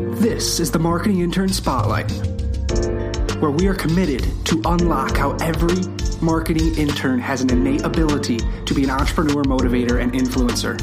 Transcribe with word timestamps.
This 0.00 0.60
is 0.60 0.70
the 0.70 0.78
Marketing 0.78 1.20
Intern 1.20 1.50
Spotlight, 1.50 2.10
where 3.38 3.50
we 3.50 3.66
are 3.66 3.74
committed 3.74 4.24
to 4.46 4.62
unlock 4.64 5.14
how 5.14 5.36
every 5.42 5.76
marketing 6.22 6.74
intern 6.76 7.18
has 7.18 7.42
an 7.42 7.50
innate 7.50 7.82
ability 7.82 8.38
to 8.64 8.72
be 8.72 8.84
an 8.84 8.88
entrepreneur, 8.88 9.42
motivator, 9.44 10.00
and 10.00 10.14
influencer. 10.14 10.80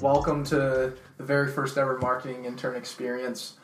Welcome 0.00 0.42
to 0.44 0.94
the 1.18 1.22
very 1.22 1.52
first 1.52 1.76
ever 1.76 1.98
marketing 1.98 2.46
intern 2.46 2.76
experience. 2.76 3.58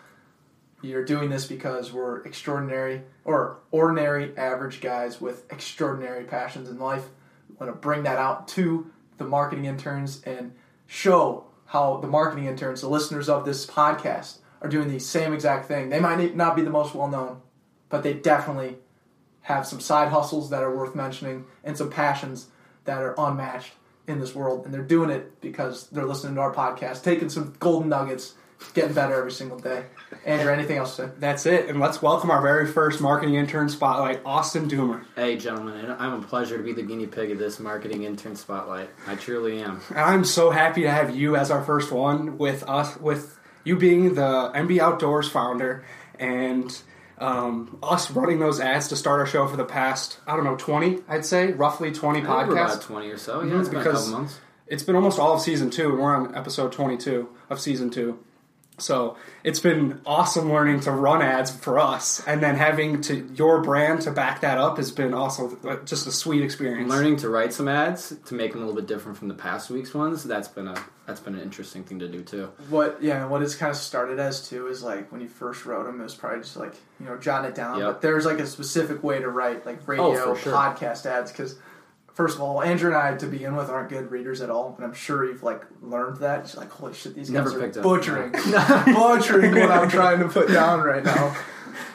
You're 0.83 1.07
doing 1.07 1.31
this 1.31 1.47
because 1.47 1.91
we're 1.91 2.23
extraordinary 2.25 3.01
or 3.25 3.61
ordinary 3.71 4.37
average 4.37 4.83
guys 4.83 5.23
with 5.23 5.51
extraordinary 5.51 6.25
passions 6.25 6.69
in 6.69 6.79
life. 6.79 7.07
We 7.49 7.57
want 7.57 7.73
to 7.73 7.81
bring 7.81 8.03
that 8.03 8.19
out 8.19 8.47
to 8.49 8.91
the 9.17 9.25
marketing 9.25 9.65
interns 9.65 10.23
and 10.25 10.53
show 10.93 11.43
how 11.65 11.97
the 11.97 12.07
marketing 12.07 12.45
interns, 12.45 12.83
the 12.83 12.89
listeners 12.89 13.27
of 13.27 13.47
this 13.47 13.65
podcast, 13.65 14.41
are 14.61 14.69
doing 14.69 14.89
the 14.89 14.99
same 14.99 15.33
exact 15.33 15.67
thing. 15.67 15.89
They 15.89 15.99
might 15.99 16.37
not 16.37 16.55
be 16.55 16.61
the 16.61 16.71
most 16.71 16.95
well 16.95 17.09
known, 17.09 17.41
but 17.89 18.03
they 18.03 18.13
definitely 18.13 18.77
have 19.43 19.67
some 19.67 19.81
side 19.81 20.11
hustles 20.11 20.51
that 20.51 20.63
are 20.63 20.77
worth 20.77 20.95
mentioning 20.95 21.47
and 21.65 21.79
some 21.79 21.89
passions 21.91 22.49
that 22.85 22.99
are 22.99 23.15
unmatched 23.17 23.73
in 24.07 24.21
this 24.21 24.35
world. 24.35 24.67
And 24.67 24.75
they're 24.75 24.83
doing 24.83 25.09
it 25.09 25.41
because 25.41 25.89
they're 25.89 26.05
listening 26.05 26.35
to 26.35 26.43
our 26.43 26.55
podcast, 26.55 27.03
taking 27.03 27.31
some 27.31 27.55
golden 27.59 27.89
nuggets, 27.89 28.35
getting 28.75 28.93
better 28.93 29.15
every 29.15 29.33
single 29.33 29.59
day. 29.59 29.85
Andrew, 30.25 30.53
anything 30.53 30.79
else 30.79 30.97
to 30.97 31.07
say? 31.07 31.13
That's 31.19 31.47
it. 31.47 31.69
And 31.69 31.81
let's 31.81 32.01
welcome 32.03 32.31
our 32.31 32.41
very 32.41 32.67
first 32.67 33.01
marketing 33.01 33.35
intern 33.35 33.69
spotlight, 33.69 34.21
Austin 34.25 34.69
Dummer. 34.69 35.05
Hey, 35.17 35.37
gentlemen, 35.37 35.95
I'm 35.99 36.15
a 36.15 36.23
pleasure 36.23 36.57
to 36.57 36.63
be 36.63 36.73
the 36.73 36.83
guinea 36.83 37.07
pig 37.07 37.31
of 37.31 37.39
this 37.39 37.59
marketing 37.61 38.05
intern 38.05 38.37
spotlight. 38.37 38.91
I 39.07 39.15
truly 39.15 39.63
am. 39.63 39.81
I'm 39.95 40.25
so 40.25 40.51
happy 40.51 40.83
to 40.83 40.91
have 40.91 41.15
you 41.15 41.37
as 41.37 41.51
our 41.51 41.63
first 41.65 41.93
one 41.93 42.39
with 42.39 42.69
us, 42.69 42.97
with 42.99 43.39
you 43.65 43.77
being 43.77 44.15
the 44.15 44.51
MB 44.55 44.79
Outdoors 44.79 45.29
founder 45.29 45.85
and 46.19 46.81
um, 47.19 47.79
us 47.83 48.11
running 48.11 48.41
those 48.41 48.61
ads 48.61 48.89
to 48.89 48.97
start 48.97 49.21
our 49.21 49.27
show 49.27 49.47
for 49.47 49.57
the 49.57 49.65
past, 49.65 50.19
I 50.27 50.35
don't 50.35 50.45
know, 50.45 50.57
20, 50.57 51.01
I'd 51.09 51.25
say, 51.25 51.53
roughly 51.53 51.93
20 51.93 52.21
podcasts. 52.23 52.51
About 52.51 52.83
20 52.83 53.09
or 53.09 53.19
so, 53.19 53.41
yeah. 53.41 53.47
Mm-hmm, 53.47 53.61
it's 53.61 53.69
been 53.69 53.79
because 53.79 54.09
a 54.09 54.11
couple 54.11 54.21
months. 54.21 54.41
It's 54.67 54.83
been 54.83 54.97
almost 54.97 55.19
all 55.19 55.35
of 55.35 55.41
season 55.41 55.71
two, 55.71 55.91
and 55.91 55.99
we're 55.99 56.15
on 56.15 56.35
episode 56.35 56.73
22 56.73 57.29
of 57.51 57.61
season 57.61 57.91
two. 57.91 58.19
So 58.83 59.17
it's 59.45 59.61
been 59.61 60.01
awesome 60.05 60.53
learning 60.53 60.81
to 60.81 60.91
run 60.91 61.23
ads 61.23 61.51
for 61.51 61.79
us, 61.79 62.23
and 62.27 62.43
then 62.43 62.57
having 62.57 63.01
to 63.03 63.29
your 63.35 63.63
brand 63.63 64.03
to 64.03 64.11
back 64.11 64.41
that 64.41 64.59
up 64.59 64.77
has 64.77 64.91
been 64.91 65.15
also 65.15 65.57
uh, 65.65 65.77
just 65.85 66.07
a 66.07 66.13
sweet 66.13 66.43
experience. 66.43 66.91
Learning 66.91 67.17
to 67.17 67.29
write 67.29 67.53
some 67.53 67.69
ads 67.69 68.15
to 68.27 68.35
make 68.35 68.53
them 68.53 68.63
a 68.63 68.67
little 68.67 68.81
bit 68.81 68.89
different 68.89 69.17
from 69.19 69.29
the 69.29 69.35
past 69.35 69.71
week's 69.71 69.95
ones. 69.95 70.25
That's 70.25 70.49
been 70.49 70.69
a 70.69 70.85
that's 71.07 71.21
been 71.21 71.35
an 71.35 71.41
interesting 71.41 71.85
thing 71.85 71.99
to 71.99 72.09
do 72.09 72.23
too. 72.23 72.51
What 72.69 73.03
yeah, 73.03 73.27
what 73.27 73.43
it's 73.43 73.55
kind 73.55 73.71
of 73.71 73.77
started 73.77 74.19
as 74.19 74.49
too 74.49 74.69
is 74.69 74.83
like 74.83 75.11
when 75.11 75.21
you 75.21 75.29
first 75.29 75.67
wrote 75.67 75.87
them, 75.87 76.01
it 76.01 76.05
was 76.05 76.15
probably 76.15 76.41
just 76.41 76.57
like 76.57 76.75
you 77.01 77.07
know 77.07 77.17
jot 77.17 77.45
it 77.45 77.55
down. 77.55 77.79
Yep. 77.79 77.87
But 77.87 78.03
there's 78.03 78.27
like 78.27 78.39
a 78.39 78.47
specific 78.47 79.03
way 79.03 79.21
to 79.21 79.29
write 79.29 79.67
like 79.67 79.79
oh, 79.83 79.87
radio 79.87 80.25
oh, 80.25 80.37
sure. 80.37 80.53
podcast 80.53 81.07
ads 81.07 81.33
because 81.33 81.59
first 82.15 82.37
of 82.37 82.43
all, 82.43 82.63
Andrew 82.63 82.89
and 82.89 82.97
I 82.97 83.17
to 83.17 83.27
begin 83.27 83.57
with 83.57 83.69
aren't 83.69 83.89
good 83.89 84.11
readers 84.11 84.41
at 84.41 84.51
all, 84.51 84.75
and 84.77 84.85
I'm 84.85 84.95
sure 84.95 85.25
you've 85.25 85.43
like 85.43 85.63
learned 85.81 86.19
that. 86.19 86.55
Like, 86.57 86.71
holy 86.71 86.95
shit, 86.95 87.15
these 87.15 87.31
guys 87.31 87.55
are 87.55 87.83
butchering, 87.83 88.33
butchering 88.87 89.55
what 89.55 89.71
I'm 89.71 89.89
trying 89.89 90.21
to 90.21 90.29
put 90.29 90.49
down 90.49 90.81
right 90.81 91.05
now. 91.05 91.37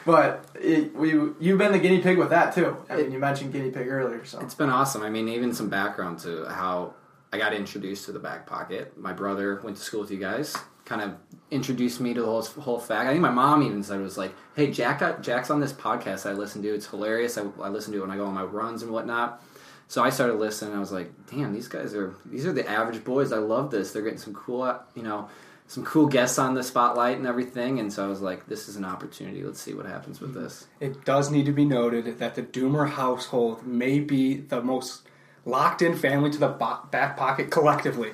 But 0.04 0.46
it, 0.54 0.94
we, 0.94 1.10
you've 1.10 1.58
been 1.58 1.70
the 1.70 1.78
guinea 1.78 2.00
pig 2.00 2.16
with 2.16 2.30
that 2.30 2.54
too. 2.54 2.78
I 2.88 2.96
mean, 2.96 3.12
you 3.12 3.18
mentioned 3.18 3.52
guinea 3.52 3.70
pig 3.70 3.88
earlier, 3.88 4.24
so 4.24 4.40
it's 4.40 4.54
been 4.54 4.70
awesome. 4.70 5.02
I 5.02 5.10
mean, 5.10 5.28
even 5.28 5.52
some 5.52 5.68
background 5.68 6.18
to 6.20 6.46
how 6.46 6.94
I 7.30 7.36
got 7.36 7.52
introduced 7.52 8.06
to 8.06 8.12
the 8.12 8.18
back 8.18 8.46
pocket. 8.46 8.96
My 8.98 9.12
brother 9.12 9.60
went 9.62 9.76
to 9.76 9.82
school 9.82 10.00
with 10.00 10.10
you 10.10 10.18
guys. 10.18 10.56
Kind 10.86 11.02
of 11.02 11.14
introduced 11.50 12.00
me 12.00 12.14
to 12.14 12.22
the 12.22 12.26
whole, 12.26 12.42
whole 12.42 12.78
fact. 12.78 13.06
I 13.06 13.10
think 13.10 13.20
my 13.20 13.30
mom 13.30 13.62
even 13.62 13.82
said 13.82 14.00
it 14.00 14.02
was 14.02 14.16
like, 14.16 14.34
"Hey, 14.56 14.70
Jack, 14.70 15.00
got, 15.00 15.22
Jack's 15.22 15.50
on 15.50 15.60
this 15.60 15.74
podcast 15.74 16.28
I 16.28 16.32
listen 16.32 16.62
to. 16.62 16.74
It's 16.74 16.86
hilarious. 16.86 17.36
I, 17.36 17.42
I 17.62 17.68
listen 17.68 17.92
to 17.92 17.98
it 17.98 18.00
when 18.00 18.10
I 18.10 18.16
go 18.16 18.24
on 18.24 18.34
my 18.34 18.44
runs 18.44 18.82
and 18.82 18.90
whatnot." 18.90 19.42
So 19.88 20.02
I 20.04 20.10
started 20.10 20.34
listening. 20.34 20.74
I 20.74 20.78
was 20.78 20.92
like, 20.92 21.10
"Damn, 21.30 21.52
these 21.52 21.66
guys 21.66 21.94
are 21.94 22.14
these 22.26 22.46
are 22.46 22.52
the 22.52 22.68
average 22.68 23.02
boys. 23.04 23.32
I 23.32 23.38
love 23.38 23.70
this. 23.70 23.92
They're 23.92 24.02
getting 24.02 24.18
some 24.18 24.34
cool, 24.34 24.62
uh, 24.62 24.78
you 24.94 25.02
know, 25.02 25.28
some 25.66 25.84
cool 25.84 26.06
guests 26.06 26.38
on 26.38 26.54
the 26.54 26.62
spotlight 26.62 27.16
and 27.16 27.26
everything." 27.26 27.80
And 27.80 27.90
so 27.90 28.04
I 28.04 28.08
was 28.08 28.20
like, 28.20 28.46
"This 28.46 28.68
is 28.68 28.76
an 28.76 28.84
opportunity. 28.84 29.42
Let's 29.42 29.60
see 29.60 29.72
what 29.72 29.86
happens 29.86 30.20
with 30.20 30.34
this." 30.34 30.66
It 30.78 31.06
does 31.06 31.30
need 31.30 31.46
to 31.46 31.52
be 31.52 31.64
noted 31.64 32.18
that 32.18 32.34
the 32.34 32.42
Dummer 32.42 32.84
household 32.84 33.66
may 33.66 33.98
be 33.98 34.36
the 34.36 34.62
most 34.62 35.08
locked-in 35.46 35.96
family 35.96 36.30
to 36.30 36.38
the 36.38 36.48
back 36.48 37.16
pocket 37.16 37.50
collectively. 37.50 38.12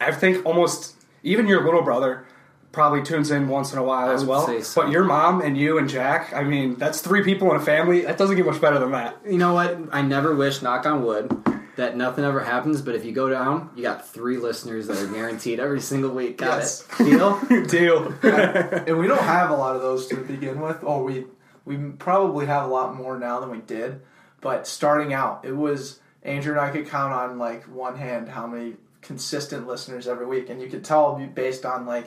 I 0.00 0.12
think 0.12 0.44
almost 0.44 0.96
even 1.22 1.46
your 1.46 1.64
little 1.64 1.82
brother 1.82 2.26
probably 2.74 3.02
tunes 3.02 3.30
in 3.30 3.48
once 3.48 3.72
in 3.72 3.78
a 3.78 3.82
while 3.82 4.10
I 4.10 4.12
as 4.12 4.24
well. 4.24 4.46
So. 4.62 4.82
But 4.82 4.90
your 4.90 5.04
mom 5.04 5.40
and 5.40 5.56
you 5.56 5.78
and 5.78 5.88
Jack, 5.88 6.34
I 6.34 6.42
mean, 6.42 6.74
that's 6.74 7.00
three 7.00 7.22
people 7.22 7.50
in 7.50 7.56
a 7.56 7.64
family. 7.64 8.02
That 8.02 8.18
doesn't 8.18 8.36
get 8.36 8.44
much 8.44 8.60
better 8.60 8.78
than 8.78 8.92
that. 8.92 9.16
You 9.24 9.38
know 9.38 9.54
what? 9.54 9.78
I 9.92 10.02
never 10.02 10.34
wish, 10.34 10.60
knock 10.60 10.84
on 10.84 11.04
wood, 11.04 11.32
that 11.76 11.96
nothing 11.96 12.24
ever 12.24 12.40
happens. 12.40 12.82
But 12.82 12.96
if 12.96 13.04
you 13.04 13.12
go 13.12 13.30
down, 13.30 13.70
you 13.74 13.82
got 13.82 14.06
three 14.06 14.36
listeners 14.36 14.88
that 14.88 14.98
are 14.98 15.06
guaranteed 15.06 15.60
every 15.60 15.80
single 15.80 16.10
week. 16.10 16.38
Got 16.38 16.58
yes. 16.58 16.86
it? 16.98 17.04
Deal? 17.04 17.40
Deal. 17.66 18.14
and 18.22 18.98
we 18.98 19.06
don't 19.06 19.22
have 19.22 19.50
a 19.50 19.56
lot 19.56 19.76
of 19.76 19.82
those 19.82 20.06
to 20.08 20.16
begin 20.16 20.60
with. 20.60 20.78
Oh, 20.82 21.02
we 21.02 21.24
we 21.64 21.76
probably 21.76 22.46
have 22.46 22.64
a 22.64 22.68
lot 22.68 22.94
more 22.94 23.18
now 23.18 23.40
than 23.40 23.50
we 23.50 23.60
did. 23.60 24.02
But 24.40 24.66
starting 24.66 25.14
out, 25.14 25.44
it 25.44 25.56
was 25.56 26.00
Andrew 26.22 26.52
and 26.52 26.60
I 26.60 26.70
could 26.70 26.88
count 26.88 27.12
on 27.12 27.38
like 27.38 27.64
one 27.64 27.96
hand 27.96 28.28
how 28.28 28.46
many 28.46 28.74
consistent 29.00 29.66
listeners 29.66 30.08
every 30.08 30.26
week, 30.26 30.50
and 30.50 30.60
you 30.60 30.68
could 30.68 30.84
tell 30.84 31.16
based 31.34 31.64
on 31.64 31.86
like 31.86 32.06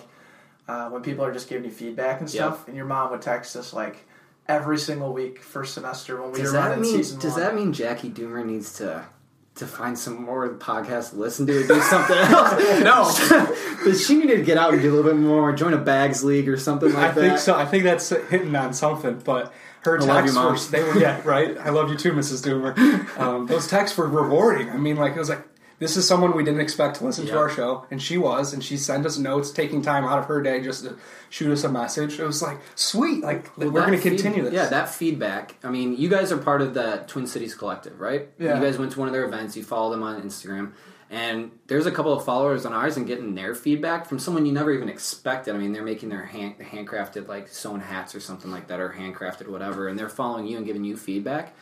uh, 0.68 0.90
when 0.90 1.02
people 1.02 1.24
are 1.24 1.32
just 1.32 1.50
giving 1.50 1.66
you 1.66 1.72
feedback 1.72 2.20
and 2.20 2.30
stuff, 2.30 2.60
yep. 2.60 2.68
and 2.68 2.78
your 2.78 2.86
mom 2.86 3.12
would 3.12 3.22
text 3.22 3.56
us 3.56 3.74
like 3.74 4.06
every 4.48 4.78
single 4.78 5.14
week 5.14 5.42
first 5.42 5.74
semester 5.74 6.22
when 6.22 6.32
we 6.32 6.42
does 6.42 6.52
were 6.52 6.60
running 6.60 6.82
mean, 6.82 6.96
season 6.98 7.20
Does 7.20 7.34
one. 7.34 7.42
that 7.42 7.56
mean 7.56 7.74
Jackie 7.74 8.10
Dummer 8.10 8.44
needs 8.44 8.74
to 8.78 9.06
to 9.56 9.66
find 9.66 9.98
some 9.98 10.22
more 10.24 10.48
podcasts 10.50 11.10
to 11.10 11.16
listen 11.16 11.48
to 11.48 11.64
or 11.64 11.68
do 11.68 11.82
something 11.82 12.16
else? 12.20 12.52
no. 13.30 13.56
Does 13.84 14.06
she 14.06 14.16
need 14.18 14.28
to 14.28 14.44
get 14.44 14.56
out 14.56 14.74
and 14.74 14.82
do 14.82 14.94
a 14.94 14.94
little 14.94 15.12
bit 15.12 15.20
more, 15.20 15.52
join 15.52 15.74
a 15.74 15.78
bags 15.78 16.24
league 16.24 16.48
or 16.48 16.58
something 16.58 16.94
like 16.94 17.12
I 17.12 17.12
that? 17.12 17.24
I 17.24 17.28
think 17.30 17.40
so. 17.40 17.56
I 17.56 17.66
think 17.66 17.84
that's 17.84 18.10
hitting 18.10 18.56
on 18.56 18.74
something, 18.74 19.20
but 19.26 19.52
her 19.82 19.98
texts 19.98 20.38
were 20.38 20.58
they 20.70 20.84
were 20.84 21.00
yeah 21.00 21.22
right. 21.24 21.58
I 21.58 21.70
love 21.70 21.90
you 21.90 21.98
too, 21.98 22.12
Mrs. 22.14 22.44
Dummer. 22.44 22.76
Um, 23.18 23.48
those 23.48 23.68
texts 23.68 23.98
were 23.98 24.08
rewarding. 24.08 24.70
I 24.70 24.78
mean, 24.78 24.96
like 24.96 25.16
it 25.16 25.20
was 25.20 25.30
like 25.30 25.44
this 25.80 25.96
is 25.96 26.08
someone 26.08 26.36
we 26.36 26.44
didn't 26.44 26.62
expect 26.62 26.98
to 26.98 27.06
listen 27.06 27.26
yep. 27.26 27.34
to 27.34 27.40
our 27.40 27.50
show, 27.50 27.86
and 27.92 28.02
she 28.02 28.18
was, 28.18 28.52
and 28.54 28.64
she 28.64 28.78
sent 28.78 29.06
us 29.06 29.18
notes, 29.18 29.52
taking 29.52 29.84
time 29.84 30.06
out 30.06 30.18
of 30.18 30.26
her 30.26 30.42
day 30.42 30.62
just 30.62 30.86
to 30.86 30.98
shoot 31.30 31.52
us 31.52 31.64
a 31.64 31.70
message. 31.70 32.20
It 32.20 32.26
was 32.26 32.42
like 32.42 32.58
sweet, 32.76 33.24
like 33.24 33.56
well, 33.58 33.70
we're 33.70 33.86
going 33.86 34.00
to 34.00 34.02
continue 34.02 34.44
this. 34.44 34.54
Yeah, 34.54 34.68
that 34.70 34.90
feedback. 34.90 35.56
I 35.64 35.70
mean, 35.70 35.96
you 35.96 36.10
guys 36.10 36.32
are 36.32 36.38
part 36.38 36.64
of 36.64 36.74
the 36.74 37.04
Twin 37.08 37.28
Cities 37.28 37.54
Collective, 37.54 38.00
right? 38.00 38.30
Yeah. 38.40 38.56
You 38.56 38.62
guys 38.62 38.80
went 38.80 38.92
to 38.94 39.00
one 39.00 39.08
of 39.08 39.14
their 39.14 39.26
events. 39.26 39.56
You 39.56 39.64
follow 39.64 39.92
them 39.92 40.02
on 40.02 40.20
Instagram, 40.20 40.72
and 41.12 41.52
there's 41.68 41.86
a 41.86 41.92
couple 41.92 42.12
of 42.12 42.26
followers 42.26 42.66
on 42.66 42.74
ours, 42.74 42.98
and 42.98 43.06
getting 43.06 43.36
their 43.36 43.54
feedback 43.54 44.08
from 44.08 44.18
someone 44.18 44.48
you 44.48 44.54
never 44.54 44.72
even 44.72 44.90
expected. 44.90 45.54
I 45.54 45.60
mean, 45.60 45.74
they're 45.74 45.84
making 45.84 46.10
their 46.10 46.26
hand, 46.26 46.56
handcrafted 46.58 47.28
like 47.28 47.50
sewn 47.50 47.82
hats 47.82 48.16
or 48.16 48.20
something 48.20 48.50
like 48.50 48.68
that, 48.70 48.80
or 48.80 48.90
handcrafted 48.90 49.48
whatever, 49.48 49.90
and 49.90 50.00
they're 50.00 50.10
following 50.10 50.48
you 50.48 50.58
and 50.58 50.66
giving 50.66 50.84
you 50.84 50.98
feedback 50.98 51.56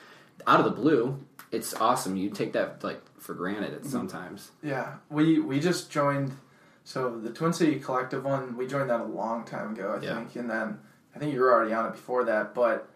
out 0.47 0.59
of 0.59 0.65
the 0.65 0.71
blue. 0.71 1.19
It's 1.51 1.73
awesome. 1.75 2.17
You 2.17 2.29
take 2.29 2.53
that 2.53 2.83
like 2.83 3.01
for 3.19 3.33
granted 3.33 3.73
at 3.73 3.79
mm-hmm. 3.81 3.89
sometimes. 3.89 4.51
Yeah, 4.63 4.95
we 5.09 5.39
we 5.39 5.59
just 5.59 5.89
joined. 5.91 6.33
So 6.83 7.17
the 7.19 7.31
Twin 7.31 7.51
City 7.53 7.79
Collective 7.79 8.23
one, 8.23 8.55
we 8.55 8.67
joined 8.67 8.91
that 8.91 9.01
a 9.01 9.05
long 9.05 9.43
time 9.43 9.73
ago, 9.73 9.97
I 9.99 10.05
yeah. 10.05 10.15
think, 10.15 10.35
and 10.35 10.49
then 10.49 10.79
I 11.15 11.19
think 11.19 11.33
you 11.33 11.39
were 11.39 11.51
already 11.51 11.73
on 11.73 11.87
it 11.87 11.93
before 11.93 12.23
that. 12.25 12.53
But 12.53 12.87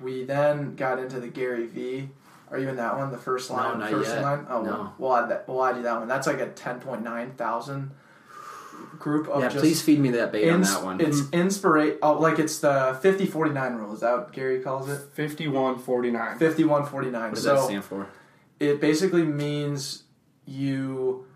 we 0.00 0.24
then 0.24 0.76
got 0.76 0.98
into 0.98 1.20
the 1.20 1.28
Gary 1.28 1.66
Vee. 1.66 2.10
Are 2.50 2.58
you 2.58 2.68
in 2.68 2.76
that 2.76 2.96
one? 2.96 3.10
The 3.10 3.18
first 3.18 3.50
line, 3.50 3.78
no, 3.78 3.86
first 3.88 4.10
yet. 4.10 4.22
line. 4.22 4.46
Oh, 4.48 4.62
no. 4.62 4.92
we'll 4.98 5.16
add 5.16 5.30
that. 5.30 5.48
We'll 5.48 5.64
add 5.64 5.76
you 5.76 5.82
that 5.82 5.98
one. 5.98 6.08
That's 6.08 6.26
like 6.26 6.40
a 6.40 6.48
ten 6.48 6.80
point 6.80 7.02
nine 7.02 7.32
thousand 7.32 7.92
group 8.98 9.28
of 9.28 9.42
yeah. 9.42 9.48
please 9.48 9.82
feed 9.82 9.98
me 9.98 10.10
that 10.10 10.32
bait 10.32 10.48
ins- 10.48 10.68
on 10.70 10.74
that 10.74 10.84
one. 10.84 11.00
It's 11.00 11.28
inspirate. 11.30 11.98
Oh, 12.02 12.14
like 12.14 12.38
it's 12.38 12.58
the 12.58 12.98
50-49 13.02 13.78
rule. 13.78 13.94
Is 13.94 14.00
that 14.00 14.16
what 14.16 14.32
Gary 14.32 14.60
calls 14.60 14.88
it? 14.88 15.14
51-49. 15.14 16.38
51-49. 16.38 17.12
What 17.12 17.34
does 17.34 17.42
so, 17.42 17.54
that 17.54 17.64
stand 17.64 17.84
for? 17.84 18.08
it 18.60 18.80
basically 18.80 19.24
means 19.24 20.04
you 20.46 21.26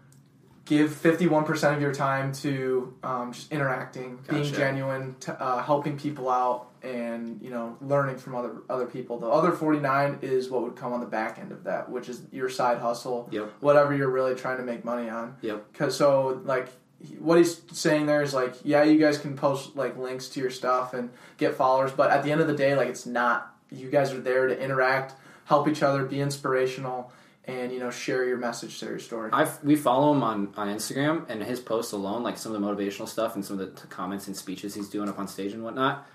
give 0.64 0.90
51% 0.90 1.75
of 1.75 1.81
your 1.81 1.92
time 1.92 2.32
to 2.32 2.94
um, 3.02 3.32
just 3.32 3.50
interacting 3.52 4.16
gotcha. 4.19 4.32
being 4.32 4.54
genuine 4.54 5.16
to, 5.20 5.43
uh, 5.43 5.62
helping 5.62 5.98
people 5.98 6.31
out 6.31 6.69
and 6.82 7.43
you 7.43 7.50
know 7.50 7.76
learning 7.82 8.16
from 8.16 8.34
other 8.34 8.62
other 8.70 8.86
people 8.86 9.19
the 9.19 9.26
other 9.26 9.52
49 9.52 10.20
is 10.22 10.48
what 10.48 10.62
would 10.62 10.76
come 10.76 10.94
on 10.94 11.00
the 11.00 11.06
back 11.06 11.38
end 11.38 11.52
of 11.52 11.64
that 11.64 11.90
which 11.90 12.08
is 12.08 12.22
your 12.32 12.48
side 12.48 12.78
hustle 12.78 13.28
yep. 13.31 13.52
whatever 13.60 13.94
you're 13.94 14.08
really 14.08 14.34
trying 14.34 14.56
to 14.56 14.62
make 14.62 14.82
money 14.82 15.10
on 15.10 15.36
yep 15.43 15.70
because 15.70 15.94
so 15.94 16.40
like 16.44 16.70
what 17.19 17.38
he's 17.38 17.62
saying 17.73 18.06
there 18.06 18.23
is 18.23 18.35
like 18.35 18.55
yeah 18.62 18.82
you 18.82 18.99
guys 18.99 19.17
can 19.17 19.37
post 19.37 19.75
like 19.75 19.97
links 19.97 20.29
to 20.29 20.41
your 20.41 20.50
stuff 20.50 20.93
and 20.93 21.11
get 21.38 21.55
followers 21.55 21.93
but 21.93 22.11
at 22.11 22.23
the 22.23 22.31
end 22.31 22.41
of 22.41 22.47
the 22.47 22.55
day 22.55 22.75
like 22.75 22.88
it's 22.88 23.06
not 23.06 23.55
you 23.70 23.88
guys 23.88 24.12
are 24.12 24.20
there 24.20 24.47
to 24.47 24.62
interact 24.62 25.14
help 25.50 25.67
each 25.67 25.82
other, 25.82 26.05
be 26.05 26.20
inspirational, 26.20 27.12
and 27.44 27.73
you 27.73 27.81
know 27.81 27.91
share 27.91 28.25
your 28.25 28.38
message, 28.38 28.70
share 28.70 28.91
your 28.91 28.99
story. 28.99 29.31
I 29.32 29.50
we 29.62 29.76
follow 29.76 30.14
him 30.14 30.23
on 30.23 30.55
on 30.56 30.69
Instagram, 30.69 31.29
and 31.29 31.43
his 31.43 31.61
posts 31.61 31.93
alone, 31.93 32.23
like 32.23 32.38
some 32.38 32.55
of 32.55 32.61
the 32.61 32.67
motivational 32.67 33.08
stuff 33.08 33.35
and 33.35 33.44
some 33.44 33.58
of 33.58 33.75
the 33.75 33.87
comments 33.88 34.29
and 34.29 34.37
speeches 34.37 34.75
he's 34.75 34.88
doing 34.88 35.08
up 35.08 35.19
on 35.19 35.29
stage 35.29 35.53
and 35.53 35.62
whatnot. 35.62 36.06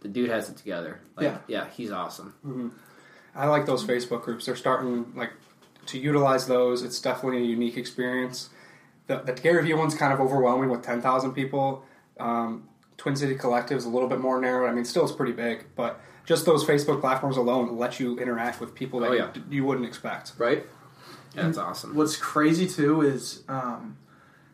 The 0.00 0.08
dude 0.08 0.30
has 0.30 0.48
it 0.48 0.56
together. 0.56 1.00
Like, 1.16 1.24
yeah, 1.24 1.38
yeah, 1.46 1.66
he's 1.70 1.92
awesome. 1.92 2.34
Mm-hmm. 2.46 2.68
I 3.34 3.46
like 3.46 3.66
those 3.66 3.84
Facebook 3.84 4.22
groups. 4.22 4.46
They're 4.46 4.56
starting 4.56 5.12
like 5.14 5.32
to 5.86 5.98
utilize 5.98 6.46
those. 6.46 6.82
It's 6.82 7.00
definitely 7.00 7.42
a 7.42 7.46
unique 7.46 7.76
experience. 7.76 8.48
The, 9.08 9.18
the 9.18 9.32
Gary 9.32 9.64
Vee 9.64 9.74
one's 9.74 9.94
kind 9.94 10.12
of 10.12 10.20
overwhelming 10.20 10.70
with 10.70 10.82
ten 10.82 11.02
thousand 11.02 11.32
people. 11.32 11.82
Um, 12.20 12.68
Twin 12.96 13.16
City 13.16 13.34
Collective 13.34 13.78
is 13.78 13.84
a 13.84 13.88
little 13.88 14.08
bit 14.08 14.20
more 14.20 14.40
narrow. 14.40 14.68
I 14.68 14.72
mean, 14.72 14.84
still 14.84 15.04
it's 15.04 15.12
pretty 15.12 15.32
big, 15.32 15.64
but 15.76 16.00
just 16.26 16.44
those 16.44 16.64
Facebook 16.64 17.00
platforms 17.00 17.36
alone 17.36 17.78
let 17.78 17.98
you 17.98 18.18
interact 18.18 18.60
with 18.60 18.74
people 18.74 19.00
that 19.00 19.10
oh, 19.10 19.12
yeah. 19.14 19.30
you, 19.34 19.44
you, 19.50 19.64
wouldn't 19.64 19.86
expect. 19.86 20.32
Right. 20.36 20.66
Yeah, 21.34 21.44
that's 21.44 21.58
awesome. 21.58 21.94
What's 21.94 22.16
crazy 22.16 22.68
too 22.68 23.02
is, 23.02 23.44
um, 23.48 23.96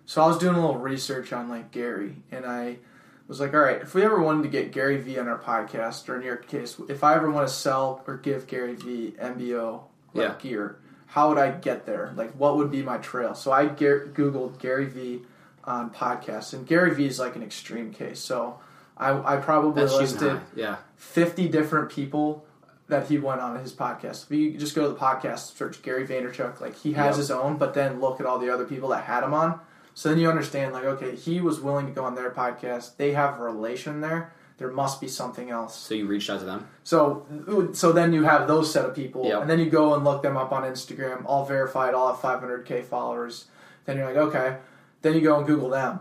so 0.06 0.22
I 0.22 0.26
was 0.26 0.38
doing 0.38 0.54
a 0.54 0.60
little 0.60 0.80
research 0.80 1.32
on 1.32 1.48
like 1.48 1.72
Gary, 1.72 2.16
and 2.30 2.44
I 2.46 2.78
was 3.26 3.40
like, 3.40 3.54
all 3.54 3.60
right, 3.60 3.80
if 3.80 3.94
we 3.94 4.02
ever 4.02 4.20
wanted 4.20 4.42
to 4.42 4.48
get 4.50 4.72
Gary 4.72 4.98
Vee 4.98 5.18
on 5.18 5.26
our 5.26 5.38
podcast, 5.38 6.08
or 6.08 6.16
in 6.16 6.22
your 6.22 6.36
case, 6.36 6.76
if 6.88 7.02
I 7.02 7.14
ever 7.14 7.30
want 7.30 7.48
to 7.48 7.52
sell 7.52 8.04
or 8.06 8.18
give 8.18 8.46
Gary 8.46 8.74
Vee 8.74 9.14
MBO 9.20 9.82
like, 10.12 10.28
yeah. 10.28 10.34
gear, 10.38 10.78
how 11.14 11.28
would 11.28 11.38
I 11.38 11.52
get 11.52 11.86
there? 11.86 12.12
Like, 12.16 12.32
what 12.32 12.56
would 12.56 12.72
be 12.72 12.82
my 12.82 12.98
trail? 12.98 13.36
So 13.36 13.52
I 13.52 13.66
googled 13.66 14.58
Gary 14.58 14.86
Vee 14.86 15.22
on 15.62 15.90
podcasts, 15.90 16.52
and 16.52 16.66
Gary 16.66 16.92
Vee 16.92 17.06
is 17.06 17.20
like 17.20 17.36
an 17.36 17.42
extreme 17.44 17.92
case. 17.92 18.18
So 18.18 18.58
I, 18.96 19.34
I 19.34 19.36
probably 19.36 19.80
That's 19.80 19.94
listed 19.94 20.40
yeah. 20.56 20.78
50 20.96 21.46
different 21.50 21.92
people 21.92 22.44
that 22.88 23.06
he 23.06 23.18
went 23.18 23.40
on 23.40 23.60
his 23.60 23.72
podcast. 23.72 24.24
If 24.24 24.32
you 24.32 24.58
just 24.58 24.74
go 24.74 24.82
to 24.82 24.88
the 24.88 24.98
podcast, 24.98 25.56
search 25.56 25.82
Gary 25.82 26.04
Vaynerchuk, 26.04 26.60
like 26.60 26.76
he 26.78 26.94
has 26.94 27.12
yep. 27.12 27.16
his 27.18 27.30
own, 27.30 27.58
but 27.58 27.74
then 27.74 28.00
look 28.00 28.18
at 28.18 28.26
all 28.26 28.40
the 28.40 28.52
other 28.52 28.64
people 28.64 28.88
that 28.88 29.04
had 29.04 29.22
him 29.22 29.34
on. 29.34 29.60
So 29.94 30.08
then 30.08 30.18
you 30.18 30.28
understand, 30.28 30.72
like, 30.72 30.82
okay, 30.82 31.14
he 31.14 31.40
was 31.40 31.60
willing 31.60 31.86
to 31.86 31.92
go 31.92 32.04
on 32.04 32.16
their 32.16 32.32
podcast. 32.32 32.96
They 32.96 33.12
have 33.12 33.38
a 33.38 33.42
relation 33.44 34.00
there. 34.00 34.32
There 34.56 34.70
must 34.70 35.00
be 35.00 35.08
something 35.08 35.50
else. 35.50 35.76
So 35.76 35.94
you 35.94 36.06
reached 36.06 36.30
out 36.30 36.38
to 36.38 36.46
them. 36.46 36.68
So, 36.84 37.26
so 37.72 37.90
then 37.90 38.12
you 38.12 38.22
have 38.22 38.46
those 38.46 38.72
set 38.72 38.84
of 38.84 38.94
people, 38.94 39.26
yep. 39.26 39.42
and 39.42 39.50
then 39.50 39.58
you 39.58 39.68
go 39.68 39.94
and 39.94 40.04
look 40.04 40.22
them 40.22 40.36
up 40.36 40.52
on 40.52 40.62
Instagram, 40.62 41.24
all 41.26 41.44
verified, 41.44 41.92
all 41.92 42.14
have 42.14 42.22
500k 42.22 42.84
followers. 42.84 43.46
Then 43.84 43.96
you're 43.96 44.06
like, 44.06 44.16
okay. 44.16 44.58
Then 45.02 45.14
you 45.14 45.20
go 45.20 45.36
and 45.36 45.46
Google 45.46 45.70
them, 45.70 46.00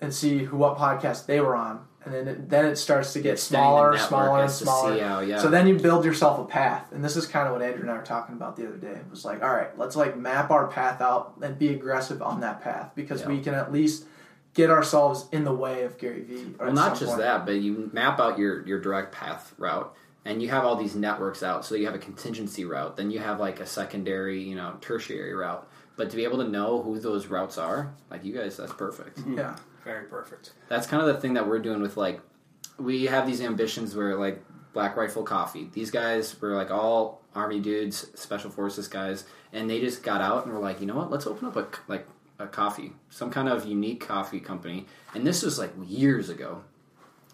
and 0.00 0.12
see 0.14 0.44
who 0.44 0.56
what 0.56 0.76
podcast 0.76 1.26
they 1.26 1.40
were 1.40 1.56
on, 1.56 1.86
and 2.04 2.14
then 2.14 2.28
it, 2.28 2.48
then 2.48 2.64
it 2.64 2.76
starts 2.76 3.12
to 3.12 3.20
get 3.20 3.38
smaller, 3.38 3.96
smaller, 3.98 4.42
and 4.42 4.50
smaller. 4.50 4.98
How, 4.98 5.20
yeah. 5.20 5.38
So 5.38 5.48
then 5.48 5.66
you 5.66 5.78
build 5.78 6.04
yourself 6.04 6.38
a 6.38 6.44
path, 6.44 6.92
and 6.92 7.04
this 7.04 7.16
is 7.16 7.26
kind 7.26 7.46
of 7.46 7.52
what 7.52 7.62
Andrew 7.62 7.82
and 7.82 7.90
I 7.90 7.96
were 7.96 8.02
talking 8.02 8.34
about 8.34 8.56
the 8.56 8.66
other 8.66 8.76
day. 8.76 8.92
It 8.92 9.10
was 9.10 9.24
like, 9.24 9.42
all 9.42 9.52
right, 9.52 9.76
let's 9.78 9.96
like 9.96 10.16
map 10.16 10.50
our 10.50 10.66
path 10.66 11.00
out 11.00 11.34
and 11.42 11.58
be 11.58 11.68
aggressive 11.68 12.22
on 12.22 12.40
that 12.40 12.62
path 12.62 12.92
because 12.94 13.22
yeah. 13.22 13.28
we 13.28 13.40
can 13.40 13.54
at 13.54 13.72
least 13.72 14.06
get 14.54 14.70
ourselves 14.70 15.26
in 15.32 15.44
the 15.44 15.52
way 15.54 15.84
of 15.84 15.98
Gary 15.98 16.22
Vee. 16.22 16.54
Well, 16.58 16.72
not 16.72 16.98
just 16.98 17.12
point. 17.12 17.18
that, 17.18 17.46
but 17.46 17.56
you 17.56 17.90
map 17.92 18.20
out 18.20 18.38
your 18.38 18.66
your 18.66 18.80
direct 18.80 19.12
path 19.12 19.54
route, 19.58 19.94
and 20.24 20.42
you 20.42 20.48
have 20.48 20.64
all 20.64 20.76
these 20.76 20.94
networks 20.94 21.42
out. 21.42 21.64
So 21.64 21.74
you 21.74 21.86
have 21.86 21.94
a 21.94 21.98
contingency 21.98 22.64
route, 22.64 22.96
then 22.96 23.10
you 23.10 23.18
have 23.18 23.40
like 23.40 23.60
a 23.60 23.66
secondary, 23.66 24.42
you 24.42 24.56
know, 24.56 24.76
tertiary 24.80 25.34
route. 25.34 25.68
But 25.96 26.10
to 26.10 26.16
be 26.16 26.24
able 26.24 26.38
to 26.38 26.48
know 26.48 26.82
who 26.82 26.98
those 26.98 27.26
routes 27.26 27.58
are, 27.58 27.92
like 28.10 28.24
you 28.24 28.32
guys, 28.32 28.56
that's 28.56 28.72
perfect. 28.72 29.18
Mm-hmm. 29.18 29.38
Yeah. 29.38 29.56
Very 29.84 30.04
perfect. 30.06 30.52
That's 30.68 30.86
kind 30.86 31.02
of 31.02 31.14
the 31.14 31.20
thing 31.20 31.34
that 31.34 31.46
we're 31.48 31.58
doing 31.58 31.80
with 31.80 31.96
like 31.96 32.20
we 32.78 33.04
have 33.06 33.26
these 33.26 33.40
ambitions 33.40 33.94
where 33.94 34.16
like 34.16 34.42
Black 34.72 34.96
Rifle 34.96 35.22
Coffee. 35.22 35.70
These 35.72 35.90
guys 35.90 36.40
were 36.40 36.54
like 36.54 36.70
all 36.70 37.22
army 37.34 37.60
dudes, 37.60 38.06
special 38.18 38.50
forces 38.50 38.88
guys, 38.88 39.24
and 39.52 39.68
they 39.68 39.80
just 39.80 40.02
got 40.02 40.20
out 40.20 40.44
and 40.44 40.54
were 40.54 40.60
like, 40.60 40.80
you 40.80 40.86
know 40.86 40.96
what? 40.96 41.10
Let's 41.10 41.26
open 41.26 41.48
up 41.48 41.56
a 41.56 41.66
like 41.88 42.06
a 42.40 42.46
coffee, 42.46 42.92
some 43.10 43.30
kind 43.30 43.48
of 43.48 43.66
unique 43.66 44.00
coffee 44.00 44.40
company. 44.40 44.86
And 45.14 45.26
this 45.26 45.42
was 45.42 45.58
like 45.58 45.72
years 45.86 46.28
ago. 46.28 46.62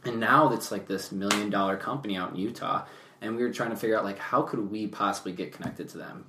And 0.05 0.21
now 0.21 0.53
it's 0.53 0.71
like 0.71 0.87
this 0.87 1.11
million 1.11 1.51
dollar 1.51 1.77
company 1.77 2.17
out 2.17 2.31
in 2.31 2.37
Utah, 2.37 2.85
and 3.21 3.37
we 3.37 3.43
were 3.43 3.53
trying 3.53 3.71
to 3.71 3.77
figure 3.77 3.99
out 3.99 4.05
like 4.05 4.19
how 4.19 4.43
could 4.43 4.71
we 4.71 4.87
possibly 4.87 5.33
get 5.33 5.53
connected 5.53 5.89
to 5.91 5.99
them. 5.99 6.27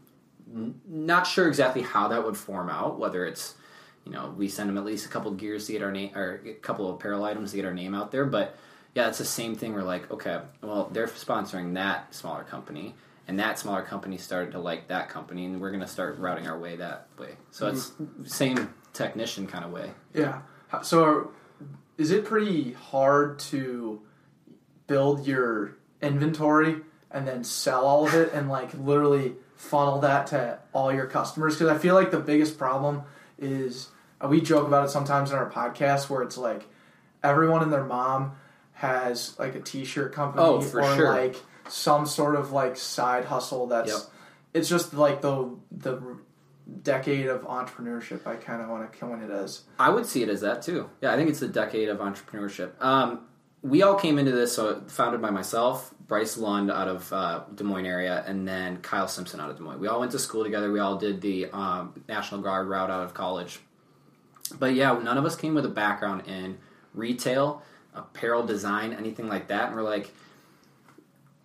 N- 0.52 0.82
not 0.88 1.28
sure 1.28 1.48
exactly 1.48 1.82
how 1.82 2.08
that 2.08 2.24
would 2.24 2.38
form 2.38 2.70
out, 2.70 2.98
whether 2.98 3.26
it's 3.26 3.56
you 4.08 4.14
know, 4.14 4.34
we 4.38 4.48
send 4.48 4.70
them 4.70 4.78
at 4.78 4.86
least 4.86 5.06
a 5.06 5.10
couple 5.10 5.30
gears 5.32 5.66
to 5.66 5.74
get 5.74 5.84
our 5.84 5.92
name, 5.92 6.16
or 6.16 6.42
a 6.46 6.54
couple 6.54 6.88
of 6.88 6.96
apparel 6.96 7.26
items 7.26 7.52
to 7.52 7.58
get 7.58 7.66
our 7.66 7.74
name 7.74 7.94
out 7.94 8.12
there. 8.12 8.24
But 8.24 8.56
yeah, 8.96 9.10
it's 9.10 9.18
the 9.18 9.26
same 9.26 9.54
thing. 9.54 9.74
We're 9.74 9.84
like, 9.84 10.10
okay, 10.10 10.40
well, 10.62 10.90
they're 10.94 11.08
sponsoring 11.08 11.74
that 11.74 12.16
smaller 12.16 12.46
company, 12.46 12.96
and 13.28 13.40
that 13.40 13.60
smaller 13.60 13.82
company 13.82 14.18
started 14.18 14.54
to 14.54 14.60
like 14.60 14.88
that 14.88 15.10
company, 15.10 15.46
and 15.46 15.60
we're 15.60 15.72
going 15.72 15.82
to 15.82 15.88
start 15.88 16.18
routing 16.18 16.48
our 16.48 16.58
way 16.58 16.78
that 16.78 17.08
way. 17.20 17.36
So 17.52 17.68
mm-hmm. 17.72 18.22
it's 18.22 18.34
same 18.34 18.74
technician 18.94 19.48
kind 19.48 19.66
of 19.66 19.72
way. 19.72 19.92
Yeah. 20.14 20.42
So 20.82 21.04
are, 21.04 21.30
is 21.98 22.12
it 22.12 22.26
pretty 22.26 22.74
hard 22.74 23.40
to 23.40 24.02
build 24.88 25.28
your 25.28 25.78
inventory 26.02 26.78
and 27.12 27.28
then 27.28 27.44
sell 27.44 27.86
all 27.86 28.08
of 28.08 28.14
it 28.14 28.34
and 28.34 28.50
like 28.50 28.74
literally 28.74 29.34
funnel 29.56 30.00
that 30.00 30.28
to 30.28 30.60
all 30.74 30.94
your 30.94 31.06
customers? 31.06 31.56
Because 31.56 31.70
I 31.70 31.78
feel 31.78 31.96
like 31.96 32.12
the 32.12 32.20
biggest 32.20 32.58
problem 32.58 33.04
is 33.38 33.90
uh, 34.24 34.28
we 34.28 34.42
joke 34.42 34.68
about 34.68 34.86
it 34.86 34.90
sometimes 34.90 35.32
in 35.32 35.38
our 35.38 35.50
podcast 35.50 36.10
where 36.10 36.22
it's 36.22 36.38
like 36.38 36.64
everyone 37.24 37.62
and 37.62 37.74
their 37.74 37.84
mom 37.84 38.34
has 38.74 39.38
like 39.40 39.56
a 39.56 39.60
t-shirt 39.60 40.14
company 40.14 40.44
oh, 40.44 40.62
for 40.62 40.82
or 40.82 40.96
sure. 40.96 41.10
like 41.10 41.36
some 41.70 42.06
sort 42.06 42.36
of 42.36 42.52
like 42.52 42.78
side 42.78 43.26
hustle 43.26 43.68
that's 43.68 43.92
yep. 43.92 44.00
it's 44.54 44.70
just 44.70 44.94
like 44.94 45.22
the 45.22 45.56
the 45.72 46.18
decade 46.82 47.28
of 47.28 47.44
entrepreneurship 47.44 48.28
I 48.28 48.36
kind 48.36 48.62
of 48.62 48.70
want 48.70 48.92
to 48.92 48.98
coin 48.98 49.22
it 49.22 49.32
as. 49.32 49.64
I 49.80 49.90
would 49.90 50.06
see 50.06 50.24
it 50.24 50.30
as 50.30 50.42
that 50.42 50.62
too. 50.62 50.90
Yeah, 51.02 51.14
I 51.14 51.16
think 51.16 51.30
it's 51.30 51.40
the 51.40 51.48
decade 51.48 51.90
of 51.90 52.00
entrepreneurship. 52.00 52.82
Um, 52.84 53.22
we 53.62 53.82
all 53.82 53.96
came 53.96 54.20
into 54.20 54.32
this 54.32 54.54
so 54.54 54.82
founded 54.88 55.22
by 55.22 55.30
myself, 55.30 55.94
Bryce 56.08 56.38
Lund 56.38 56.72
out 56.72 56.88
of 56.88 57.12
uh, 57.12 57.42
Des 57.54 57.64
Moines 57.64 57.86
area, 57.86 58.24
and 58.28 58.48
then 58.48 58.78
Kyle 58.78 59.08
Simpson 59.08 59.40
out 59.40 59.50
of 59.50 59.58
Des 59.58 59.64
Moines. 59.64 59.80
We 59.80 59.88
all 59.88 60.00
went 60.00 60.12
to 60.12 60.20
school 60.20 60.44
together. 60.44 60.72
We 60.72 60.80
all 60.80 60.98
did 60.98 61.22
the 61.22 61.48
um, 61.52 62.04
National 62.08 62.42
Guard 62.42 62.68
route 62.68 62.90
out 62.90 63.04
of 63.04 63.14
college. 63.14 63.60
But 64.58 64.76
yeah, 64.76 64.98
none 65.00 65.18
of 65.18 65.26
us 65.26 65.36
came 65.36 65.54
with 65.56 65.66
a 65.66 65.70
background 65.70 66.28
in 66.28 66.58
retail, 66.94 67.62
apparel 67.94 68.46
design, 68.46 68.94
anything 68.94 69.28
like 69.28 69.48
that. 69.48 69.68
And 69.68 69.76
we're 69.76 69.82
like, 69.82 70.14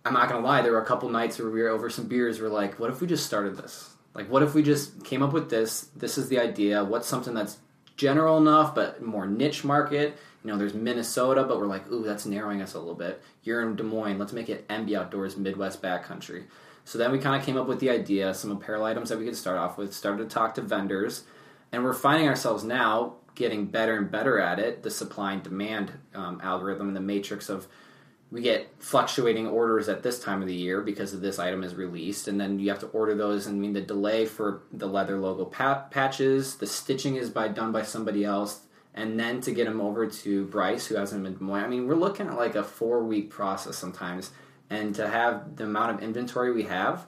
I'm 0.05 0.13
not 0.13 0.29
gonna 0.29 0.45
lie, 0.45 0.61
there 0.61 0.73
were 0.73 0.81
a 0.81 0.85
couple 0.85 1.09
nights 1.09 1.39
where 1.39 1.49
we 1.49 1.61
were 1.61 1.69
over 1.69 1.89
some 1.89 2.07
beers. 2.07 2.41
We're 2.41 2.49
like, 2.49 2.79
what 2.79 2.89
if 2.89 2.99
we 2.99 3.07
just 3.07 3.25
started 3.25 3.55
this? 3.57 3.95
Like, 4.13 4.29
what 4.29 4.43
if 4.43 4.53
we 4.53 4.61
just 4.61 5.03
came 5.03 5.23
up 5.23 5.33
with 5.33 5.49
this? 5.49 5.89
This 5.95 6.17
is 6.17 6.29
the 6.29 6.39
idea. 6.39 6.83
What's 6.83 7.07
something 7.07 7.33
that's 7.33 7.57
general 7.95 8.37
enough 8.37 8.75
but 8.75 9.01
more 9.01 9.25
niche 9.25 9.63
market? 9.63 10.17
You 10.43 10.51
know, 10.51 10.57
there's 10.57 10.73
Minnesota, 10.73 11.43
but 11.43 11.57
we're 11.57 11.67
like, 11.67 11.89
ooh, 11.89 12.03
that's 12.03 12.25
narrowing 12.25 12.61
us 12.61 12.73
a 12.73 12.79
little 12.79 12.95
bit. 12.95 13.23
You're 13.43 13.61
in 13.61 13.75
Des 13.75 13.83
Moines. 13.83 14.19
Let's 14.19 14.33
make 14.33 14.49
it 14.49 14.67
MB 14.67 14.95
Outdoors 14.97 15.37
Midwest 15.37 15.81
Backcountry. 15.81 16.43
So 16.85 16.97
then 16.97 17.11
we 17.11 17.17
kind 17.19 17.39
of 17.39 17.45
came 17.45 17.57
up 17.57 17.67
with 17.67 17.79
the 17.79 17.89
idea, 17.89 18.33
some 18.33 18.51
apparel 18.51 18.83
items 18.83 19.09
that 19.09 19.17
we 19.17 19.25
could 19.25 19.37
start 19.37 19.57
off 19.57 19.77
with, 19.77 19.93
started 19.93 20.29
to 20.29 20.33
talk 20.33 20.55
to 20.55 20.61
vendors, 20.61 21.23
and 21.71 21.83
we're 21.83 21.93
finding 21.93 22.27
ourselves 22.27 22.65
now 22.65 23.13
getting 23.35 23.65
better 23.65 23.97
and 23.97 24.11
better 24.11 24.37
at 24.37 24.59
it. 24.59 24.83
The 24.83 24.91
supply 24.91 25.33
and 25.33 25.41
demand 25.41 25.93
um, 26.13 26.39
algorithm 26.43 26.89
and 26.89 26.95
the 26.95 27.01
matrix 27.01 27.49
of 27.49 27.67
we 28.33 28.41
get 28.41 28.67
fluctuating 28.79 29.47
orders 29.47 29.87
at 29.87 30.01
this 30.01 30.19
time 30.19 30.41
of 30.41 30.47
the 30.47 30.55
year 30.55 30.81
because 30.81 31.13
of 31.13 31.21
this 31.21 31.37
item 31.37 31.63
is 31.63 31.75
released, 31.75 32.27
and 32.27 32.41
then 32.41 32.57
you 32.57 32.69
have 32.69 32.79
to 32.79 32.87
order 32.87 33.13
those. 33.15 33.45
And 33.45 33.57
I 33.57 33.59
mean, 33.59 33.73
the 33.73 33.81
delay 33.81 34.25
for 34.25 34.63
the 34.73 34.87
leather 34.87 35.19
logo 35.19 35.45
pat- 35.45 35.91
patches, 35.91 36.55
the 36.55 36.67
stitching 36.67 37.15
is 37.15 37.29
by 37.29 37.47
done 37.47 37.71
by 37.71 37.83
somebody 37.83 38.25
else 38.25 38.61
and 38.93 39.19
then 39.19 39.41
to 39.41 39.51
get 39.51 39.65
them 39.65 39.81
over 39.81 40.07
to 40.07 40.45
Bryce, 40.45 40.87
who 40.87 40.95
has 40.95 41.11
him 41.11 41.25
in 41.25 41.33
Des 41.33 41.51
I 41.51 41.67
mean, 41.67 41.87
we're 41.87 41.95
looking 41.95 42.27
at 42.27 42.37
like 42.37 42.55
a 42.55 42.63
four 42.63 43.03
week 43.03 43.29
process 43.29 43.77
sometimes, 43.77 44.31
and 44.69 44.93
to 44.95 45.07
have 45.07 45.55
the 45.55 45.63
amount 45.63 45.95
of 45.95 46.03
inventory 46.03 46.51
we 46.51 46.63
have, 46.63 47.05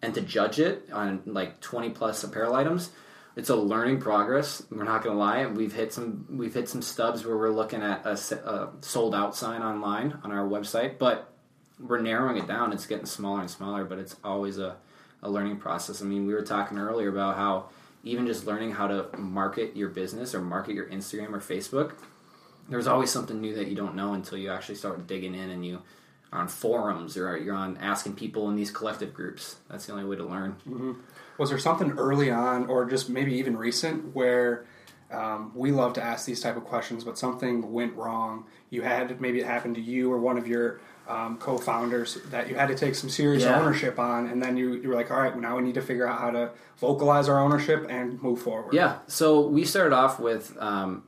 and 0.00 0.14
to 0.14 0.20
judge 0.20 0.58
it 0.58 0.88
on 0.92 1.22
like 1.26 1.60
twenty 1.60 1.90
plus 1.90 2.24
apparel 2.24 2.54
items, 2.54 2.90
it's 3.36 3.50
a 3.50 3.56
learning 3.56 4.00
progress. 4.00 4.62
We're 4.70 4.84
not 4.84 5.04
gonna 5.04 5.18
lie. 5.18 5.46
We've 5.46 5.72
hit 5.72 5.92
some 5.92 6.26
we've 6.30 6.54
hit 6.54 6.68
some 6.68 6.82
stubs 6.82 7.24
where 7.24 7.36
we're 7.36 7.50
looking 7.50 7.82
at 7.82 8.04
a, 8.04 8.12
a 8.12 8.72
sold 8.80 9.14
out 9.14 9.36
sign 9.36 9.62
online 9.62 10.18
on 10.24 10.32
our 10.32 10.48
website, 10.48 10.98
but 10.98 11.32
we're 11.78 12.00
narrowing 12.00 12.38
it 12.38 12.46
down. 12.46 12.72
It's 12.72 12.86
getting 12.86 13.06
smaller 13.06 13.40
and 13.40 13.50
smaller, 13.50 13.84
but 13.84 13.98
it's 13.98 14.16
always 14.24 14.58
a, 14.58 14.76
a 15.22 15.30
learning 15.30 15.58
process. 15.58 16.00
I 16.00 16.06
mean, 16.06 16.26
we 16.26 16.32
were 16.32 16.42
talking 16.42 16.78
earlier 16.78 17.10
about 17.10 17.36
how 17.36 17.68
even 18.02 18.26
just 18.26 18.46
learning 18.46 18.72
how 18.72 18.86
to 18.86 19.14
market 19.18 19.76
your 19.76 19.90
business 19.90 20.34
or 20.34 20.40
market 20.40 20.74
your 20.74 20.86
Instagram 20.86 21.34
or 21.34 21.40
Facebook, 21.40 21.92
there's 22.68 22.86
always 22.86 23.10
something 23.10 23.40
new 23.40 23.54
that 23.56 23.68
you 23.68 23.76
don't 23.76 23.94
know 23.94 24.14
until 24.14 24.38
you 24.38 24.50
actually 24.50 24.76
start 24.76 25.06
digging 25.06 25.34
in 25.34 25.50
and 25.50 25.66
you 25.66 25.82
are 26.32 26.40
on 26.40 26.48
forums 26.48 27.16
or 27.16 27.36
you're 27.36 27.54
on 27.54 27.76
asking 27.78 28.14
people 28.14 28.48
in 28.48 28.56
these 28.56 28.70
collective 28.70 29.12
groups. 29.12 29.56
That's 29.68 29.86
the 29.86 29.92
only 29.92 30.04
way 30.04 30.16
to 30.16 30.24
learn. 30.24 30.56
Mm-hmm. 30.66 30.92
Was 31.38 31.50
there 31.50 31.58
something 31.58 31.92
early 31.92 32.30
on, 32.30 32.66
or 32.66 32.84
just 32.84 33.08
maybe 33.08 33.34
even 33.34 33.56
recent, 33.56 34.14
where 34.14 34.66
Um, 35.08 35.52
we 35.54 35.70
love 35.70 35.92
to 35.92 36.02
ask 36.02 36.26
these 36.26 36.40
type 36.40 36.56
of 36.56 36.64
questions, 36.64 37.04
but 37.04 37.16
something 37.16 37.72
went 37.72 37.94
wrong. 37.94 38.44
You 38.70 38.82
had 38.82 39.20
maybe 39.20 39.38
it 39.38 39.46
happened 39.46 39.76
to 39.76 39.80
you 39.80 40.12
or 40.12 40.18
one 40.18 40.36
of 40.36 40.48
your 40.48 40.80
um, 41.06 41.38
co-founders 41.38 42.18
that 42.32 42.48
you 42.48 42.56
had 42.56 42.66
to 42.66 42.74
take 42.74 42.96
some 42.96 43.08
serious 43.08 43.44
yeah. 43.44 43.56
ownership 43.56 44.00
on, 44.00 44.26
and 44.26 44.42
then 44.42 44.56
you, 44.56 44.74
you 44.74 44.88
were 44.88 44.96
like, 44.96 45.12
all 45.12 45.20
right, 45.22 45.32
well, 45.32 45.40
now 45.40 45.56
we 45.56 45.62
need 45.62 45.76
to 45.76 45.80
figure 45.80 46.08
out 46.08 46.18
how 46.18 46.30
to 46.32 46.50
vocalize 46.78 47.28
our 47.28 47.38
ownership 47.38 47.86
and 47.88 48.20
move 48.20 48.42
forward. 48.42 48.74
Yeah. 48.74 48.98
So 49.06 49.46
we 49.46 49.64
started 49.64 49.94
off 49.94 50.18
with 50.18 50.56
um, 50.58 51.04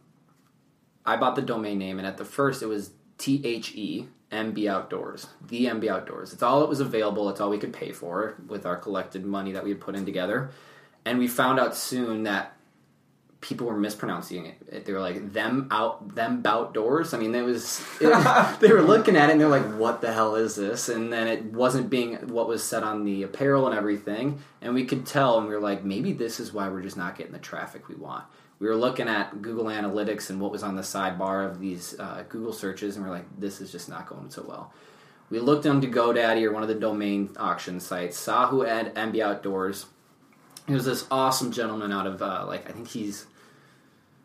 I 1.04 1.16
bought 1.16 1.35
the 1.35 1.42
domain 1.42 1.78
name, 1.78 1.99
and 1.99 2.06
at 2.06 2.18
the 2.18 2.25
first 2.25 2.62
it 2.62 2.66
was 2.66 2.92
T 3.18 3.42
H 3.44 3.75
E 3.75 4.06
MB 4.32 4.70
Outdoors, 4.70 5.26
the 5.47 5.66
MB 5.66 5.88
Outdoors. 5.88 6.32
It's 6.32 6.42
all 6.42 6.61
that 6.61 6.68
was 6.68 6.80
available. 6.80 7.28
It's 7.30 7.40
all 7.40 7.50
we 7.50 7.58
could 7.58 7.73
pay 7.73 7.92
for 7.92 8.37
with 8.47 8.66
our 8.66 8.76
collected 8.76 9.25
money 9.25 9.52
that 9.52 9.64
we 9.64 9.70
had 9.70 9.80
put 9.80 9.94
in 9.94 10.04
together. 10.04 10.50
And 11.04 11.18
we 11.18 11.28
found 11.28 11.58
out 11.58 11.75
soon 11.75 12.25
that 12.25 12.54
people 13.40 13.66
were 13.66 13.76
mispronouncing 13.76 14.47
it. 14.47 14.85
They 14.85 14.92
were 14.92 15.00
like 15.00 15.32
them 15.32 15.68
out 15.70 16.14
them 16.14 16.42
outdoors. 16.44 17.14
I 17.14 17.18
mean, 17.18 17.35
it 17.35 17.42
was 17.42 17.82
it, 18.00 18.58
they 18.61 18.73
were 18.73 18.82
looking 18.82 19.16
at 19.16 19.28
it 19.28 19.32
and 19.32 19.40
they're 19.40 19.49
like, 19.49 19.78
"What 19.78 20.00
the 20.00 20.12
hell 20.12 20.35
is 20.35 20.56
this?" 20.56 20.88
And 20.88 21.12
then 21.12 21.28
it 21.28 21.44
wasn't 21.44 21.88
being 21.88 22.16
what 22.28 22.49
was 22.49 22.64
said 22.64 22.82
on 22.82 23.04
the 23.04 23.23
apparel 23.23 23.66
and 23.66 23.76
everything. 23.76 24.42
And 24.61 24.75
we 24.75 24.85
could 24.85 25.06
tell, 25.06 25.38
and 25.38 25.47
we 25.47 25.54
were 25.54 25.61
like, 25.61 25.85
maybe 25.85 26.12
this 26.12 26.40
is 26.40 26.52
why 26.52 26.68
we're 26.68 26.82
just 26.82 26.97
not 26.97 27.16
getting 27.16 27.32
the 27.32 27.38
traffic 27.38 27.88
we 27.88 27.94
want. 27.94 28.25
We 28.58 28.66
were 28.66 28.76
looking 28.76 29.08
at 29.08 29.40
Google 29.40 29.66
Analytics 29.66 30.30
and 30.30 30.40
what 30.40 30.50
was 30.50 30.62
on 30.62 30.74
the 30.74 30.82
sidebar 30.82 31.48
of 31.48 31.60
these 31.60 31.98
uh, 31.98 32.24
Google 32.28 32.52
searches, 32.52 32.96
and 32.96 33.04
we're 33.04 33.12
like, 33.12 33.26
this 33.38 33.60
is 33.60 33.70
just 33.70 33.88
not 33.88 34.06
going 34.06 34.30
so 34.30 34.44
well. 34.46 34.72
We 35.30 35.38
looked 35.38 35.66
into 35.66 35.86
GoDaddy 35.86 36.42
or 36.42 36.52
one 36.52 36.62
of 36.62 36.68
the 36.68 36.74
domain 36.74 37.30
auction 37.36 37.80
sites, 37.80 38.16
saw 38.16 38.48
who 38.48 38.62
had 38.62 38.94
MB 38.94 39.20
Outdoors 39.20 39.86
he 40.68 40.74
was 40.74 40.84
this 40.84 41.06
awesome 41.10 41.50
gentleman 41.50 41.90
out 41.90 42.06
of 42.06 42.22
uh, 42.22 42.44
like 42.46 42.68
I 42.68 42.72
think 42.72 42.88
he's 42.88 43.26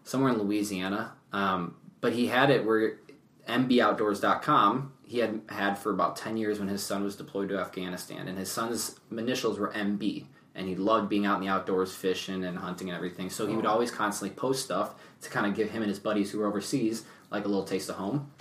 somewhere 0.04 0.32
in 0.32 0.38
Louisiana, 0.38 1.14
um, 1.32 1.76
but 2.02 2.14
he 2.14 2.28
had 2.28 2.50
it 2.50 2.66
where 2.66 2.98
MBOutdoors.com 3.48 4.92
he 5.06 5.20
had 5.20 5.42
had 5.48 5.76
for 5.76 5.92
about 5.92 6.18
ten 6.18 6.36
years 6.36 6.60
when 6.60 6.68
his 6.68 6.84
son 6.84 7.04
was 7.04 7.16
deployed 7.16 7.50
to 7.50 7.58
Afghanistan, 7.58 8.28
and 8.28 8.38
his 8.38 8.52
son's 8.52 9.00
initials 9.10 9.58
were 9.58 9.70
MB, 9.70 10.26
and 10.56 10.68
he 10.68 10.76
loved 10.76 11.10
being 11.10 11.26
out 11.26 11.38
in 11.38 11.42
the 11.42 11.52
outdoors, 11.52 11.96
fishing 11.96 12.44
and 12.44 12.58
hunting 12.58 12.90
and 12.90 12.96
everything. 12.96 13.30
So 13.30 13.48
he 13.48 13.56
would 13.56 13.66
oh. 13.66 13.70
always 13.70 13.92
constantly 13.92 14.36
post 14.36 14.64
stuff 14.64 14.96
to 15.22 15.30
kind 15.30 15.46
of 15.46 15.56
give 15.56 15.72
him 15.72 15.82
and 15.82 15.90
his 15.90 16.00
buddies 16.00 16.32
who 16.32 16.40
were 16.40 16.48
overseas 16.48 17.04
like 17.32 17.46
a 17.46 17.48
little 17.48 17.66
taste 17.66 17.90
of 17.90 17.96
home. 17.96 18.32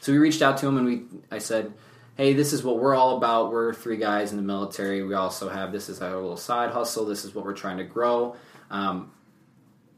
So 0.00 0.12
we 0.12 0.18
reached 0.18 0.42
out 0.42 0.56
to 0.58 0.66
him 0.66 0.76
and 0.76 0.86
we 0.86 1.02
I 1.30 1.38
said 1.38 1.72
hey, 2.16 2.34
this 2.34 2.52
is 2.52 2.62
what 2.62 2.78
we're 2.78 2.94
all 2.94 3.16
about. 3.16 3.50
We're 3.50 3.72
three 3.72 3.96
guys 3.96 4.32
in 4.32 4.36
the 4.36 4.42
military. 4.42 5.02
We 5.02 5.14
also 5.14 5.48
have 5.48 5.72
this 5.72 5.88
is 5.88 6.02
our 6.02 6.14
little 6.14 6.36
side 6.36 6.70
hustle. 6.70 7.06
This 7.06 7.24
is 7.24 7.34
what 7.34 7.44
we're 7.44 7.54
trying 7.54 7.78
to 7.78 7.84
grow. 7.84 8.36
Um, 8.70 9.12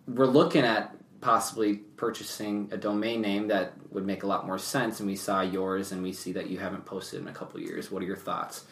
we're 0.07 0.27
looking 0.27 0.65
at 0.65 0.95
possibly 1.21 1.77
purchasing 1.77 2.69
a 2.71 2.77
domain 2.77 3.21
name 3.21 3.49
that 3.49 3.73
would 3.91 4.07
make 4.07 4.23
a 4.23 4.27
lot 4.27 4.47
more 4.47 4.59
sense. 4.59 5.01
And 5.01 5.09
we 5.09 5.17
saw 5.17 5.41
yours, 5.41 5.93
and 5.93 6.03
we 6.03 6.13
see 6.13 6.33
that 6.33 6.51
you 6.51 6.59
haven't 6.59 6.85
posted 6.85 7.21
in 7.21 7.29
a 7.29 7.33
couple 7.33 7.61
years. 7.61 7.91
What 7.91 8.03
are 8.03 8.07
your 8.07 8.17
thoughts? 8.17 8.65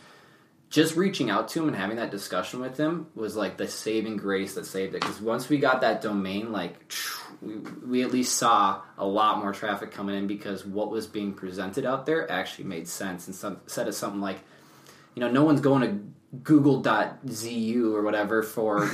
Just 0.73 0.97
reaching 0.97 1.29
out 1.29 1.49
to 1.49 1.61
him 1.61 1.69
and 1.69 1.77
having 1.77 1.99
that 1.99 2.11
discussion 2.11 2.61
with 2.61 2.79
him 2.79 3.09
was 3.15 3.37
like 3.37 3.59
the 3.59 3.69
saving 3.69 4.17
grace 4.17 4.55
that 4.55 4.65
saved 4.65 4.95
it. 4.95 5.03
Because 5.03 5.21
once 5.21 5.51
we 5.51 5.59
got 5.59 5.83
that 5.83 6.01
domain, 6.01 6.51
like 6.51 6.91
we, 7.43 7.57
we 7.87 8.03
at 8.03 8.11
least 8.11 8.37
saw 8.37 8.81
a 8.97 9.07
lot 9.07 9.39
more 9.39 9.53
traffic 9.53 9.91
coming 9.91 10.17
in 10.17 10.27
because 10.27 10.65
what 10.65 10.91
was 10.91 11.07
being 11.07 11.35
presented 11.35 11.85
out 11.85 12.07
there 12.07 12.31
actually 12.33 12.65
made 12.65 12.89
sense 12.89 13.27
and 13.27 13.37
some, 13.37 13.61
said 13.67 13.93
something 13.95 14.23
like, 14.23 14.41
you 15.15 15.21
know, 15.21 15.31
no 15.31 15.45
one's 15.45 15.61
going 15.61 15.83
to 15.83 16.39
Google.zu 16.43 17.95
or 17.95 18.03
whatever 18.03 18.43
for 18.43 18.81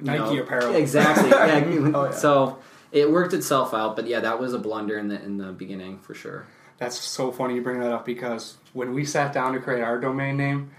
Nike 0.00 0.36
know, 0.36 0.42
apparel. 0.42 0.74
Exactly. 0.74 1.30
Yeah. 1.30 1.90
oh, 1.94 2.04
yeah. 2.04 2.10
So 2.10 2.58
it 2.90 3.10
worked 3.10 3.32
itself 3.32 3.72
out, 3.72 3.96
but 3.96 4.06
yeah, 4.06 4.20
that 4.20 4.38
was 4.38 4.52
a 4.52 4.58
blunder 4.58 4.98
in 4.98 5.08
the 5.08 5.22
in 5.22 5.38
the 5.38 5.52
beginning 5.52 5.98
for 6.00 6.14
sure. 6.14 6.46
That's 6.78 6.98
so 6.98 7.32
funny 7.32 7.54
you 7.54 7.62
bring 7.62 7.80
that 7.80 7.92
up 7.92 8.04
because 8.04 8.56
when 8.72 8.92
we 8.92 9.04
sat 9.04 9.32
down 9.32 9.52
to 9.52 9.60
create 9.60 9.82
our 9.82 9.98
domain 10.00 10.36
name, 10.36 10.70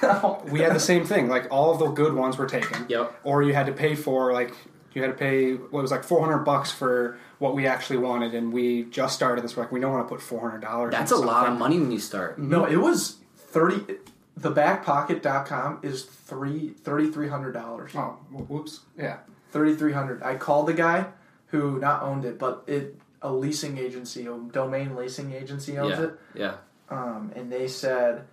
we 0.50 0.60
had 0.60 0.74
the 0.74 0.80
same 0.80 1.04
thing. 1.04 1.28
Like 1.28 1.48
all 1.50 1.72
of 1.72 1.78
the 1.78 1.88
good 1.88 2.14
ones 2.14 2.36
were 2.36 2.46
taken. 2.46 2.86
Yep. 2.88 3.20
Or 3.24 3.42
you 3.42 3.54
had 3.54 3.66
to 3.66 3.72
pay 3.72 3.94
for 3.94 4.32
like 4.32 4.52
you 4.92 5.02
had 5.02 5.08
to 5.08 5.16
pay 5.16 5.54
what 5.54 5.82
was 5.82 5.90
like 5.90 6.04
400 6.04 6.38
bucks 6.38 6.70
for 6.70 7.18
what 7.38 7.54
we 7.54 7.66
actually 7.66 7.98
wanted 7.98 8.34
and 8.34 8.52
we 8.52 8.84
just 8.84 9.14
started 9.14 9.44
this. 9.44 9.56
Like 9.56 9.72
we 9.72 9.80
don't 9.80 9.92
want 9.92 10.08
to 10.08 10.14
put 10.14 10.22
$400 10.22 10.90
that's 10.90 11.12
a 11.12 11.16
lot 11.16 11.48
of 11.48 11.58
money 11.58 11.78
when 11.78 11.90
you 11.90 12.00
start. 12.00 12.32
Mm-hmm. 12.38 12.50
No 12.50 12.64
it 12.64 12.76
was 12.76 13.16
30 13.36 13.96
thebackpocket.com 14.40 15.80
is 15.82 16.04
three 16.04 16.74
$3300 16.82 17.96
oh 17.96 18.00
whoops. 18.30 18.80
Yeah. 18.96 19.18
3300 19.50 20.22
i 20.22 20.34
called 20.36 20.66
the 20.66 20.74
guy 20.74 21.06
who 21.46 21.78
not 21.78 22.02
owned 22.02 22.24
it 22.24 22.38
but 22.38 22.62
it 22.66 23.00
a 23.22 23.32
leasing 23.32 23.78
agency 23.78 24.26
a 24.26 24.38
domain 24.52 24.94
leasing 24.94 25.32
agency 25.32 25.78
owns 25.78 25.98
yeah. 25.98 26.04
it. 26.04 26.20
yeah. 26.34 26.54
Um, 26.90 27.32
and 27.34 27.52
they 27.52 27.68
said 27.68 28.24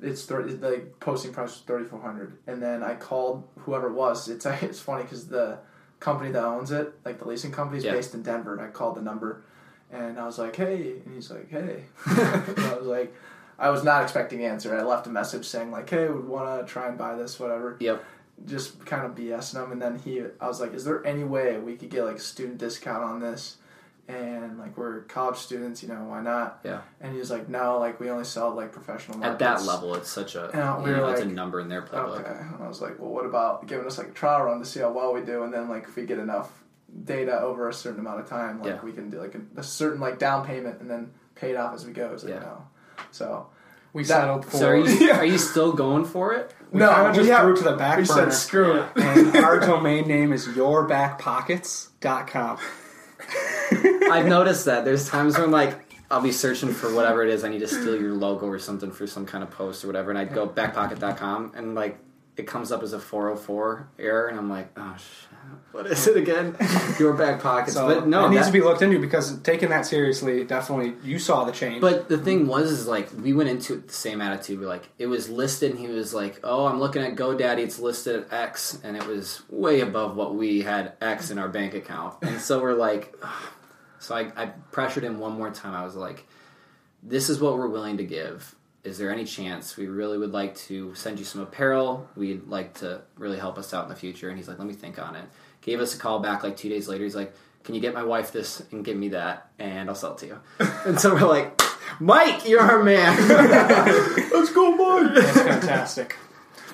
it's 0.00 0.24
30, 0.24 0.54
the 0.54 0.82
posting 1.00 1.32
price 1.32 1.50
was 1.50 1.60
3400 1.60 2.38
and 2.46 2.62
then 2.62 2.82
i 2.82 2.94
called 2.94 3.44
whoever 3.60 3.88
it 3.88 3.94
was. 3.94 4.28
It's 4.28 4.46
it's 4.62 4.80
funny 4.80 5.04
because 5.04 5.28
the 5.28 5.58
company 6.00 6.32
that 6.32 6.44
owns 6.44 6.72
it 6.72 6.92
like 7.04 7.18
the 7.18 7.28
leasing 7.28 7.52
company 7.52 7.78
is 7.78 7.84
yeah. 7.84 7.92
based 7.92 8.12
in 8.12 8.22
denver 8.22 8.52
and 8.52 8.62
i 8.62 8.68
called 8.68 8.96
the 8.96 9.02
number. 9.02 9.44
And 9.90 10.18
i 10.18 10.24
was 10.24 10.38
like 10.38 10.56
hey 10.56 10.94
and 11.04 11.14
he's 11.14 11.30
like 11.30 11.50
hey. 11.50 11.84
I 12.06 12.76
was 12.78 12.86
like 12.86 13.14
i 13.58 13.70
was 13.70 13.84
not 13.84 14.02
expecting 14.02 14.38
the 14.38 14.46
answer. 14.46 14.76
I 14.76 14.82
left 14.82 15.06
a 15.06 15.10
message 15.10 15.46
saying 15.46 15.70
like 15.70 15.88
hey 15.88 16.08
would 16.08 16.26
want 16.26 16.66
to 16.66 16.70
try 16.70 16.88
and 16.88 16.98
buy 16.98 17.14
this 17.14 17.38
whatever. 17.38 17.76
Yep. 17.78 18.04
Just 18.44 18.84
kind 18.84 19.06
of 19.06 19.14
bsing 19.14 19.62
him. 19.62 19.70
And 19.70 19.80
then 19.80 19.98
he 20.00 20.24
i 20.40 20.48
was 20.48 20.60
like 20.60 20.74
is 20.74 20.84
there 20.84 21.06
any 21.06 21.22
way 21.22 21.58
we 21.58 21.76
could 21.76 21.90
get 21.90 22.04
like 22.04 22.16
a 22.16 22.20
student 22.20 22.58
discount 22.58 23.04
on 23.04 23.20
this 23.20 23.58
and 24.08 24.58
like 24.58 24.76
we're 24.76 25.02
college 25.02 25.36
students, 25.36 25.82
you 25.82 25.88
know, 25.88 26.04
why 26.04 26.20
not? 26.20 26.60
Yeah. 26.64 26.82
And 27.00 27.12
he 27.12 27.18
was 27.18 27.30
like, 27.30 27.48
no, 27.48 27.78
like 27.78 28.00
we 28.00 28.10
only 28.10 28.24
sell 28.24 28.54
like 28.54 28.72
professional 28.72 29.18
markets. 29.18 29.42
At 29.42 29.60
that 29.60 29.64
level, 29.64 29.94
it's 29.94 30.10
such 30.10 30.34
a 30.34 30.50
and 30.50 30.84
we 30.84 30.90
you 30.90 30.96
know, 30.96 31.06
like, 31.06 31.18
it's 31.18 31.22
a 31.22 31.28
number 31.28 31.60
in 31.60 31.68
their 31.68 31.82
playbook. 31.82 32.20
Okay. 32.20 32.30
And 32.30 32.62
I 32.62 32.68
was 32.68 32.80
like, 32.80 32.98
well, 32.98 33.10
what 33.10 33.24
about 33.24 33.66
giving 33.66 33.86
us 33.86 33.98
like 33.98 34.08
a 34.08 34.12
trial 34.12 34.42
run 34.42 34.58
to 34.58 34.66
see 34.66 34.80
how 34.80 34.90
well 34.90 35.14
we 35.14 35.22
do, 35.22 35.44
and 35.44 35.52
then 35.52 35.68
like 35.68 35.84
if 35.84 35.96
we 35.96 36.04
get 36.04 36.18
enough 36.18 36.50
data 37.04 37.40
over 37.40 37.68
a 37.68 37.72
certain 37.72 38.00
amount 38.00 38.20
of 38.20 38.28
time, 38.28 38.60
like 38.60 38.74
yeah. 38.74 38.82
we 38.82 38.92
can 38.92 39.10
do 39.10 39.20
like 39.20 39.34
a, 39.34 39.40
a, 39.56 39.62
certain 39.62 40.00
like 40.00 40.18
down 40.18 40.44
payment 40.44 40.80
and 40.80 40.90
then 40.90 41.12
pay 41.34 41.50
it 41.50 41.56
off 41.56 41.74
as 41.74 41.86
we 41.86 41.92
go. 41.92 42.12
It's 42.12 42.24
like, 42.24 42.34
yeah. 42.34 42.40
no. 42.40 42.66
So 43.12 43.46
we 43.92 44.02
that, 44.04 44.08
settled 44.08 44.44
for. 44.44 44.58
So 44.58 44.68
are 44.68 44.76
you, 44.76 45.10
are 45.12 45.24
you 45.24 45.38
still 45.38 45.72
going 45.72 46.04
for 46.04 46.34
it? 46.34 46.54
We 46.70 46.80
no, 46.80 46.90
kind 46.90 47.08
of 47.08 47.14
just 47.14 47.40
threw 47.40 47.56
to 47.56 47.62
the 47.62 47.76
back 47.76 47.96
we 47.98 48.04
burner. 48.04 48.30
Said, 48.30 48.38
Screw 48.38 48.80
it. 48.80 48.86
and 48.96 49.36
our 49.36 49.58
domain 49.60 50.06
name 50.06 50.32
is 50.32 50.46
yourbackpockets.com. 50.48 52.58
I've 54.10 54.26
noticed 54.26 54.66
that 54.66 54.84
there's 54.84 55.08
times 55.08 55.38
when 55.38 55.50
like 55.50 55.94
I'll 56.10 56.22
be 56.22 56.32
searching 56.32 56.72
for 56.72 56.94
whatever 56.94 57.22
it 57.22 57.30
is 57.30 57.44
I 57.44 57.48
need 57.48 57.60
to 57.60 57.68
steal 57.68 58.00
your 58.00 58.12
logo 58.12 58.46
or 58.46 58.58
something 58.58 58.90
for 58.90 59.06
some 59.06 59.26
kind 59.26 59.42
of 59.42 59.50
post 59.50 59.84
or 59.84 59.86
whatever, 59.86 60.10
and 60.10 60.18
I'd 60.18 60.34
go 60.34 60.48
backpocket.com 60.48 61.52
and 61.56 61.74
like 61.74 61.98
it 62.36 62.46
comes 62.46 62.72
up 62.72 62.82
as 62.82 62.94
a 62.94 62.98
404 62.98 63.88
error, 63.98 64.28
and 64.28 64.38
I'm 64.38 64.48
like, 64.48 64.70
oh 64.78 64.96
shit, 64.96 65.38
what 65.72 65.86
is 65.86 66.06
it 66.06 66.16
again? 66.16 66.56
Your 66.98 67.12
back 67.12 67.42
pockets. 67.42 67.74
So 67.74 67.86
but 67.86 68.06
no, 68.06 68.26
it 68.26 68.30
needs 68.30 68.42
that, 68.42 68.46
to 68.46 68.52
be 68.52 68.62
looked 68.62 68.80
into 68.80 68.98
because 68.98 69.38
taking 69.40 69.68
that 69.68 69.84
seriously, 69.84 70.42
definitely, 70.44 70.94
you 71.04 71.18
saw 71.18 71.44
the 71.44 71.52
change. 71.52 71.82
But 71.82 72.08
the 72.08 72.16
thing 72.16 72.46
was, 72.46 72.70
is 72.70 72.86
like 72.86 73.10
we 73.20 73.34
went 73.34 73.50
into 73.50 73.76
the 73.76 73.92
same 73.92 74.22
attitude. 74.22 74.60
We're 74.60 74.66
like, 74.66 74.88
it 74.98 75.06
was 75.06 75.28
listed, 75.28 75.72
and 75.72 75.80
he 75.80 75.88
was 75.88 76.14
like, 76.14 76.40
oh, 76.42 76.64
I'm 76.64 76.80
looking 76.80 77.02
at 77.02 77.16
GoDaddy, 77.16 77.58
it's 77.58 77.78
listed 77.78 78.16
at 78.16 78.32
X, 78.32 78.80
and 78.82 78.96
it 78.96 79.06
was 79.06 79.42
way 79.50 79.80
above 79.80 80.16
what 80.16 80.34
we 80.34 80.62
had 80.62 80.94
X 81.02 81.30
in 81.30 81.38
our 81.38 81.48
bank 81.48 81.74
account, 81.74 82.16
and 82.22 82.40
so 82.40 82.62
we're 82.62 82.74
like. 82.74 83.14
So 84.02 84.16
I, 84.16 84.32
I 84.36 84.46
pressured 84.72 85.04
him 85.04 85.20
one 85.20 85.32
more 85.32 85.50
time. 85.50 85.74
I 85.74 85.84
was 85.84 85.94
like, 85.94 86.26
this 87.04 87.30
is 87.30 87.40
what 87.40 87.56
we're 87.56 87.68
willing 87.68 87.98
to 87.98 88.04
give. 88.04 88.54
Is 88.82 88.98
there 88.98 89.12
any 89.12 89.24
chance 89.24 89.76
we 89.76 89.86
really 89.86 90.18
would 90.18 90.32
like 90.32 90.56
to 90.56 90.92
send 90.96 91.20
you 91.20 91.24
some 91.24 91.40
apparel? 91.40 92.08
We'd 92.16 92.48
like 92.48 92.74
to 92.80 93.02
really 93.16 93.38
help 93.38 93.58
us 93.58 93.72
out 93.72 93.84
in 93.84 93.90
the 93.90 93.96
future. 93.96 94.28
And 94.28 94.36
he's 94.36 94.48
like, 94.48 94.58
let 94.58 94.66
me 94.66 94.74
think 94.74 94.98
on 94.98 95.14
it. 95.14 95.24
Gave 95.60 95.80
us 95.80 95.94
a 95.94 95.98
call 95.98 96.18
back 96.18 96.42
like 96.42 96.56
two 96.56 96.68
days 96.68 96.88
later. 96.88 97.04
He's 97.04 97.14
like, 97.14 97.32
can 97.62 97.76
you 97.76 97.80
get 97.80 97.94
my 97.94 98.02
wife 98.02 98.32
this 98.32 98.60
and 98.72 98.84
give 98.84 98.96
me 98.96 99.10
that 99.10 99.48
and 99.60 99.88
I'll 99.88 99.94
sell 99.94 100.14
it 100.14 100.18
to 100.18 100.26
you. 100.26 100.40
and 100.84 100.98
so 100.98 101.14
we're 101.14 101.28
like, 101.28 101.62
Mike, 102.00 102.48
you're 102.48 102.60
our 102.60 102.82
man. 102.82 103.16
Let's 104.32 104.52
go, 104.52 104.72
Mike. 104.72 105.14
That's 105.14 105.40
fantastic. 105.42 106.16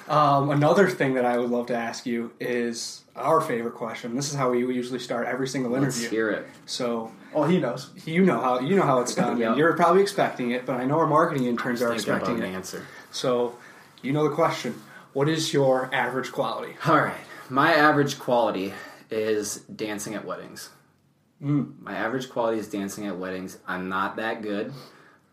Um, 0.09 0.51
another 0.51 0.89
thing 0.89 1.15
that 1.15 1.25
I 1.25 1.37
would 1.37 1.51
love 1.51 1.67
to 1.67 1.77
ask 1.77 2.07
you 2.07 2.33
is 2.41 3.05
our 3.15 3.41
favorite 3.41 3.75
question. 3.75 4.17
This 4.17 4.31
is 4.31 4.35
how 4.35 4.51
we 4.51 4.61
usually 4.61 4.99
start 4.99 5.27
every 5.27 5.47
single 5.47 5.75
interview. 5.75 6.03
Let's 6.03 6.11
hear 6.11 6.31
it. 6.31 6.47
So, 6.67 7.13
oh, 7.35 7.45
he 7.45 7.59
knows. 7.59 7.91
You 8.07 8.25
know 8.25 8.41
how 8.41 8.61
you 8.61 8.75
know 8.75 8.83
how 8.83 9.01
it's 9.01 9.15
done. 9.15 9.37
yep. 9.39 9.57
You're 9.57 9.77
probably 9.77 10.01
expecting 10.01 10.53
it, 10.53 10.65
but 10.65 10.81
I 10.81 10.85
know 10.85 10.99
our 10.99 11.07
marketing 11.07 11.45
interns 11.45 11.83
are 11.83 11.93
expecting 11.93 12.37
an 12.39 12.55
answer. 12.55 12.87
So, 13.11 13.57
you 14.03 14.13
know 14.13 14.29
the 14.29 14.35
question. 14.35 14.81
What 15.13 15.29
is 15.29 15.53
your 15.53 15.93
average 15.95 16.33
quality? 16.33 16.77
All 16.87 16.97
right, 16.97 17.15
my 17.51 17.75
average 17.75 18.19
quality 18.19 18.73
is 19.11 19.57
dancing 19.75 20.15
at 20.15 20.25
weddings. 20.25 20.71
Mm. 21.43 21.81
My 21.81 21.95
average 21.95 22.31
quality 22.31 22.59
is 22.59 22.69
dancing 22.69 23.07
at 23.07 23.19
weddings. 23.19 23.59
I'm 23.67 23.89
not 23.89 24.17
that 24.17 24.43
good, 24.43 24.73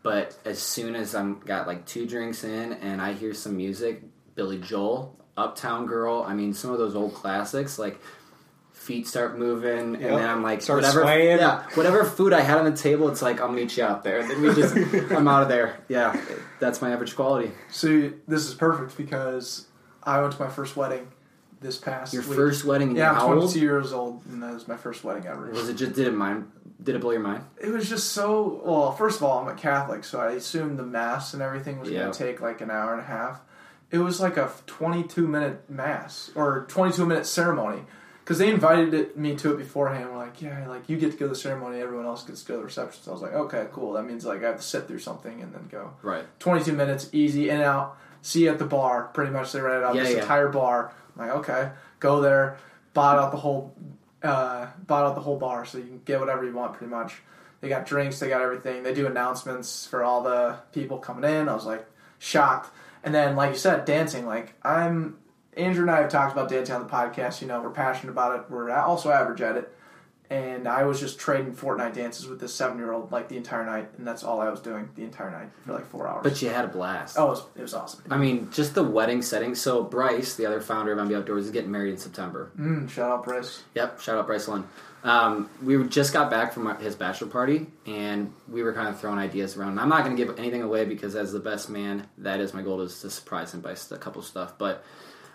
but 0.03 0.37
as 0.45 0.59
soon 0.59 0.95
as 0.95 1.15
I'm 1.15 1.39
got 1.39 1.65
like 1.65 1.85
two 1.85 2.05
drinks 2.05 2.43
in 2.43 2.73
and 2.73 3.01
I 3.01 3.13
hear 3.13 3.33
some 3.33 3.57
music, 3.57 4.03
Billy 4.35 4.59
Joel, 4.59 5.17
Uptown 5.37 5.85
Girl. 5.85 6.23
I 6.27 6.33
mean, 6.33 6.53
some 6.53 6.71
of 6.71 6.77
those 6.77 6.95
old 6.95 7.13
classics. 7.13 7.79
Like 7.79 7.99
feet 8.85 9.07
start 9.07 9.37
moving, 9.37 9.95
and 9.95 10.03
then 10.03 10.29
I'm 10.29 10.43
like, 10.43 10.61
start 10.61 10.77
whatever, 10.77 11.01
swaying. 11.01 11.39
yeah, 11.39 11.63
whatever 11.73 12.03
food 12.03 12.33
I 12.33 12.41
had 12.41 12.59
on 12.59 12.65
the 12.65 12.77
table, 12.77 13.09
it's 13.09 13.21
like 13.21 13.41
I'll 13.41 13.51
meet 13.51 13.75
you 13.77 13.83
out 13.83 14.03
there. 14.03 14.19
And 14.19 14.29
then 14.29 14.41
we 14.41 14.53
just, 14.53 14.75
I'm 15.11 15.27
out 15.27 15.41
of 15.41 15.49
there. 15.49 15.79
Yeah, 15.89 16.19
that's 16.59 16.81
my 16.81 16.91
average 16.91 17.15
quality. 17.15 17.51
So 17.71 18.11
this 18.27 18.45
is 18.47 18.53
perfect 18.53 18.95
because 18.95 19.65
I 20.03 20.21
went 20.21 20.33
to 20.33 20.41
my 20.41 20.49
first 20.49 20.75
wedding 20.75 21.07
this 21.61 21.77
past. 21.77 22.13
Your 22.13 22.21
week. 22.23 22.35
first 22.35 22.63
wedding? 22.63 22.95
Yeah, 22.95 23.19
I'm 23.19 23.37
22 23.37 23.59
years 23.59 23.91
old, 23.91 24.23
and 24.27 24.43
that 24.43 24.53
was 24.53 24.67
my 24.67 24.77
first 24.77 25.03
wedding 25.03 25.25
ever. 25.25 25.49
Was 25.49 25.67
it 25.67 25.75
just 25.75 25.93
did 25.93 26.07
it 26.07 26.13
mind? 26.13 26.51
Did 26.83 26.95
it 26.95 27.01
blow 27.01 27.11
your 27.11 27.21
mind? 27.21 27.43
It 27.57 27.69
was 27.69 27.89
just 27.89 28.11
so 28.11 28.61
well. 28.63 28.91
First 28.91 29.17
of 29.17 29.23
all, 29.23 29.39
I'm 29.39 29.47
a 29.47 29.55
Catholic, 29.55 30.03
so 30.03 30.19
I 30.19 30.31
assumed 30.33 30.77
the 30.77 30.85
mass 30.85 31.33
and 31.33 31.41
everything 31.41 31.79
was 31.79 31.89
going 31.89 32.11
to 32.11 32.17
take 32.17 32.41
like 32.41 32.61
an 32.61 32.69
hour 32.69 32.93
and 32.93 33.01
a 33.01 33.05
half. 33.05 33.41
It 33.91 33.99
was 33.99 34.19
like 34.19 34.37
a 34.37 34.51
22 34.65 35.27
minute 35.27 35.69
mass 35.69 36.31
or 36.35 36.65
22 36.67 37.05
minute 37.05 37.25
ceremony 37.25 37.83
because 38.25 38.39
they 38.39 38.49
invited 38.49 38.93
it, 38.93 39.17
me 39.17 39.35
to 39.35 39.53
it 39.53 39.57
beforehand. 39.57 40.09
We're 40.09 40.17
like, 40.17 40.41
yeah, 40.41 40.67
like 40.67 40.89
you 40.89 40.97
get 40.97 41.11
to 41.11 41.17
go 41.17 41.25
to 41.25 41.29
the 41.29 41.35
ceremony, 41.35 41.79
everyone 41.79 42.07
else 42.07 42.23
gets 42.23 42.41
to 42.41 42.47
go 42.47 42.53
to 42.55 42.59
the 42.59 42.65
reception. 42.65 43.03
So 43.03 43.11
I 43.11 43.13
was 43.13 43.21
like, 43.21 43.33
okay, 43.33 43.67
cool. 43.71 43.93
That 43.93 44.03
means 44.03 44.25
like 44.25 44.43
I 44.43 44.47
have 44.47 44.57
to 44.57 44.63
sit 44.63 44.87
through 44.87 44.99
something 44.99 45.41
and 45.41 45.53
then 45.53 45.67
go. 45.71 45.93
Right. 46.01 46.25
22 46.39 46.73
minutes, 46.73 47.09
easy 47.13 47.49
in 47.49 47.57
and 47.57 47.63
out. 47.63 47.97
See 48.23 48.45
you 48.45 48.49
at 48.49 48.57
the 48.57 48.65
bar. 48.65 49.03
Pretty 49.13 49.31
much 49.31 49.51
they 49.51 49.61
rented 49.61 49.83
out 49.83 49.95
yeah, 49.95 50.03
this 50.03 50.13
yeah. 50.13 50.21
entire 50.21 50.49
bar. 50.49 50.91
I'm 51.15 51.27
like, 51.27 51.37
okay, 51.37 51.71
go 51.99 52.21
there, 52.21 52.57
bought 52.95 53.19
out 53.19 53.29
the 53.29 53.37
whole, 53.37 53.75
uh, 54.23 54.67
bought 54.87 55.05
out 55.05 55.13
the 55.13 55.21
whole 55.21 55.37
bar, 55.37 55.63
so 55.65 55.77
you 55.77 55.83
can 55.83 56.01
get 56.03 56.19
whatever 56.19 56.43
you 56.43 56.53
want, 56.53 56.73
pretty 56.73 56.89
much. 56.89 57.21
They 57.61 57.69
got 57.69 57.85
drinks, 57.85 58.19
they 58.19 58.27
got 58.27 58.41
everything. 58.41 58.81
They 58.81 58.93
do 58.93 59.05
announcements 59.05 59.85
for 59.85 60.03
all 60.03 60.23
the 60.23 60.57
people 60.71 60.97
coming 60.97 61.29
in. 61.29 61.47
I 61.47 61.53
was 61.53 61.65
like 61.65 61.85
shocked. 62.17 62.71
And 63.05 63.15
then, 63.15 63.35
like 63.35 63.51
you 63.51 63.57
said, 63.57 63.85
dancing. 63.85 64.25
Like 64.25 64.53
I'm, 64.63 65.17
Andrew 65.55 65.83
and 65.83 65.91
I 65.91 66.01
have 66.01 66.09
talked 66.09 66.33
about 66.33 66.49
dancing 66.49 66.75
on 66.75 66.83
the 66.83 66.89
podcast. 66.89 67.41
You 67.41 67.47
know, 67.47 67.61
we're 67.61 67.69
passionate 67.69 68.11
about 68.11 68.39
it. 68.39 68.51
We're 68.51 68.69
also 68.71 69.11
average 69.11 69.39
at 69.41 69.55
it 69.55 69.71
and 70.29 70.67
I 70.67 70.83
was 70.83 70.99
just 70.99 71.19
trading 71.19 71.53
Fortnite 71.53 71.93
dances 71.93 72.27
with 72.27 72.39
this 72.39 72.53
seven 72.53 72.77
year 72.77 72.91
old 72.91 73.11
like 73.11 73.29
the 73.29 73.37
entire 73.37 73.65
night, 73.65 73.89
and 73.97 74.07
that's 74.07 74.23
all 74.23 74.41
I 74.41 74.49
was 74.49 74.59
doing 74.59 74.89
the 74.95 75.03
entire 75.03 75.29
night 75.29 75.49
for 75.65 75.73
like 75.73 75.85
four 75.87 76.07
hours. 76.07 76.23
But 76.23 76.41
you 76.41 76.49
had 76.49 76.65
a 76.65 76.67
blast. 76.67 77.17
Oh, 77.17 77.27
it 77.27 77.29
was, 77.29 77.43
it 77.57 77.61
was 77.61 77.73
awesome. 77.73 78.03
I 78.09 78.17
mean, 78.17 78.49
just 78.51 78.73
the 78.75 78.83
wedding 78.83 79.21
setting. 79.21 79.55
So 79.55 79.83
Bryce, 79.83 80.35
the 80.35 80.45
other 80.45 80.61
founder 80.61 80.93
of 80.93 81.07
MB 81.07 81.15
Outdoors, 81.17 81.45
is 81.45 81.51
getting 81.51 81.71
married 81.71 81.91
in 81.91 81.97
September. 81.97 82.51
Mm, 82.59 82.89
shout 82.89 83.11
out 83.11 83.23
Bryce. 83.23 83.63
Yep, 83.75 84.01
shout 84.01 84.17
out 84.17 84.25
Bryce 84.25 84.47
Lund. 84.47 84.67
Um, 85.05 85.51
we 85.61 85.81
just 85.87 86.13
got 86.13 86.31
back 86.31 86.51
from 86.51 86.79
his 86.79 86.95
bachelor 86.95 87.27
party, 87.27 87.67
and 87.85 88.33
we 88.49 88.63
were 88.63 88.73
kind 88.73 88.87
of 88.87 88.99
throwing 88.99 89.19
ideas 89.19 89.55
around. 89.55 89.77
I'm 89.77 89.87
not 89.87 90.03
going 90.03 90.17
to 90.17 90.25
give 90.25 90.39
anything 90.39 90.63
away 90.63 90.83
because, 90.83 91.15
as 91.15 91.31
the 91.31 91.39
best 91.39 91.69
man, 91.69 92.07
that 92.17 92.39
is 92.39 92.55
my 92.55 92.63
goal 92.63 92.81
is 92.81 92.99
to 93.01 93.11
surprise 93.11 93.53
him 93.53 93.61
by 93.61 93.73
a 93.73 93.97
couple 93.97 94.23
stuff. 94.23 94.57
But 94.57 94.83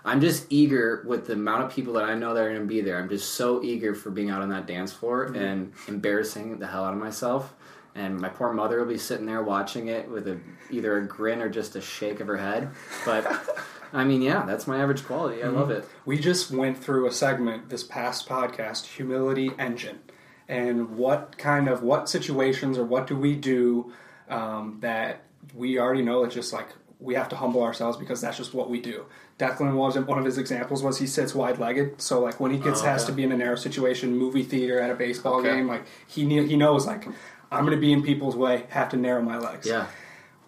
I'm 0.04 0.20
just 0.20 0.46
eager 0.50 1.04
with 1.06 1.28
the 1.28 1.34
amount 1.34 1.64
of 1.64 1.72
people 1.72 1.92
that 1.94 2.04
I 2.04 2.16
know 2.16 2.34
that 2.34 2.40
are 2.40 2.48
going 2.48 2.62
to 2.62 2.66
be 2.66 2.80
there. 2.80 2.98
I'm 2.98 3.08
just 3.08 3.34
so 3.34 3.62
eager 3.62 3.94
for 3.94 4.10
being 4.10 4.28
out 4.28 4.42
on 4.42 4.48
that 4.48 4.66
dance 4.66 4.92
floor 4.92 5.26
mm-hmm. 5.26 5.36
and 5.36 5.72
embarrassing 5.86 6.58
the 6.58 6.66
hell 6.66 6.84
out 6.84 6.92
of 6.92 6.98
myself. 6.98 7.54
And 7.94 8.18
my 8.18 8.28
poor 8.28 8.52
mother 8.52 8.80
will 8.80 8.86
be 8.86 8.98
sitting 8.98 9.26
there 9.26 9.42
watching 9.42 9.86
it 9.86 10.08
with 10.08 10.26
a, 10.26 10.40
either 10.70 10.98
a 10.98 11.06
grin 11.06 11.40
or 11.40 11.48
just 11.48 11.76
a 11.76 11.80
shake 11.80 12.18
of 12.18 12.26
her 12.26 12.36
head. 12.36 12.70
But 13.04 13.26
I 13.92 14.04
mean, 14.04 14.23
yeah, 14.23 14.44
that's 14.47 14.66
my 14.66 14.80
average 14.80 15.04
quality. 15.04 15.42
I 15.42 15.47
mm-hmm. 15.47 15.56
love 15.56 15.70
it. 15.70 15.85
We 16.04 16.18
just 16.18 16.50
went 16.50 16.78
through 16.78 17.06
a 17.06 17.12
segment 17.12 17.68
this 17.70 17.82
past 17.82 18.28
podcast, 18.28 18.87
Humility 18.87 19.50
Engine, 19.59 20.00
and 20.49 20.97
what 20.97 21.37
kind 21.38 21.68
of 21.68 21.82
what 21.82 22.09
situations 22.09 22.78
or 22.78 22.85
what 22.85 23.06
do 23.06 23.16
we 23.16 23.35
do 23.35 23.92
um, 24.28 24.78
that 24.80 25.23
we 25.54 25.78
already 25.78 26.02
know 26.02 26.25
it's 26.25 26.35
just 26.35 26.52
like 26.52 26.68
we 27.00 27.14
have 27.14 27.28
to 27.30 27.37
humble 27.37 27.62
ourselves 27.62 27.97
because 27.97 28.20
that's 28.20 28.37
just 28.37 28.54
what 28.54 28.68
we 28.68 28.80
do. 28.80 29.06
Declan 29.38 29.75
was 29.75 29.99
one 29.99 30.18
of 30.18 30.25
his 30.25 30.37
examples 30.37 30.82
was 30.82 30.99
he 30.99 31.06
sits 31.06 31.35
wide 31.35 31.59
legged, 31.59 32.00
so 32.00 32.20
like 32.20 32.38
when 32.38 32.52
he 32.52 32.59
gets 32.59 32.80
oh, 32.80 32.82
okay. 32.82 32.90
has 32.90 33.04
to 33.06 33.12
be 33.12 33.25
in 33.25 33.32
a 33.32 33.37
narrow 33.37 33.56
situation, 33.56 34.16
movie 34.16 34.42
theater 34.42 34.78
at 34.78 34.90
a 34.90 34.94
baseball 34.94 35.40
okay. 35.40 35.56
game, 35.56 35.66
like 35.66 35.85
he 36.06 36.25
he 36.47 36.56
knows 36.56 36.87
like 36.87 37.06
I'm 37.50 37.64
going 37.64 37.76
to 37.76 37.80
be 37.80 37.92
in 37.92 38.02
people's 38.02 38.37
way, 38.37 38.64
have 38.68 38.90
to 38.90 38.97
narrow 38.97 39.23
my 39.23 39.38
legs. 39.38 39.66
Yeah. 39.66 39.87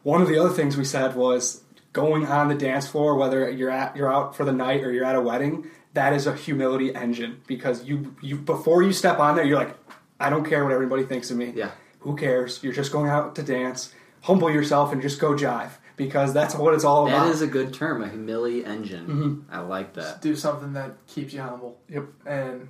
One 0.03 0.21
of 0.21 0.29
the 0.29 0.39
other 0.39 0.51
things 0.51 0.77
we 0.77 0.85
said 0.85 1.17
was 1.17 1.62
going 1.93 2.27
on 2.27 2.49
the 2.49 2.55
dance 2.55 2.89
floor, 2.89 3.17
whether 3.17 3.51
you're 3.51 3.71
at 3.71 3.97
you're 3.97 4.13
out 4.13 4.37
for 4.37 4.45
the 4.45 4.53
night 4.53 4.83
or 4.83 4.93
you're 4.93 5.05
at 5.05 5.15
a 5.15 5.21
wedding, 5.21 5.71
that 5.95 6.13
is 6.13 6.27
a 6.27 6.35
humility 6.35 6.95
engine 6.95 7.41
because 7.47 7.85
you 7.85 8.17
you 8.23 8.37
before 8.37 8.83
you 8.83 8.93
step 8.93 9.19
on 9.19 9.37
there, 9.37 9.45
you're 9.45 9.59
like, 9.59 9.77
I 10.19 10.31
don't 10.31 10.45
care 10.45 10.65
what 10.65 10.73
everybody 10.73 11.05
thinks 11.05 11.31
of 11.31 11.37
me. 11.37 11.53
Yeah. 11.55 11.71
Who 12.01 12.17
cares? 12.17 12.63
You're 12.63 12.73
just 12.73 12.93
going 12.93 13.11
out 13.11 13.37
to 13.37 13.43
dance. 13.43 13.93
Humble 14.23 14.51
yourself 14.51 14.93
and 14.93 15.03
just 15.03 15.21
go 15.21 15.33
jive 15.33 15.71
because 15.97 16.33
that's 16.33 16.55
what 16.55 16.75
it's 16.75 16.85
all 16.85 17.07
about. 17.07 17.27
That 17.27 17.33
is 17.33 17.43
a 17.43 17.47
good 17.47 17.75
term, 17.75 18.03
a 18.03 18.09
humility 18.09 18.65
engine. 18.65 19.07
Mm-hmm. 19.07 19.55
I 19.55 19.61
like 19.61 19.95
that. 19.95 20.03
Just 20.03 20.21
do 20.21 20.37
something 20.37 20.73
that 20.75 21.07
keeps 21.07 21.33
you 21.33 21.41
humble. 21.41 21.81
Yep. 21.89 22.05
And 22.27 22.69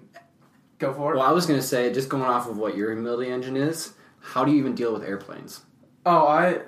go 0.78 0.94
for 0.94 1.12
it. 1.12 1.18
Well, 1.18 1.26
I 1.26 1.32
was 1.32 1.46
going 1.46 1.60
to 1.60 1.66
say, 1.66 1.92
just 1.92 2.08
going 2.08 2.22
off 2.22 2.48
of 2.48 2.56
what 2.56 2.76
your 2.76 2.90
humility 2.92 3.30
engine 3.30 3.56
is, 3.56 3.92
how 4.20 4.44
do 4.44 4.52
you 4.52 4.58
even 4.58 4.74
deal 4.74 4.92
with 4.92 5.02
airplanes? 5.02 5.60
Oh, 6.06 6.26
I. 6.26 6.60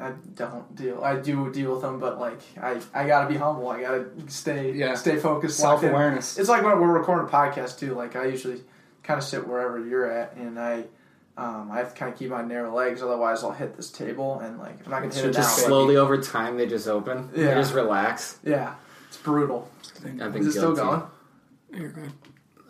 I 0.00 0.12
don't 0.34 0.74
deal. 0.76 1.02
I 1.02 1.16
do 1.16 1.52
deal 1.52 1.72
with 1.72 1.82
them, 1.82 1.98
but 1.98 2.18
like 2.18 2.40
I, 2.60 2.80
I 2.94 3.06
gotta 3.06 3.28
be 3.28 3.36
humble. 3.36 3.68
I 3.68 3.80
gotta 3.80 4.06
stay, 4.28 4.72
yeah. 4.72 4.94
stay 4.94 5.16
focused. 5.16 5.58
Self 5.58 5.82
awareness. 5.82 6.38
It's 6.38 6.48
like 6.48 6.62
when 6.62 6.78
we're 6.80 6.98
recording 6.98 7.28
a 7.28 7.30
podcast 7.30 7.78
too. 7.78 7.94
Like 7.94 8.16
I 8.16 8.26
usually 8.26 8.62
kind 9.02 9.18
of 9.18 9.24
sit 9.24 9.46
wherever 9.46 9.84
you're 9.84 10.10
at, 10.10 10.36
and 10.36 10.58
I 10.58 10.84
um, 11.38 11.70
I 11.70 11.78
have 11.78 11.94
to 11.94 11.98
kind 11.98 12.12
of 12.12 12.18
keep 12.18 12.30
my 12.30 12.42
narrow 12.42 12.74
legs, 12.74 13.00
otherwise 13.00 13.44
I'll 13.44 13.52
hit 13.52 13.76
this 13.76 13.90
table 13.90 14.40
and 14.40 14.58
like 14.58 14.84
I'm 14.84 14.90
not 14.90 15.02
gonna 15.02 15.14
hit 15.14 15.22
so 15.22 15.28
it 15.28 15.34
just 15.34 15.58
down. 15.58 15.68
slowly 15.68 15.96
over 15.96 16.20
time 16.20 16.56
they 16.56 16.66
just 16.66 16.88
open. 16.88 17.30
Yeah, 17.34 17.46
they 17.46 17.54
just 17.54 17.74
relax. 17.74 18.38
Yeah, 18.44 18.74
it's 19.06 19.18
brutal. 19.18 19.70
I've 20.04 20.32
been 20.32 20.36
Is 20.36 20.48
it 20.48 20.52
still 20.52 20.74
going? 20.74 21.02
You're 21.72 21.90
good. 21.90 22.12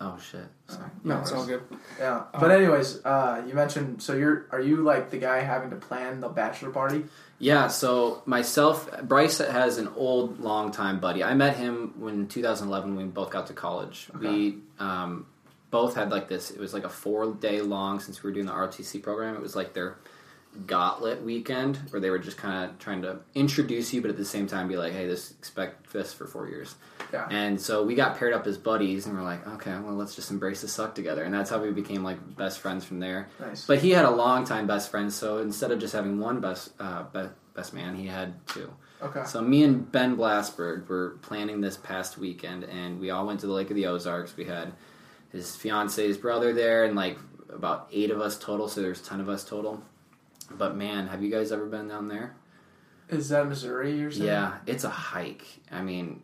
Oh 0.00 0.18
shit. 0.18 0.46
Sorry. 0.68 0.90
No, 1.02 1.18
it's 1.20 1.32
all 1.32 1.44
good. 1.44 1.62
Yeah, 1.98 2.24
uh, 2.32 2.40
but 2.40 2.50
anyways, 2.50 3.04
uh, 3.04 3.42
you 3.46 3.54
mentioned 3.54 4.00
so 4.02 4.14
you're 4.14 4.46
are 4.52 4.60
you 4.60 4.76
like 4.76 5.10
the 5.10 5.18
guy 5.18 5.40
having 5.40 5.70
to 5.70 5.76
plan 5.76 6.20
the 6.20 6.28
bachelor 6.28 6.70
party? 6.70 7.04
Yeah, 7.40 7.68
so 7.68 8.22
myself, 8.26 8.88
Bryce 9.02 9.38
has 9.38 9.78
an 9.78 9.88
old, 9.96 10.40
long 10.40 10.72
time 10.72 11.00
buddy. 11.00 11.22
I 11.22 11.34
met 11.34 11.56
him 11.56 11.94
when 11.98 12.26
2011 12.26 12.96
when 12.96 13.06
we 13.06 13.10
both 13.10 13.30
got 13.30 13.46
to 13.48 13.52
college. 13.52 14.08
Okay. 14.14 14.28
We 14.28 14.58
um, 14.80 15.26
both 15.70 15.94
had 15.94 16.10
like 16.10 16.28
this. 16.28 16.50
It 16.50 16.58
was 16.58 16.74
like 16.74 16.84
a 16.84 16.88
four 16.88 17.32
day 17.32 17.60
long 17.60 18.00
since 18.00 18.22
we 18.22 18.30
were 18.30 18.34
doing 18.34 18.46
the 18.46 18.52
ROTC 18.52 19.02
program. 19.02 19.34
It 19.34 19.40
was 19.40 19.54
like 19.56 19.72
their 19.72 19.96
gauntlet 20.66 21.22
weekend 21.22 21.76
where 21.90 22.00
they 22.00 22.10
were 22.10 22.18
just 22.18 22.36
kind 22.36 22.68
of 22.68 22.78
trying 22.78 23.02
to 23.02 23.20
introduce 23.34 23.92
you, 23.92 24.00
but 24.00 24.10
at 24.10 24.16
the 24.16 24.24
same 24.24 24.46
time 24.46 24.68
be 24.68 24.76
like, 24.76 24.92
"Hey, 24.92 25.06
this 25.06 25.30
expect 25.32 25.92
this 25.92 26.12
for 26.12 26.26
four 26.26 26.48
years." 26.48 26.74
Yeah. 27.12 27.26
And 27.30 27.60
so 27.60 27.84
we 27.84 27.94
got 27.94 28.18
paired 28.18 28.32
up 28.32 28.46
as 28.46 28.58
buddies, 28.58 29.06
and 29.06 29.16
we're 29.16 29.22
like, 29.22 29.46
"Okay, 29.46 29.70
well, 29.78 29.94
let's 29.94 30.14
just 30.14 30.30
embrace 30.30 30.60
the 30.60 30.68
suck 30.68 30.94
together." 30.94 31.22
And 31.24 31.32
that's 31.32 31.50
how 31.50 31.60
we 31.60 31.70
became 31.70 32.02
like 32.02 32.36
best 32.36 32.60
friends 32.60 32.84
from 32.84 33.00
there. 33.00 33.28
Nice. 33.40 33.66
But 33.66 33.78
he 33.78 33.90
had 33.90 34.04
a 34.04 34.10
long 34.10 34.44
time 34.44 34.66
best 34.66 34.90
friend, 34.90 35.12
so 35.12 35.38
instead 35.38 35.70
of 35.70 35.78
just 35.78 35.92
having 35.92 36.18
one 36.18 36.40
best 36.40 36.72
uh, 36.80 37.04
be- 37.04 37.30
best 37.54 37.72
man, 37.72 37.94
he 37.94 38.06
had 38.06 38.34
two. 38.46 38.72
Okay. 39.00 39.24
So 39.24 39.40
me 39.40 39.62
and 39.62 39.90
Ben 39.90 40.16
Blasberg 40.16 40.88
were 40.88 41.18
planning 41.22 41.60
this 41.60 41.76
past 41.76 42.18
weekend, 42.18 42.64
and 42.64 42.98
we 42.98 43.10
all 43.10 43.26
went 43.26 43.40
to 43.40 43.46
the 43.46 43.52
Lake 43.52 43.70
of 43.70 43.76
the 43.76 43.86
Ozarks. 43.86 44.36
We 44.36 44.44
had 44.44 44.72
his 45.30 45.54
fiance's 45.54 46.16
brother 46.16 46.52
there, 46.52 46.84
and 46.84 46.96
like 46.96 47.16
about 47.48 47.88
eight 47.92 48.10
of 48.10 48.20
us 48.20 48.38
total. 48.38 48.68
So 48.68 48.82
there's 48.82 49.00
ten 49.00 49.20
of 49.20 49.28
us 49.28 49.44
total. 49.44 49.82
But 50.50 50.76
man, 50.76 51.08
have 51.08 51.22
you 51.22 51.30
guys 51.30 51.52
ever 51.52 51.66
been 51.66 51.88
down 51.88 52.08
there? 52.08 52.36
Is 53.08 53.28
that 53.30 53.48
Missouri? 53.48 53.98
You're 53.98 54.10
saying? 54.10 54.26
Yeah, 54.26 54.58
it's 54.66 54.84
a 54.84 54.90
hike. 54.90 55.46
I 55.70 55.82
mean, 55.82 56.22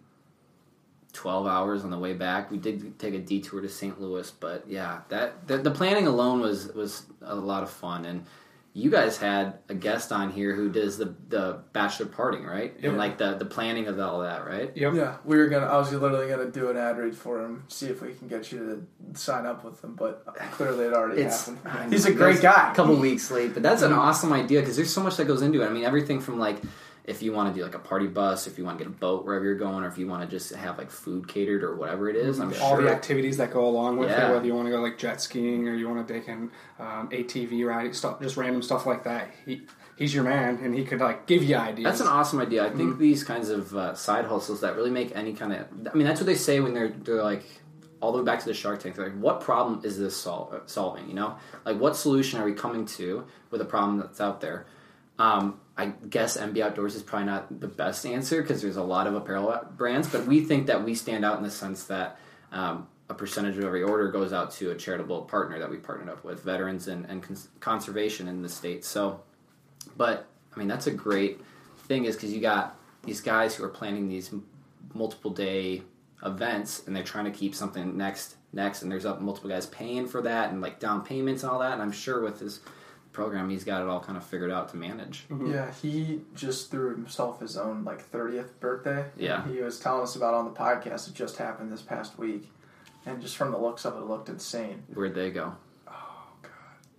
twelve 1.13 1.47
hours 1.47 1.85
on 1.85 1.91
the 1.91 1.99
way 1.99 2.13
back. 2.13 2.51
We 2.51 2.59
did 2.59 2.99
take 2.99 3.15
a 3.15 3.19
detour 3.19 3.61
to 3.61 3.69
St. 3.69 4.01
Louis, 4.01 4.31
but 4.31 4.65
yeah, 4.69 5.01
that 5.09 5.47
the, 5.47 5.59
the 5.59 5.71
planning 5.71 6.07
alone 6.07 6.41
was 6.41 6.69
was 6.69 7.07
a 7.23 7.35
lot 7.35 7.63
of 7.63 7.71
fun 7.71 8.05
and 8.05 8.27
you 8.77 8.91
guys 8.91 9.17
had 9.17 9.61
a 9.69 9.75
guest 9.75 10.11
on 10.11 10.33
here 10.33 10.53
who 10.53 10.69
does 10.69 10.99
the 10.99 11.15
the 11.29 11.61
bachelor 11.73 12.07
partying, 12.07 12.45
right? 12.45 12.75
Yep. 12.75 12.85
And 12.85 12.99
like 12.99 13.19
the 13.19 13.35
the 13.35 13.45
planning 13.45 13.87
of 13.87 14.01
all 14.01 14.21
that, 14.23 14.45
right? 14.45 14.77
Yep. 14.77 14.95
Yeah, 14.95 15.17
we 15.25 15.37
were 15.37 15.47
gonna. 15.47 15.67
I 15.67 15.79
was 15.79 15.93
literally 15.93 16.29
gonna 16.29 16.51
do 16.51 16.71
an 16.71 16.77
ad 16.77 16.99
read 16.99 17.17
for 17.17 17.41
him, 17.41 17.65
see 17.69 17.87
if 17.87 18.03
we 18.03 18.13
can 18.15 18.27
get 18.27 18.51
you 18.51 18.59
to 18.59 19.19
sign 19.19 19.47
up 19.47 19.65
with 19.65 19.83
him, 19.83 19.95
but 19.95 20.27
clearly 20.51 20.87
it 20.87 20.93
already 20.93 21.23
it's, 21.23 21.47
happened. 21.47 21.93
He's 21.93 22.07
a 22.07 22.13
great 22.13 22.43
guy. 22.43 22.73
A 22.73 22.75
couple 22.75 22.97
weeks 22.97 23.31
late, 23.31 23.55
but 23.55 23.63
that's 23.63 23.83
an 23.83 23.93
mm-hmm. 23.93 24.01
awesome 24.01 24.33
idea 24.33 24.59
because 24.59 24.75
there's 24.75 24.93
so 24.93 25.05
much 25.05 25.17
that 25.19 25.27
goes 25.27 25.43
into 25.43 25.63
it. 25.63 25.67
I 25.67 25.71
mean, 25.71 25.85
everything 25.85 26.21
from 26.21 26.41
like 26.41 26.57
if 27.05 27.23
you 27.23 27.33
want 27.33 27.55
to 27.55 27.59
do 27.59 27.64
like 27.64 27.75
a 27.75 27.81
party 27.81 28.07
bus, 28.07 28.47
if 28.47 28.57
you 28.57 28.64
want 28.64 28.79
to 28.79 28.85
get 28.85 28.93
a 28.93 28.97
boat 28.97 29.27
wherever 29.27 29.45
you're 29.45 29.55
going, 29.55 29.85
or 29.85 29.88
if 29.88 29.99
you 29.99 30.07
want 30.07 30.23
to 30.23 30.37
just 30.37 30.55
have 30.55 30.79
like 30.79 30.90
food 30.90 31.29
catered 31.29 31.62
or 31.62 31.77
whatever 31.77 32.09
it 32.09 32.17
is, 32.17 32.40
I'm 32.40 32.49
all 32.62 32.77
sure. 32.77 32.83
the 32.83 32.90
activities 32.90 33.37
that 33.37 33.53
go 33.53 33.67
along 33.67 33.99
with 33.99 34.09
yeah. 34.09 34.31
it. 34.31 34.33
Whether 34.33 34.47
you 34.47 34.55
want 34.55 34.67
to 34.67 34.73
go 34.73 34.81
like 34.81 34.97
jet 34.97 35.21
skiing 35.21 35.69
or 35.69 35.75
you 35.75 35.88
want 35.88 36.07
to 36.07 36.14
take 36.14 36.29
an 36.29 36.51
um, 36.79 37.11
ATV 37.11 37.67
riding 37.67 37.93
stuff, 37.93 38.21
just 38.21 38.38
random 38.38 38.62
stuff 38.62 38.87
like 38.87 39.05
that. 39.05 39.31
He 39.45 39.62
he's 39.97 40.14
your 40.14 40.25
man, 40.25 40.61
and 40.62 40.75
he 40.75 40.85
could 40.85 41.01
like 41.01 41.27
give 41.27 41.43
you 41.43 41.57
ideas. 41.57 41.85
That's 41.85 42.01
an 42.01 42.09
awesome 42.09 42.40
idea. 42.40 42.64
I 42.64 42.71
think 42.71 42.93
mm-hmm. 42.93 43.01
these 43.01 43.23
kinds 43.23 43.51
of 43.51 43.77
uh, 43.77 43.95
side 43.95 44.25
hustles 44.25 44.62
that 44.62 44.75
really 44.75 44.90
make 44.90 45.14
any 45.14 45.35
kind 45.35 45.53
of. 45.53 45.67
I 45.93 45.95
mean, 45.95 46.07
that's 46.07 46.21
what 46.21 46.27
they 46.27 46.37
say 46.37 46.61
when 46.61 46.73
they're 46.73 46.88
they're 46.88 47.23
like 47.23 47.45
all 48.01 48.12
the 48.12 48.19
way 48.19 48.25
back 48.25 48.40
to 48.40 48.47
the 48.47 48.55
Shark 48.55 48.81
Tank. 48.83 48.97
They're 48.97 49.11
like, 49.11 49.19
what 49.19 49.40
problem 49.40 49.83
is 49.85 49.99
this 49.99 50.17
sol- 50.17 50.59
solving? 50.64 51.09
You 51.09 51.14
know, 51.14 51.37
like 51.67 51.79
what 51.79 51.97
solution 51.97 52.40
are 52.40 52.45
we 52.45 52.55
coming 52.55 52.87
to 52.87 53.27
with 53.51 53.61
a 53.61 53.67
problem 53.67 53.99
that's 53.99 54.23
out 54.23 54.40
there? 54.40 54.67
Um, 55.19 55.61
I 55.77 55.87
guess 55.87 56.37
MB 56.37 56.61
Outdoors 56.61 56.95
is 56.95 57.03
probably 57.03 57.27
not 57.27 57.61
the 57.61 57.67
best 57.67 58.07
answer 58.07 58.43
because 58.43 58.63
there's 58.63 58.77
a 58.77 58.83
lot 58.83 59.07
of 59.07 59.15
apparel 59.15 59.61
brands, 59.77 60.09
but 60.09 60.27
we 60.27 60.41
think 60.41 60.67
that 60.69 60.85
we 60.85 60.95
stand 60.95 61.25
out 61.25 61.37
in 61.37 61.43
the 61.43 61.51
sense 61.51 61.85
that 61.85 62.19
um, 62.53 62.87
a 63.09 63.15
percentage 63.15 63.59
of 63.59 63.65
every 63.65 63.83
order 63.83 64.11
goes 64.11 64.33
out 64.33 64.53
to 64.53 64.71
a 64.71 64.75
charitable 64.75 65.23
partner 65.23 65.59
that 65.59 65.69
we 65.69 65.77
partnered 65.77 66.09
up 66.09 66.25
with, 66.25 66.43
veterans 66.43 66.87
and, 66.87 67.07
and 67.07 67.23
cons- 67.23 67.49
conservation 67.59 68.29
in 68.29 68.43
the 68.43 68.49
state. 68.49 68.85
So, 68.85 69.21
but 69.97 70.27
I 70.55 70.59
mean, 70.59 70.69
that's 70.69 70.87
a 70.87 70.93
great 70.93 71.41
thing 71.89 72.05
is 72.05 72.15
because 72.15 72.33
you 72.33 72.41
got 72.41 72.77
these 73.03 73.21
guys 73.21 73.55
who 73.55 73.65
are 73.65 73.69
planning 73.69 74.09
these 74.09 74.33
multiple 74.95 75.31
day 75.31 75.83
events 76.25 76.83
and 76.87 76.95
they're 76.95 77.03
trying 77.03 77.27
to 77.27 77.31
keep 77.31 77.55
something 77.55 77.97
next 77.97 78.37
next 78.53 78.83
and 78.83 78.91
there's 78.91 79.05
up 79.05 79.21
multiple 79.21 79.51
guys 79.51 79.67
paying 79.67 80.07
for 80.07 80.23
that 80.23 80.51
and 80.51 80.61
like 80.61 80.79
down 80.79 81.05
payments 81.05 81.43
and 81.43 81.53
all 81.53 81.59
that 81.59 81.73
and 81.73 81.83
i'm 81.83 81.93
sure 81.93 82.23
with 82.23 82.41
his 82.41 82.61
program 83.14 83.48
he's 83.48 83.64
got 83.64 83.81
it 83.81 83.88
all 83.88 84.00
kind 84.00 84.18
of 84.18 84.24
figured 84.24 84.50
out 84.50 84.68
to 84.68 84.77
manage 84.77 85.24
mm-hmm. 85.31 85.50
yeah 85.50 85.70
he 85.81 86.20
just 86.35 86.70
threw 86.70 86.90
himself 86.90 87.40
his 87.40 87.57
own 87.57 87.85
like 87.85 88.11
30th 88.11 88.50
birthday 88.61 89.07
yeah 89.16 89.46
he 89.48 89.61
was 89.62 89.79
telling 89.79 90.03
us 90.03 90.16
about 90.16 90.35
on 90.35 90.44
the 90.44 90.50
podcast 90.50 91.09
it 91.09 91.14
just 91.14 91.38
happened 91.38 91.72
this 91.72 91.81
past 91.81 92.18
week 92.18 92.50
and 93.07 93.20
just 93.20 93.37
from 93.37 93.50
the 93.50 93.59
looks 93.59 93.85
of 93.85 93.96
it, 93.96 93.98
it 93.98 94.07
looked 94.07 94.29
insane. 94.29 94.83
Where'd 94.92 95.14
they 95.14 95.31
go? 95.31 95.55
Oh 95.87 96.27
god, 96.42 96.50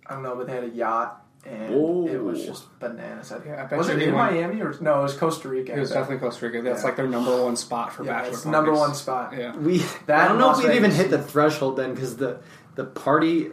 I 0.06 0.14
don't 0.14 0.22
know, 0.22 0.36
but 0.36 0.46
they 0.46 0.54
had 0.54 0.64
a 0.64 0.70
yacht. 0.70 1.22
And 1.44 1.74
Ooh. 1.74 2.08
it 2.08 2.20
was 2.20 2.44
just 2.44 2.76
bananas. 2.80 3.32
Yeah, 3.46 3.62
I 3.62 3.66
bet 3.66 3.78
was 3.78 3.88
it 3.88 4.02
in 4.02 4.12
Miami 4.12 4.60
or 4.60 4.76
no? 4.80 4.98
It 4.98 5.02
was 5.04 5.16
Costa 5.16 5.48
Rica. 5.48 5.76
It 5.76 5.78
was 5.78 5.90
definitely 5.90 6.18
Costa 6.18 6.44
Rica. 6.44 6.60
That's 6.60 6.80
yeah. 6.80 6.86
like 6.86 6.96
their 6.96 7.06
number 7.06 7.40
one 7.40 7.54
spot 7.54 7.92
for 7.92 8.04
yeah, 8.04 8.22
bachelor. 8.22 8.50
number 8.50 8.72
one 8.72 8.96
spot. 8.96 9.32
Yeah, 9.32 9.56
we. 9.56 9.78
That 10.06 10.24
I 10.24 10.28
don't 10.28 10.38
know 10.38 10.50
if 10.50 10.58
we'd 10.58 10.74
even 10.74 10.90
hit 10.90 11.10
the 11.10 11.22
threshold 11.22 11.76
then 11.76 11.94
because 11.94 12.16
the 12.16 12.40
the 12.74 12.84
party 12.84 13.50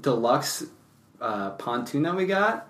deluxe 0.00 0.64
uh, 1.22 1.50
pontoon 1.50 2.02
that 2.02 2.16
we 2.16 2.26
got 2.26 2.68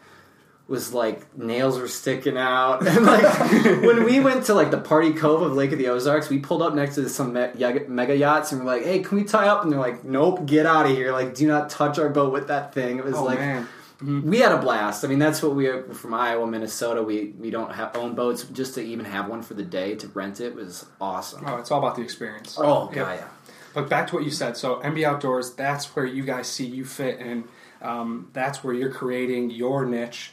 was 0.68 0.94
like 0.94 1.36
nails 1.36 1.78
were 1.78 1.88
sticking 1.88 2.38
out. 2.38 2.86
And 2.92 3.04
like 3.04 3.82
when 3.82 4.04
we 4.04 4.20
went 4.20 4.46
to 4.46 4.54
like 4.54 4.70
the 4.70 4.80
party 4.80 5.12
cove 5.12 5.42
of 5.42 5.52
lake 5.52 5.72
of 5.72 5.78
the 5.78 5.88
ozarks 5.88 6.28
we 6.28 6.38
pulled 6.38 6.62
up 6.62 6.74
next 6.74 6.94
to 6.96 7.08
some 7.08 7.32
me- 7.32 7.50
mega 7.88 8.16
yachts 8.16 8.52
and 8.52 8.60
we're 8.60 8.66
like 8.66 8.84
hey 8.84 9.00
can 9.00 9.18
we 9.18 9.24
tie 9.24 9.48
up? 9.48 9.62
And 9.62 9.72
they're 9.72 9.80
like 9.80 10.04
nope 10.04 10.46
get 10.46 10.66
out 10.66 10.86
of 10.86 10.92
here. 10.92 11.12
Like 11.12 11.34
do 11.34 11.46
not 11.46 11.70
touch 11.70 11.98
our 11.98 12.08
boat 12.08 12.32
with 12.32 12.48
that 12.48 12.72
thing. 12.72 12.98
It 12.98 13.04
was 13.04 13.16
oh, 13.16 13.24
like 13.24 13.38
mm-hmm. 13.38 14.28
we 14.28 14.38
had 14.38 14.52
a 14.52 14.58
blast. 14.58 15.04
I 15.04 15.08
mean 15.08 15.18
that's 15.18 15.42
what 15.42 15.54
we 15.54 15.66
are 15.66 15.82
from 15.92 16.14
iowa 16.14 16.46
minnesota 16.46 17.02
we 17.02 17.34
we 17.38 17.50
don't 17.50 17.72
have 17.72 17.96
own 17.96 18.14
boats. 18.14 18.44
Just 18.44 18.74
to 18.74 18.82
even 18.82 19.04
have 19.04 19.28
one 19.28 19.42
for 19.42 19.54
the 19.54 19.64
day 19.64 19.94
to 19.96 20.08
rent 20.08 20.40
it 20.40 20.54
was 20.54 20.86
awesome. 21.00 21.44
Oh 21.46 21.56
it's 21.56 21.70
all 21.70 21.80
about 21.80 21.96
the 21.96 22.02
experience. 22.02 22.56
Oh 22.58 22.90
yeah, 22.94 23.14
yeah. 23.14 23.28
but 23.74 23.90
back 23.90 24.06
to 24.08 24.14
what 24.14 24.24
you 24.24 24.30
said. 24.30 24.56
So 24.56 24.76
mb 24.76 25.02
outdoors 25.04 25.52
that's 25.54 25.94
where 25.96 26.06
you 26.06 26.24
guys 26.24 26.46
see 26.46 26.66
you 26.66 26.84
fit 26.84 27.18
and 27.18 27.44
um, 27.82 28.30
that's 28.32 28.62
where 28.62 28.74
you're 28.74 28.92
creating 28.92 29.50
your 29.50 29.84
niche 29.84 30.32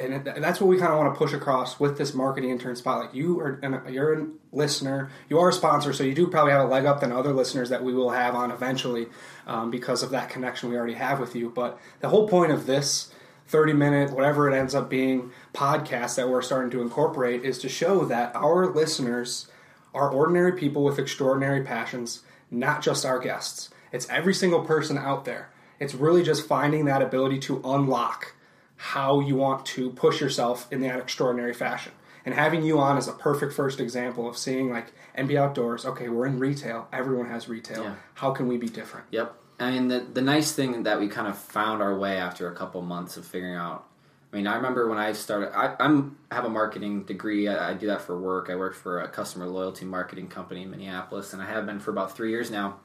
and 0.00 0.24
that's 0.24 0.60
what 0.60 0.68
we 0.68 0.78
kind 0.78 0.92
of 0.92 0.98
want 0.98 1.12
to 1.12 1.18
push 1.18 1.32
across 1.32 1.78
with 1.78 1.98
this 1.98 2.14
marketing 2.14 2.50
intern 2.50 2.76
spotlight. 2.76 3.14
You 3.14 3.38
are 3.40 3.60
an, 3.62 3.92
you're 3.92 4.14
a 4.14 4.26
listener, 4.52 5.10
you 5.28 5.38
are 5.38 5.50
a 5.50 5.52
sponsor, 5.52 5.92
so 5.92 6.04
you 6.04 6.14
do 6.14 6.26
probably 6.26 6.52
have 6.52 6.66
a 6.66 6.68
leg 6.68 6.86
up 6.86 7.00
than 7.00 7.12
other 7.12 7.32
listeners 7.32 7.68
that 7.68 7.82
we 7.82 7.92
will 7.92 8.10
have 8.10 8.34
on 8.34 8.50
eventually 8.50 9.08
um, 9.46 9.70
because 9.70 10.02
of 10.02 10.10
that 10.10 10.30
connection 10.30 10.70
we 10.70 10.76
already 10.76 10.94
have 10.94 11.20
with 11.20 11.34
you. 11.34 11.50
But 11.50 11.78
the 12.00 12.08
whole 12.08 12.28
point 12.28 12.52
of 12.52 12.66
this 12.66 13.12
30 13.48 13.72
minute, 13.74 14.12
whatever 14.12 14.48
it 14.50 14.56
ends 14.56 14.74
up 14.74 14.88
being, 14.88 15.32
podcast 15.52 16.14
that 16.16 16.28
we're 16.28 16.42
starting 16.42 16.70
to 16.70 16.82
incorporate 16.82 17.44
is 17.44 17.58
to 17.58 17.68
show 17.68 18.04
that 18.06 18.34
our 18.34 18.72
listeners 18.72 19.48
are 19.92 20.08
ordinary 20.08 20.52
people 20.52 20.84
with 20.84 20.98
extraordinary 20.98 21.64
passions, 21.64 22.22
not 22.50 22.80
just 22.80 23.04
our 23.04 23.18
guests. 23.18 23.70
It's 23.92 24.08
every 24.08 24.34
single 24.34 24.64
person 24.64 24.96
out 24.96 25.24
there. 25.24 25.49
It's 25.80 25.94
really 25.94 26.22
just 26.22 26.46
finding 26.46 26.84
that 26.84 27.02
ability 27.02 27.40
to 27.40 27.60
unlock 27.64 28.34
how 28.76 29.20
you 29.20 29.36
want 29.36 29.66
to 29.66 29.90
push 29.90 30.20
yourself 30.20 30.70
in 30.70 30.80
that 30.82 30.98
extraordinary 30.98 31.54
fashion. 31.54 31.92
And 32.24 32.34
having 32.34 32.62
you 32.62 32.78
on 32.78 32.98
is 32.98 33.08
a 33.08 33.12
perfect 33.12 33.52
first 33.52 33.80
example 33.80 34.28
of 34.28 34.36
seeing 34.36 34.70
like 34.70 34.92
MB 35.16 35.36
Outdoors. 35.36 35.84
Okay, 35.84 36.08
we're 36.08 36.26
in 36.26 36.38
retail. 36.38 36.86
Everyone 36.92 37.28
has 37.28 37.48
retail. 37.48 37.82
Yeah. 37.84 37.94
How 38.14 38.30
can 38.30 38.46
we 38.46 38.58
be 38.58 38.68
different? 38.68 39.06
Yep. 39.10 39.34
I 39.58 39.70
mean, 39.70 39.88
the 39.88 40.00
the 40.00 40.22
nice 40.22 40.52
thing 40.52 40.84
that 40.84 40.98
we 41.00 41.08
kind 41.08 41.28
of 41.28 41.36
found 41.36 41.82
our 41.82 41.96
way 41.98 42.16
after 42.16 42.48
a 42.48 42.54
couple 42.54 42.80
months 42.82 43.16
of 43.16 43.26
figuring 43.26 43.54
out. 43.54 43.86
I 44.32 44.36
mean, 44.36 44.46
I 44.46 44.54
remember 44.54 44.88
when 44.88 44.98
I 44.98 45.12
started. 45.12 45.54
I 45.56 45.76
I'm, 45.80 46.16
have 46.30 46.44
a 46.44 46.48
marketing 46.48 47.04
degree. 47.04 47.48
I, 47.48 47.70
I 47.70 47.74
do 47.74 47.86
that 47.88 48.00
for 48.00 48.18
work. 48.18 48.48
I 48.48 48.56
work 48.56 48.74
for 48.74 49.00
a 49.00 49.08
customer 49.08 49.46
loyalty 49.46 49.84
marketing 49.84 50.28
company 50.28 50.62
in 50.62 50.70
Minneapolis, 50.70 51.32
and 51.32 51.42
I 51.42 51.46
have 51.46 51.66
been 51.66 51.80
for 51.80 51.90
about 51.90 52.16
three 52.16 52.30
years 52.30 52.50
now. 52.50 52.80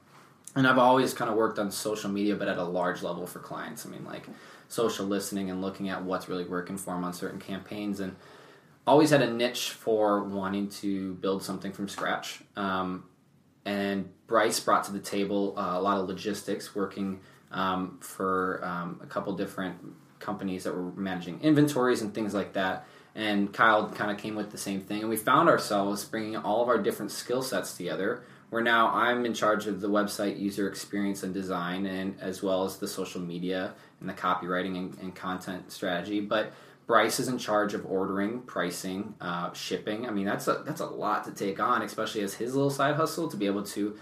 And 0.55 0.65
I've 0.65 0.77
always 0.77 1.13
kind 1.13 1.29
of 1.29 1.35
worked 1.35 1.59
on 1.59 1.69
social 1.69 2.09
media, 2.09 2.35
but 2.35 2.47
at 2.47 2.57
a 2.57 2.63
large 2.63 3.03
level 3.03 3.27
for 3.27 3.39
clients. 3.39 3.85
I 3.85 3.89
mean, 3.89 4.05
like 4.05 4.25
social 4.67 5.05
listening 5.05 5.49
and 5.49 5.61
looking 5.61 5.89
at 5.89 6.03
what's 6.03 6.29
really 6.29 6.45
working 6.45 6.77
for 6.77 6.93
them 6.93 7.03
on 7.03 7.13
certain 7.13 7.39
campaigns 7.39 7.99
and 7.99 8.15
always 8.87 9.09
had 9.09 9.21
a 9.21 9.31
niche 9.31 9.71
for 9.71 10.23
wanting 10.23 10.69
to 10.69 11.15
build 11.15 11.43
something 11.43 11.71
from 11.71 11.87
scratch 11.87 12.41
um, 12.55 13.03
and 13.65 14.09
bryce 14.27 14.59
brought 14.59 14.83
to 14.83 14.91
the 14.91 14.99
table 14.99 15.53
uh, 15.57 15.77
a 15.77 15.81
lot 15.81 15.97
of 15.97 16.07
logistics 16.07 16.75
working 16.75 17.19
um, 17.51 17.97
for 18.01 18.61
um, 18.63 18.99
a 19.03 19.07
couple 19.07 19.33
different 19.35 19.75
companies 20.19 20.63
that 20.63 20.75
were 20.75 20.91
managing 20.91 21.39
inventories 21.41 22.01
and 22.01 22.13
things 22.13 22.33
like 22.33 22.53
that 22.53 22.85
and 23.15 23.53
kyle 23.53 23.89
kind 23.89 24.11
of 24.11 24.17
came 24.17 24.35
with 24.35 24.51
the 24.51 24.57
same 24.57 24.81
thing 24.81 25.01
and 25.01 25.09
we 25.09 25.15
found 25.15 25.49
ourselves 25.49 26.03
bringing 26.05 26.35
all 26.35 26.61
of 26.61 26.67
our 26.67 26.77
different 26.77 27.11
skill 27.11 27.41
sets 27.41 27.75
together 27.77 28.23
where 28.55 28.63
now 28.63 28.89
I'm 28.93 29.25
in 29.25 29.33
charge 29.33 29.67
of 29.67 29.81
the 29.81 29.89
website 29.89 30.39
user 30.39 30.69
experience 30.69 31.23
and 31.23 31.33
design, 31.33 31.85
and 31.85 32.17
as 32.21 32.41
well 32.41 32.63
as 32.63 32.77
the 32.77 32.87
social 32.87 33.19
media 33.19 33.73
and 33.99 34.07
the 34.07 34.13
copywriting 34.13 34.77
and, 34.77 34.97
and 34.99 35.13
content 35.13 35.73
strategy. 35.73 36.21
But 36.21 36.53
Bryce 36.87 37.19
is 37.19 37.27
in 37.27 37.37
charge 37.37 37.73
of 37.73 37.85
ordering, 37.85 38.43
pricing, 38.43 39.13
uh, 39.19 39.51
shipping. 39.51 40.07
I 40.07 40.11
mean, 40.11 40.25
that's 40.25 40.47
a 40.47 40.63
that's 40.65 40.79
a 40.79 40.85
lot 40.85 41.25
to 41.25 41.31
take 41.31 41.59
on, 41.59 41.81
especially 41.81 42.21
as 42.21 42.35
his 42.35 42.55
little 42.55 42.69
side 42.69 42.95
hustle 42.95 43.27
to 43.27 43.35
be 43.35 43.45
able 43.45 43.63
to 43.63 43.97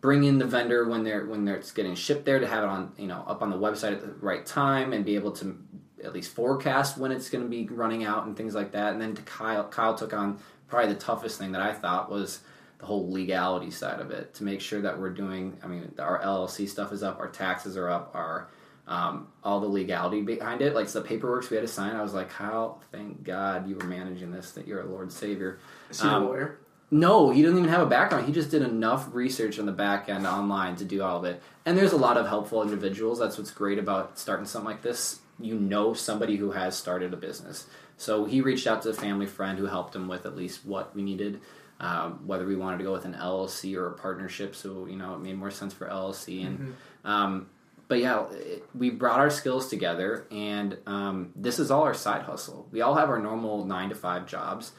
bring 0.00 0.24
in 0.24 0.38
the 0.38 0.46
vendor 0.46 0.88
when 0.88 1.04
they're 1.04 1.26
when 1.26 1.44
they're, 1.44 1.62
getting 1.74 1.94
shipped 1.94 2.24
there 2.24 2.38
to 2.38 2.46
have 2.46 2.64
it 2.64 2.70
on 2.70 2.92
you 2.96 3.06
know 3.06 3.22
up 3.26 3.42
on 3.42 3.50
the 3.50 3.58
website 3.58 3.92
at 3.92 4.00
the 4.00 4.14
right 4.24 4.46
time 4.46 4.94
and 4.94 5.04
be 5.04 5.14
able 5.14 5.32
to 5.32 5.62
at 6.02 6.14
least 6.14 6.32
forecast 6.34 6.96
when 6.96 7.12
it's 7.12 7.28
going 7.28 7.44
to 7.44 7.50
be 7.50 7.66
running 7.66 8.04
out 8.04 8.24
and 8.24 8.34
things 8.34 8.54
like 8.54 8.72
that. 8.72 8.94
And 8.94 9.02
then 9.02 9.14
Kyle, 9.14 9.68
Kyle 9.68 9.94
took 9.94 10.14
on 10.14 10.38
probably 10.68 10.94
the 10.94 10.98
toughest 10.98 11.38
thing 11.38 11.52
that 11.52 11.60
I 11.60 11.74
thought 11.74 12.10
was 12.10 12.40
the 12.80 12.86
whole 12.86 13.10
legality 13.10 13.70
side 13.70 14.00
of 14.00 14.10
it 14.10 14.34
to 14.34 14.44
make 14.44 14.60
sure 14.60 14.80
that 14.80 14.98
we're 14.98 15.10
doing. 15.10 15.56
I 15.62 15.66
mean, 15.66 15.92
our 15.98 16.20
LLC 16.20 16.66
stuff 16.68 16.92
is 16.92 17.02
up, 17.02 17.20
our 17.20 17.28
taxes 17.28 17.76
are 17.76 17.88
up, 17.88 18.10
our 18.14 18.48
um, 18.88 19.28
all 19.44 19.60
the 19.60 19.68
legality 19.68 20.22
behind 20.22 20.62
it, 20.62 20.74
like 20.74 20.88
the 20.88 21.00
paperwork 21.00 21.48
we 21.48 21.56
had 21.56 21.64
to 21.64 21.72
sign. 21.72 21.94
I 21.94 22.02
was 22.02 22.14
like, 22.14 22.32
"How? 22.32 22.80
Thank 22.90 23.22
God 23.22 23.68
you 23.68 23.76
were 23.76 23.84
managing 23.84 24.32
this. 24.32 24.52
That 24.52 24.66
you're 24.66 24.80
a 24.80 24.86
Lord 24.86 25.12
Savior." 25.12 25.60
Is 25.90 26.00
he 26.00 26.08
um, 26.08 26.22
a 26.22 26.26
lawyer? 26.26 26.58
No, 26.90 27.30
he 27.30 27.42
doesn't 27.42 27.58
even 27.58 27.70
have 27.70 27.82
a 27.82 27.86
background. 27.86 28.26
He 28.26 28.32
just 28.32 28.50
did 28.50 28.62
enough 28.62 29.08
research 29.12 29.60
on 29.60 29.66
the 29.66 29.72
back 29.72 30.08
end 30.08 30.26
online 30.26 30.74
to 30.76 30.84
do 30.84 31.02
all 31.02 31.18
of 31.18 31.24
it. 31.24 31.40
And 31.64 31.78
there's 31.78 31.92
a 31.92 31.96
lot 31.96 32.16
of 32.16 32.26
helpful 32.26 32.62
individuals. 32.62 33.20
That's 33.20 33.38
what's 33.38 33.52
great 33.52 33.78
about 33.78 34.18
starting 34.18 34.46
something 34.46 34.68
like 34.68 34.82
this. 34.82 35.20
You 35.38 35.54
know 35.54 35.94
somebody 35.94 36.36
who 36.36 36.50
has 36.50 36.76
started 36.76 37.14
a 37.14 37.16
business. 37.16 37.66
So 37.96 38.24
he 38.24 38.40
reached 38.40 38.66
out 38.66 38.82
to 38.82 38.88
a 38.88 38.94
family 38.94 39.26
friend 39.26 39.56
who 39.56 39.66
helped 39.66 39.94
him 39.94 40.08
with 40.08 40.26
at 40.26 40.34
least 40.34 40.66
what 40.66 40.94
we 40.96 41.02
needed 41.02 41.40
um, 41.80 42.26
whether 42.26 42.46
we 42.46 42.56
wanted 42.56 42.78
to 42.78 42.84
go 42.84 42.92
with 42.92 43.06
an 43.06 43.14
LLC 43.14 43.74
or 43.74 43.88
a 43.88 43.92
partnership. 43.94 44.54
So 44.54 44.86
you 44.86 44.96
know, 44.96 45.14
it 45.14 45.20
made 45.20 45.36
more 45.36 45.50
sense 45.50 45.72
for 45.72 45.88
LLC. 45.88 46.46
And 46.46 46.58
mm-hmm. 46.58 47.10
um, 47.10 47.50
but 47.88 47.98
yeah, 47.98 48.26
it, 48.30 48.64
we 48.74 48.90
brought 48.90 49.18
our 49.18 49.30
skills 49.30 49.68
together, 49.68 50.26
and 50.30 50.78
um, 50.86 51.32
this 51.34 51.58
is 51.58 51.72
all 51.72 51.82
our 51.82 51.94
side 51.94 52.22
hustle. 52.22 52.68
We 52.70 52.82
all 52.82 52.94
have 52.94 53.08
our 53.08 53.18
normal 53.18 53.64
nine 53.64 53.88
to 53.88 53.96
five 53.96 54.26
jobs. 54.26 54.72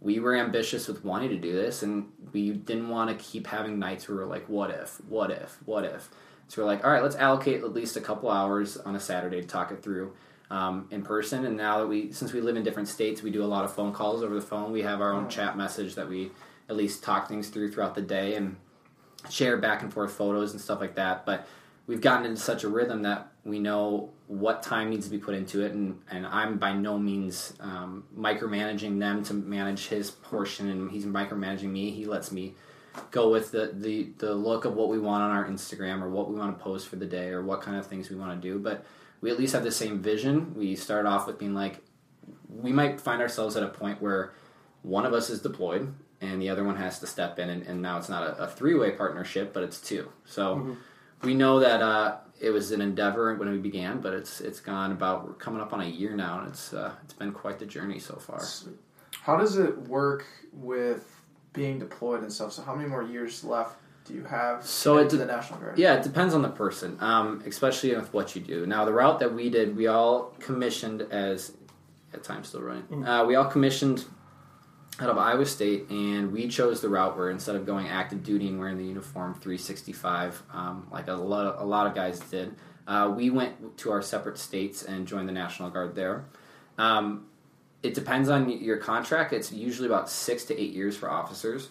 We 0.00 0.20
were 0.20 0.36
ambitious 0.36 0.86
with 0.86 1.04
wanting 1.04 1.30
to 1.30 1.38
do 1.38 1.52
this, 1.52 1.82
and 1.82 2.08
we 2.32 2.50
didn't 2.50 2.88
want 2.88 3.08
to 3.08 3.24
keep 3.24 3.46
having 3.46 3.78
nights 3.78 4.08
where 4.08 4.18
we're 4.18 4.26
like, 4.26 4.48
"What 4.48 4.70
if? 4.70 5.00
What 5.08 5.30
if? 5.30 5.58
What 5.64 5.84
if?" 5.84 6.10
So 6.48 6.60
we're 6.60 6.68
like, 6.68 6.84
"All 6.84 6.90
right, 6.90 7.02
let's 7.02 7.16
allocate 7.16 7.62
at 7.62 7.72
least 7.72 7.96
a 7.96 8.00
couple 8.00 8.30
hours 8.30 8.76
on 8.76 8.96
a 8.96 9.00
Saturday 9.00 9.40
to 9.40 9.46
talk 9.46 9.70
it 9.70 9.82
through." 9.82 10.12
Um, 10.50 10.88
in 10.90 11.02
person. 11.02 11.44
And 11.44 11.58
now 11.58 11.80
that 11.80 11.88
we, 11.88 12.10
since 12.10 12.32
we 12.32 12.40
live 12.40 12.56
in 12.56 12.62
different 12.62 12.88
states, 12.88 13.22
we 13.22 13.30
do 13.30 13.44
a 13.44 13.44
lot 13.44 13.66
of 13.66 13.74
phone 13.74 13.92
calls 13.92 14.22
over 14.22 14.34
the 14.34 14.40
phone. 14.40 14.72
We 14.72 14.80
have 14.80 15.02
our 15.02 15.12
own 15.12 15.28
chat 15.28 15.58
message 15.58 15.94
that 15.96 16.08
we 16.08 16.30
at 16.68 16.76
least 16.76 17.02
talk 17.02 17.28
things 17.28 17.48
through 17.48 17.72
throughout 17.72 17.94
the 17.94 18.02
day 18.02 18.34
and 18.34 18.56
share 19.30 19.56
back 19.56 19.82
and 19.82 19.92
forth 19.92 20.12
photos 20.12 20.52
and 20.52 20.60
stuff 20.60 20.80
like 20.80 20.94
that. 20.96 21.26
But 21.26 21.46
we've 21.86 22.00
gotten 22.00 22.26
into 22.26 22.40
such 22.40 22.64
a 22.64 22.68
rhythm 22.68 23.02
that 23.02 23.32
we 23.44 23.58
know 23.58 24.10
what 24.26 24.62
time 24.62 24.90
needs 24.90 25.06
to 25.06 25.10
be 25.10 25.18
put 25.18 25.34
into 25.34 25.64
it, 25.64 25.72
and, 25.72 26.00
and 26.10 26.26
I'm 26.26 26.58
by 26.58 26.74
no 26.74 26.98
means 26.98 27.54
um, 27.60 28.04
micromanaging 28.16 28.98
them 28.98 29.24
to 29.24 29.34
manage 29.34 29.88
his 29.88 30.10
portion, 30.10 30.68
and 30.68 30.90
he's 30.90 31.06
micromanaging 31.06 31.70
me. 31.70 31.90
He 31.90 32.04
lets 32.04 32.30
me 32.30 32.54
go 33.10 33.30
with 33.30 33.52
the, 33.52 33.72
the, 33.74 34.10
the 34.18 34.34
look 34.34 34.64
of 34.64 34.74
what 34.74 34.88
we 34.88 34.98
want 34.98 35.22
on 35.22 35.30
our 35.30 35.46
Instagram 35.46 36.02
or 36.02 36.10
what 36.10 36.28
we 36.28 36.36
want 36.38 36.56
to 36.56 36.62
post 36.62 36.88
for 36.88 36.96
the 36.96 37.06
day 37.06 37.28
or 37.28 37.42
what 37.42 37.62
kind 37.62 37.76
of 37.76 37.86
things 37.86 38.10
we 38.10 38.16
want 38.16 38.40
to 38.40 38.48
do. 38.48 38.58
But 38.58 38.84
we 39.20 39.30
at 39.30 39.38
least 39.38 39.54
have 39.54 39.62
the 39.62 39.72
same 39.72 40.00
vision. 40.00 40.54
We 40.54 40.76
start 40.76 41.06
off 41.06 41.26
with 41.26 41.38
being 41.38 41.54
like, 41.54 41.80
we 42.48 42.72
might 42.72 43.00
find 43.00 43.22
ourselves 43.22 43.56
at 43.56 43.62
a 43.62 43.68
point 43.68 44.02
where 44.02 44.32
one 44.82 45.06
of 45.06 45.12
us 45.12 45.30
is 45.30 45.40
deployed 45.40 45.94
and 46.20 46.40
the 46.42 46.48
other 46.48 46.64
one 46.64 46.76
has 46.76 46.98
to 47.00 47.06
step 47.06 47.38
in, 47.38 47.48
and, 47.48 47.62
and 47.66 47.80
now 47.80 47.98
it's 47.98 48.08
not 48.08 48.22
a, 48.22 48.44
a 48.44 48.46
three 48.48 48.74
way 48.74 48.92
partnership, 48.92 49.52
but 49.52 49.62
it's 49.62 49.80
two. 49.80 50.10
So 50.24 50.56
mm-hmm. 50.56 50.72
we 51.22 51.34
know 51.34 51.60
that 51.60 51.80
uh, 51.80 52.16
it 52.40 52.50
was 52.50 52.72
an 52.72 52.80
endeavor 52.80 53.34
when 53.36 53.50
we 53.50 53.58
began, 53.58 54.00
but 54.00 54.14
it's 54.14 54.40
it's 54.40 54.60
gone 54.60 54.92
about 54.92 55.26
we're 55.26 55.34
coming 55.34 55.60
up 55.60 55.72
on 55.72 55.80
a 55.80 55.86
year 55.86 56.14
now, 56.14 56.40
and 56.40 56.48
it's 56.48 56.72
uh, 56.72 56.92
it's 57.04 57.14
been 57.14 57.32
quite 57.32 57.58
the 57.58 57.66
journey 57.66 57.98
so 57.98 58.16
far. 58.16 58.42
How 59.22 59.36
does 59.36 59.56
it 59.56 59.76
work 59.88 60.26
with 60.52 61.20
being 61.52 61.78
deployed 61.78 62.22
and 62.22 62.32
stuff? 62.32 62.52
So 62.52 62.62
how 62.62 62.74
many 62.74 62.88
more 62.88 63.02
years 63.02 63.44
left 63.44 63.76
do 64.04 64.14
you 64.14 64.24
have 64.24 64.64
so 64.64 64.98
it 64.98 65.10
de- 65.10 65.16
the 65.16 65.26
National 65.26 65.60
Guard? 65.60 65.78
Yeah, 65.78 65.94
it 65.94 66.02
depends 66.02 66.34
on 66.34 66.42
the 66.42 66.48
person, 66.48 66.96
um, 67.00 67.42
especially 67.46 67.94
with 67.94 68.12
what 68.12 68.34
you 68.34 68.40
do. 68.40 68.66
Now, 68.66 68.84
the 68.84 68.92
route 68.92 69.18
that 69.20 69.34
we 69.34 69.50
did, 69.50 69.76
we 69.76 69.86
all 69.86 70.34
commissioned 70.40 71.02
as 71.02 71.52
at 72.14 72.24
times 72.24 72.48
still 72.48 72.62
running. 72.62 72.84
Mm. 72.84 73.06
Uh, 73.06 73.26
we 73.26 73.34
all 73.34 73.44
commissioned 73.44 74.04
out 75.00 75.10
of 75.10 75.18
Iowa 75.18 75.46
State, 75.46 75.88
and 75.90 76.32
we 76.32 76.48
chose 76.48 76.80
the 76.80 76.88
route 76.88 77.16
where 77.16 77.30
instead 77.30 77.54
of 77.56 77.64
going 77.64 77.88
active 77.88 78.24
duty 78.24 78.48
and 78.48 78.58
wearing 78.58 78.78
the 78.78 78.84
uniform 78.84 79.34
365, 79.34 80.42
um, 80.52 80.88
like 80.90 81.08
a 81.08 81.12
lot, 81.12 81.46
of, 81.46 81.60
a 81.60 81.64
lot 81.64 81.86
of 81.86 81.94
guys 81.94 82.18
did, 82.18 82.56
uh, 82.86 83.12
we 83.14 83.30
went 83.30 83.78
to 83.78 83.92
our 83.92 84.02
separate 84.02 84.38
states 84.38 84.82
and 84.82 85.06
joined 85.06 85.28
the 85.28 85.32
National 85.32 85.70
Guard 85.70 85.94
there. 85.94 86.24
Um, 86.78 87.26
it 87.82 87.94
depends 87.94 88.28
on 88.28 88.50
your 88.50 88.78
contract. 88.78 89.32
It's 89.32 89.52
usually 89.52 89.86
about 89.86 90.10
six 90.10 90.44
to 90.46 90.60
eight 90.60 90.72
years 90.72 90.96
for 90.96 91.10
officers. 91.10 91.68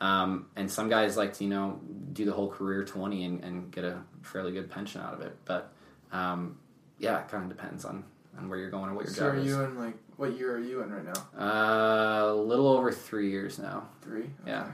Um, 0.00 0.46
and 0.54 0.70
some 0.70 0.88
guys 0.88 1.16
like 1.16 1.32
to, 1.34 1.44
you 1.44 1.50
know, 1.50 1.80
do 2.12 2.24
the 2.24 2.32
whole 2.32 2.48
career 2.48 2.84
20 2.84 3.24
and, 3.24 3.44
and 3.44 3.72
get 3.72 3.84
a 3.84 4.02
fairly 4.22 4.52
good 4.52 4.70
pension 4.70 5.00
out 5.00 5.14
of 5.14 5.22
it. 5.22 5.36
But 5.44 5.72
um, 6.12 6.58
yeah, 6.98 7.20
it 7.20 7.28
kind 7.28 7.42
of 7.42 7.48
depends 7.48 7.84
on, 7.84 8.04
on 8.38 8.48
where 8.48 8.58
you're 8.58 8.70
going 8.70 8.88
and 8.88 8.96
what 8.96 9.06
your 9.06 9.14
so 9.14 9.22
job 9.22 9.34
are 9.34 9.38
is. 9.38 9.46
you 9.46 9.60
in 9.62 9.78
like 9.78 9.96
what 10.18 10.36
year 10.36 10.54
are 10.54 10.60
you 10.60 10.82
in 10.82 10.92
right 10.92 11.04
now? 11.04 11.40
Uh, 11.40 12.32
a 12.32 12.34
little 12.34 12.68
over 12.68 12.92
three 12.92 13.30
years 13.30 13.58
now. 13.58 13.88
Three. 14.02 14.24
Okay. 14.24 14.30
Yeah. 14.48 14.66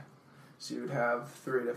So 0.59 0.75
you 0.75 0.81
would 0.81 0.91
have 0.91 1.31
three 1.31 1.65
to 1.65 1.77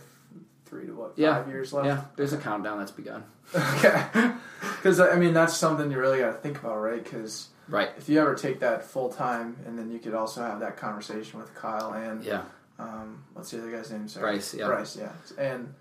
three 0.66 0.88
to 0.88 0.94
what? 0.94 1.10
Five 1.12 1.18
yeah. 1.20 1.48
years 1.48 1.72
left. 1.74 1.86
Yeah. 1.86 2.02
There's 2.16 2.34
a 2.34 2.38
countdown 2.38 2.80
that's 2.80 2.92
begun. 2.92 3.24
okay. 3.54 4.32
Because 4.78 5.00
I 5.00 5.16
mean 5.16 5.34
that's 5.34 5.56
something 5.56 5.92
you 5.92 6.00
really 6.00 6.20
got 6.20 6.32
to 6.32 6.38
think 6.38 6.60
about, 6.60 6.78
right? 6.78 7.04
Because 7.04 7.50
right. 7.68 7.90
If 7.98 8.10
you 8.10 8.20
ever 8.20 8.36
take 8.36 8.60
that 8.60 8.84
full 8.84 9.10
time, 9.10 9.56
and 9.66 9.78
then 9.78 9.92
you 9.92 10.00
could 10.00 10.14
also 10.14 10.42
have 10.42 10.60
that 10.62 10.78
conversation 10.78 11.40
with 11.40 11.54
Kyle 11.54 11.94
and 11.94 12.24
yeah 12.24 12.44
um, 12.80 13.24
what's 13.34 13.52
the 13.52 13.60
other 13.60 13.72
guy's 13.72 13.92
name? 13.92 14.08
Sorry. 14.08 14.34
Bryce. 14.34 14.54
Yeah. 14.54 14.68
Bryce. 14.68 14.98
Yeah. 14.98 15.12
And 15.38 15.74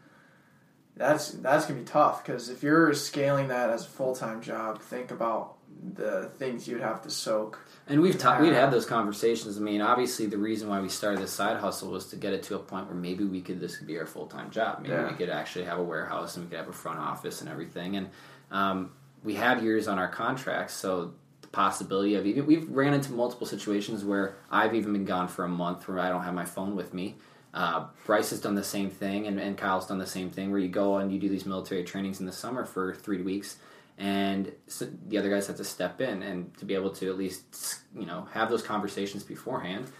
that's 0.96 1.31
that's 1.33 1.66
gonna 1.66 1.81
be 1.81 1.87
tough 1.87 2.25
because 2.25 2.49
if 2.49 2.62
you're 2.62 2.94
scaling 2.94 3.49
that 3.49 3.70
as 3.70 3.85
a 3.85 3.88
full 3.88 4.14
time 4.14 4.40
job, 4.40 4.81
think 4.81 5.11
about 5.11 5.55
the 5.94 6.31
things 6.38 6.66
you'd 6.66 6.81
have 6.81 7.02
to 7.02 7.11
soak. 7.11 7.59
And 7.87 8.00
we've 8.00 8.18
ta- 8.18 8.40
we'd 8.40 8.52
had 8.52 8.70
those 8.70 8.87
conversations. 8.87 9.57
I 9.57 9.61
mean, 9.61 9.81
obviously, 9.81 10.26
the 10.26 10.38
reason 10.38 10.68
why 10.68 10.81
we 10.81 10.88
started 10.88 11.20
this 11.20 11.33
side 11.33 11.59
hustle 11.59 11.90
was 11.90 12.07
to 12.09 12.16
get 12.16 12.33
it 12.33 12.42
to 12.44 12.57
a 12.57 12.59
point 12.59 12.87
where 12.87 12.96
maybe 12.96 13.24
we 13.24 13.40
could 13.40 13.61
this 13.61 13.76
could 13.76 13.87
be 13.87 13.98
our 13.98 14.07
full 14.07 14.26
time 14.26 14.50
job. 14.50 14.81
Maybe 14.83 14.94
yeah. 14.94 15.11
we 15.11 15.16
could 15.16 15.31
actually 15.31 15.64
have 15.66 15.79
a 15.79 15.85
warehouse 15.85 16.37
and 16.37 16.44
we 16.44 16.50
could 16.50 16.59
have 16.59 16.68
a 16.68 16.72
front 16.72 16.98
office 16.98 17.40
and 17.40 17.50
everything. 17.50 17.96
And 17.96 18.09
um, 18.50 18.92
we 19.22 19.35
had 19.35 19.62
years 19.62 19.88
on 19.88 19.98
our 19.98 20.09
contracts, 20.09 20.74
so 20.74 21.14
the 21.42 21.48
possibility 21.48 22.14
of 22.14 22.26
even 22.26 22.46
we've 22.46 22.68
ran 22.70 22.94
into 22.94 23.12
multiple 23.12 23.46
situations 23.46 24.05
where 24.05 24.37
I've 24.50 24.74
even 24.74 24.92
been 24.92 25.05
gone 25.05 25.29
for 25.29 25.44
a 25.44 25.48
month 25.48 25.87
where 25.88 25.98
I 25.98 26.09
don't 26.09 26.22
have 26.22 26.35
my 26.35 26.44
phone 26.44 26.76
with 26.76 26.92
me. 26.92 27.16
Uh, 27.55 27.87
Bryce 28.05 28.31
has 28.31 28.40
done 28.40 28.55
the 28.55 28.62
same 28.62 28.90
thing, 28.90 29.26
and, 29.26 29.40
and 29.40 29.57
Kyle's 29.57 29.87
done 29.87 29.98
the 29.98 30.07
same 30.07 30.29
thing, 30.29 30.50
where 30.50 30.61
you 30.61 30.68
go 30.68 30.98
and 30.98 31.11
you 31.11 31.18
do 31.18 31.31
these 31.31 31.46
military 31.46 31.85
trainings 31.85 32.20
in 32.20 32.26
the 32.26 32.33
summer 32.33 32.66
for 32.66 32.94
three 32.94 33.22
weeks, 33.22 33.57
and 33.98 34.52
so 34.66 34.87
the 35.09 35.18
other 35.18 35.30
guys 35.30 35.46
have 35.46 35.56
to 35.56 35.64
step 35.64 36.00
in 36.00 36.22
and 36.22 36.56
to 36.59 36.64
be 36.64 36.74
able 36.74 36.90
to 36.90 37.09
at 37.09 37.16
least 37.16 37.80
you 37.94 38.06
know 38.06 38.28
have 38.32 38.50
those 38.50 38.62
conversations 38.62 39.22
beforehand. 39.22 39.90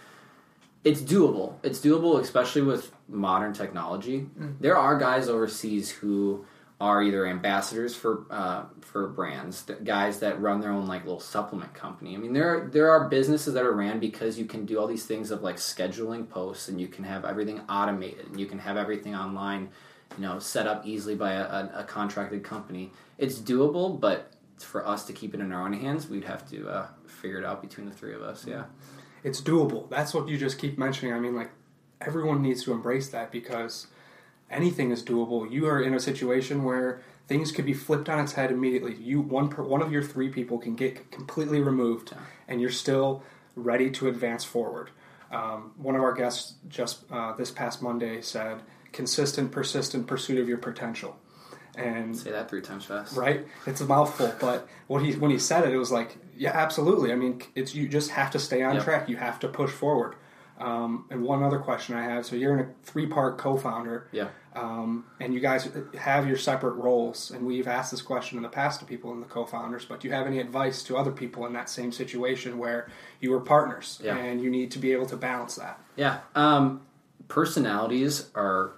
It's 0.83 1.01
doable. 1.01 1.55
It's 1.63 1.79
doable, 1.79 2.21
especially 2.21 2.61
with 2.61 2.91
modern 3.09 3.53
technology. 3.53 4.27
Mm. 4.39 4.55
There 4.59 4.77
are 4.77 4.97
guys 4.97 5.27
overseas 5.27 5.89
who 5.89 6.45
are 6.79 7.01
either 7.01 7.25
ambassadors 7.25 7.95
for 7.95 8.25
uh, 8.29 8.65
for 8.81 9.07
brands, 9.07 9.63
guys 9.83 10.19
that 10.19 10.39
run 10.39 10.61
their 10.61 10.71
own 10.71 10.87
like 10.87 11.03
little 11.03 11.19
supplement 11.19 11.73
company. 11.73 12.13
I 12.13 12.17
mean, 12.19 12.33
there 12.33 12.49
are, 12.49 12.69
there 12.69 12.89
are 12.91 13.09
businesses 13.09 13.55
that 13.55 13.63
are 13.63 13.73
ran 13.73 13.99
because 13.99 14.37
you 14.37 14.45
can 14.45 14.65
do 14.65 14.79
all 14.79 14.85
these 14.87 15.05
things 15.05 15.31
of 15.31 15.41
like 15.41 15.55
scheduling 15.55 16.29
posts, 16.29 16.67
and 16.67 16.79
you 16.79 16.87
can 16.87 17.03
have 17.03 17.25
everything 17.25 17.61
automated, 17.67 18.27
and 18.27 18.39
you 18.39 18.45
can 18.45 18.59
have 18.59 18.77
everything 18.77 19.15
online, 19.15 19.69
you 20.17 20.23
know, 20.23 20.39
set 20.39 20.67
up 20.67 20.85
easily 20.85 21.15
by 21.15 21.33
a, 21.33 21.43
a, 21.43 21.71
a 21.75 21.83
contracted 21.83 22.43
company. 22.43 22.91
It's 23.17 23.39
doable, 23.39 23.99
but 23.99 24.33
for 24.59 24.87
us 24.87 25.05
to 25.05 25.13
keep 25.13 25.33
it 25.33 25.39
in 25.39 25.51
our 25.51 25.63
own 25.63 25.73
hands, 25.73 26.07
we'd 26.07 26.23
have 26.23 26.49
to 26.49 26.67
uh, 26.67 26.87
figure 27.05 27.37
it 27.37 27.45
out 27.45 27.61
between 27.61 27.87
the 27.87 27.93
three 27.93 28.13
of 28.13 28.21
us. 28.21 28.45
Yeah, 28.47 28.65
it's 29.23 29.41
doable. 29.41 29.89
That's 29.89 30.13
what 30.13 30.27
you 30.27 30.37
just 30.37 30.57
keep 30.57 30.77
mentioning. 30.77 31.13
I 31.13 31.19
mean, 31.19 31.35
like 31.35 31.51
everyone 32.01 32.41
needs 32.41 32.63
to 32.63 32.71
embrace 32.71 33.09
that 33.09 33.31
because 33.31 33.87
anything 34.49 34.91
is 34.91 35.03
doable. 35.03 35.49
You 35.49 35.67
are 35.67 35.81
in 35.81 35.93
a 35.93 35.99
situation 35.99 36.63
where 36.63 37.01
things 37.27 37.51
could 37.51 37.65
be 37.65 37.73
flipped 37.73 38.09
on 38.09 38.19
its 38.19 38.33
head 38.33 38.51
immediately. 38.51 38.95
You 38.95 39.21
one 39.21 39.49
per, 39.49 39.63
one 39.63 39.81
of 39.81 39.91
your 39.91 40.03
three 40.03 40.29
people 40.29 40.57
can 40.57 40.75
get 40.75 41.11
completely 41.11 41.61
removed, 41.61 42.13
and 42.47 42.61
you're 42.61 42.69
still 42.69 43.23
ready 43.55 43.89
to 43.91 44.07
advance 44.07 44.43
forward. 44.43 44.91
Um, 45.31 45.73
one 45.77 45.95
of 45.95 46.01
our 46.01 46.13
guests 46.13 46.53
just 46.69 47.03
uh, 47.11 47.33
this 47.33 47.51
past 47.51 47.81
Monday 47.81 48.21
said, 48.21 48.61
"Consistent, 48.97 49.51
persistent 49.51 50.07
pursuit 50.07 50.39
of 50.39 50.49
your 50.49 50.57
potential." 50.57 51.15
And 51.77 52.17
say 52.17 52.31
that 52.31 52.49
three 52.49 52.61
times 52.61 52.85
fast. 52.85 53.15
Right? 53.15 53.45
It's 53.67 53.81
a 53.81 53.85
mouthful, 53.85 54.33
but 54.41 54.67
what 54.87 55.03
he 55.03 55.13
when 55.13 55.29
he 55.29 55.37
said 55.37 55.63
it, 55.63 55.73
it 55.73 55.77
was 55.77 55.91
like, 55.91 56.17
yeah, 56.35 56.51
absolutely. 56.51 57.11
I 57.11 57.15
mean, 57.15 57.41
it's 57.53 57.75
you 57.75 57.87
just 57.87 58.09
have 58.09 58.31
to 58.31 58.39
stay 58.39 58.63
on 58.63 58.75
yep. 58.75 58.83
track. 58.83 59.07
You 59.07 59.17
have 59.17 59.39
to 59.41 59.47
push 59.47 59.69
forward. 59.69 60.15
Um, 60.59 61.05
and 61.11 61.21
one 61.21 61.43
other 61.43 61.59
question 61.59 61.95
I 61.95 62.03
have: 62.03 62.25
so 62.25 62.35
you're 62.35 62.57
in 62.57 62.65
a 62.65 62.69
three-part 62.83 63.37
co-founder, 63.37 64.07
yeah, 64.11 64.29
um, 64.55 65.05
and 65.19 65.31
you 65.31 65.39
guys 65.39 65.69
have 65.99 66.27
your 66.27 66.37
separate 66.37 66.73
roles. 66.73 67.29
And 67.29 67.45
we've 67.45 67.67
asked 67.67 67.91
this 67.91 68.01
question 68.01 68.37
in 68.37 68.43
the 68.43 68.49
past 68.49 68.79
to 68.79 68.85
people 68.87 69.11
in 69.11 69.19
the 69.19 69.27
co-founders, 69.27 69.85
but 69.85 69.99
do 69.99 70.07
you 70.07 70.15
have 70.15 70.25
any 70.25 70.39
advice 70.39 70.81
to 70.83 70.97
other 70.97 71.11
people 71.11 71.45
in 71.45 71.53
that 71.53 71.69
same 71.69 71.91
situation 71.91 72.57
where 72.57 72.89
you 73.19 73.29
were 73.29 73.39
partners 73.39 74.01
yeah. 74.03 74.17
and 74.17 74.41
you 74.41 74.49
need 74.49 74.71
to 74.71 74.79
be 74.79 74.93
able 74.93 75.05
to 75.05 75.15
balance 75.15 75.53
that? 75.55 75.79
Yeah, 75.95 76.21
um, 76.33 76.81
personalities 77.27 78.31
are 78.33 78.76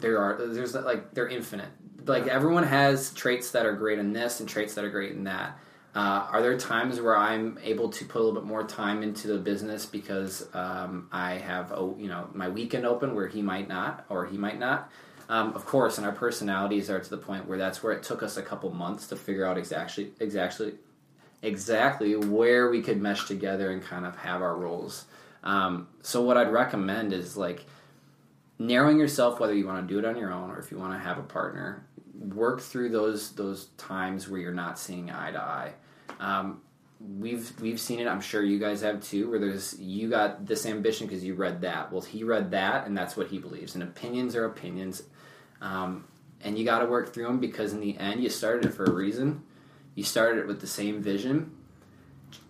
there 0.00 0.18
are 0.18 0.46
there's 0.46 0.74
like 0.74 1.14
they're 1.14 1.28
infinite. 1.28 1.68
Like 2.06 2.26
everyone 2.26 2.64
has 2.64 3.12
traits 3.12 3.50
that 3.52 3.66
are 3.66 3.74
great 3.74 3.98
in 3.98 4.12
this 4.12 4.40
and 4.40 4.48
traits 4.48 4.74
that 4.74 4.84
are 4.84 4.90
great 4.90 5.12
in 5.12 5.24
that. 5.24 5.58
Uh, 5.94 6.26
are 6.30 6.40
there 6.40 6.56
times 6.56 7.00
where 7.00 7.16
I'm 7.16 7.58
able 7.62 7.88
to 7.88 8.04
put 8.04 8.20
a 8.20 8.22
little 8.22 8.40
bit 8.40 8.46
more 8.46 8.62
time 8.62 9.02
into 9.02 9.26
the 9.26 9.38
business 9.38 9.86
because 9.86 10.48
um, 10.54 11.08
I 11.10 11.34
have 11.34 11.72
a, 11.72 11.94
you 11.98 12.08
know 12.08 12.28
my 12.32 12.48
weekend 12.48 12.86
open 12.86 13.14
where 13.14 13.26
he 13.26 13.42
might 13.42 13.68
not 13.68 14.06
or 14.08 14.26
he 14.26 14.38
might 14.38 14.58
not? 14.58 14.90
Um, 15.28 15.52
of 15.54 15.64
course, 15.64 15.98
and 15.98 16.06
our 16.06 16.12
personalities 16.12 16.90
are 16.90 16.98
to 16.98 17.10
the 17.10 17.16
point 17.16 17.46
where 17.46 17.58
that's 17.58 17.82
where 17.82 17.92
it 17.92 18.02
took 18.02 18.22
us 18.22 18.36
a 18.36 18.42
couple 18.42 18.70
months 18.70 19.06
to 19.08 19.16
figure 19.16 19.44
out 19.44 19.58
exactly 19.58 20.12
exactly 20.20 20.74
exactly 21.42 22.16
where 22.16 22.70
we 22.70 22.82
could 22.82 23.00
mesh 23.00 23.26
together 23.26 23.70
and 23.70 23.82
kind 23.82 24.06
of 24.06 24.16
have 24.16 24.42
our 24.42 24.56
roles. 24.56 25.06
Um, 25.42 25.88
so 26.02 26.22
what 26.22 26.36
I'd 26.36 26.52
recommend 26.52 27.12
is 27.12 27.36
like 27.36 27.64
narrowing 28.60 28.98
yourself 28.98 29.40
whether 29.40 29.54
you 29.54 29.66
want 29.66 29.88
to 29.88 29.92
do 29.92 29.98
it 29.98 30.04
on 30.04 30.16
your 30.16 30.32
own 30.32 30.50
or 30.50 30.58
if 30.58 30.70
you 30.70 30.78
want 30.78 30.92
to 30.92 30.98
have 30.98 31.18
a 31.18 31.22
partner 31.22 31.84
work 32.20 32.60
through 32.60 32.90
those 32.90 33.32
those 33.32 33.66
times 33.78 34.28
where 34.28 34.40
you're 34.40 34.52
not 34.52 34.78
seeing 34.78 35.10
eye 35.10 35.32
to 35.32 35.40
eye. 35.40 35.72
Um, 36.20 36.60
we've 37.00 37.52
we've 37.60 37.80
seen 37.80 37.98
it. 37.98 38.06
I'm 38.06 38.20
sure 38.20 38.42
you 38.42 38.58
guys 38.58 38.82
have 38.82 39.02
too. 39.02 39.30
Where 39.30 39.38
there's 39.38 39.78
you 39.80 40.10
got 40.10 40.46
this 40.46 40.66
ambition 40.66 41.06
because 41.06 41.24
you 41.24 41.34
read 41.34 41.62
that. 41.62 41.90
Well, 41.90 42.02
he 42.02 42.22
read 42.22 42.50
that, 42.50 42.86
and 42.86 42.96
that's 42.96 43.16
what 43.16 43.28
he 43.28 43.38
believes. 43.38 43.74
And 43.74 43.82
opinions 43.82 44.36
are 44.36 44.44
opinions, 44.44 45.02
um, 45.60 46.04
and 46.42 46.58
you 46.58 46.64
got 46.64 46.80
to 46.80 46.86
work 46.86 47.12
through 47.14 47.24
them 47.24 47.40
because 47.40 47.72
in 47.72 47.80
the 47.80 47.96
end, 47.96 48.22
you 48.22 48.28
started 48.28 48.66
it 48.66 48.74
for 48.74 48.84
a 48.84 48.92
reason. 48.92 49.42
You 49.94 50.04
started 50.04 50.40
it 50.40 50.46
with 50.46 50.60
the 50.60 50.66
same 50.66 51.02
vision. 51.02 51.56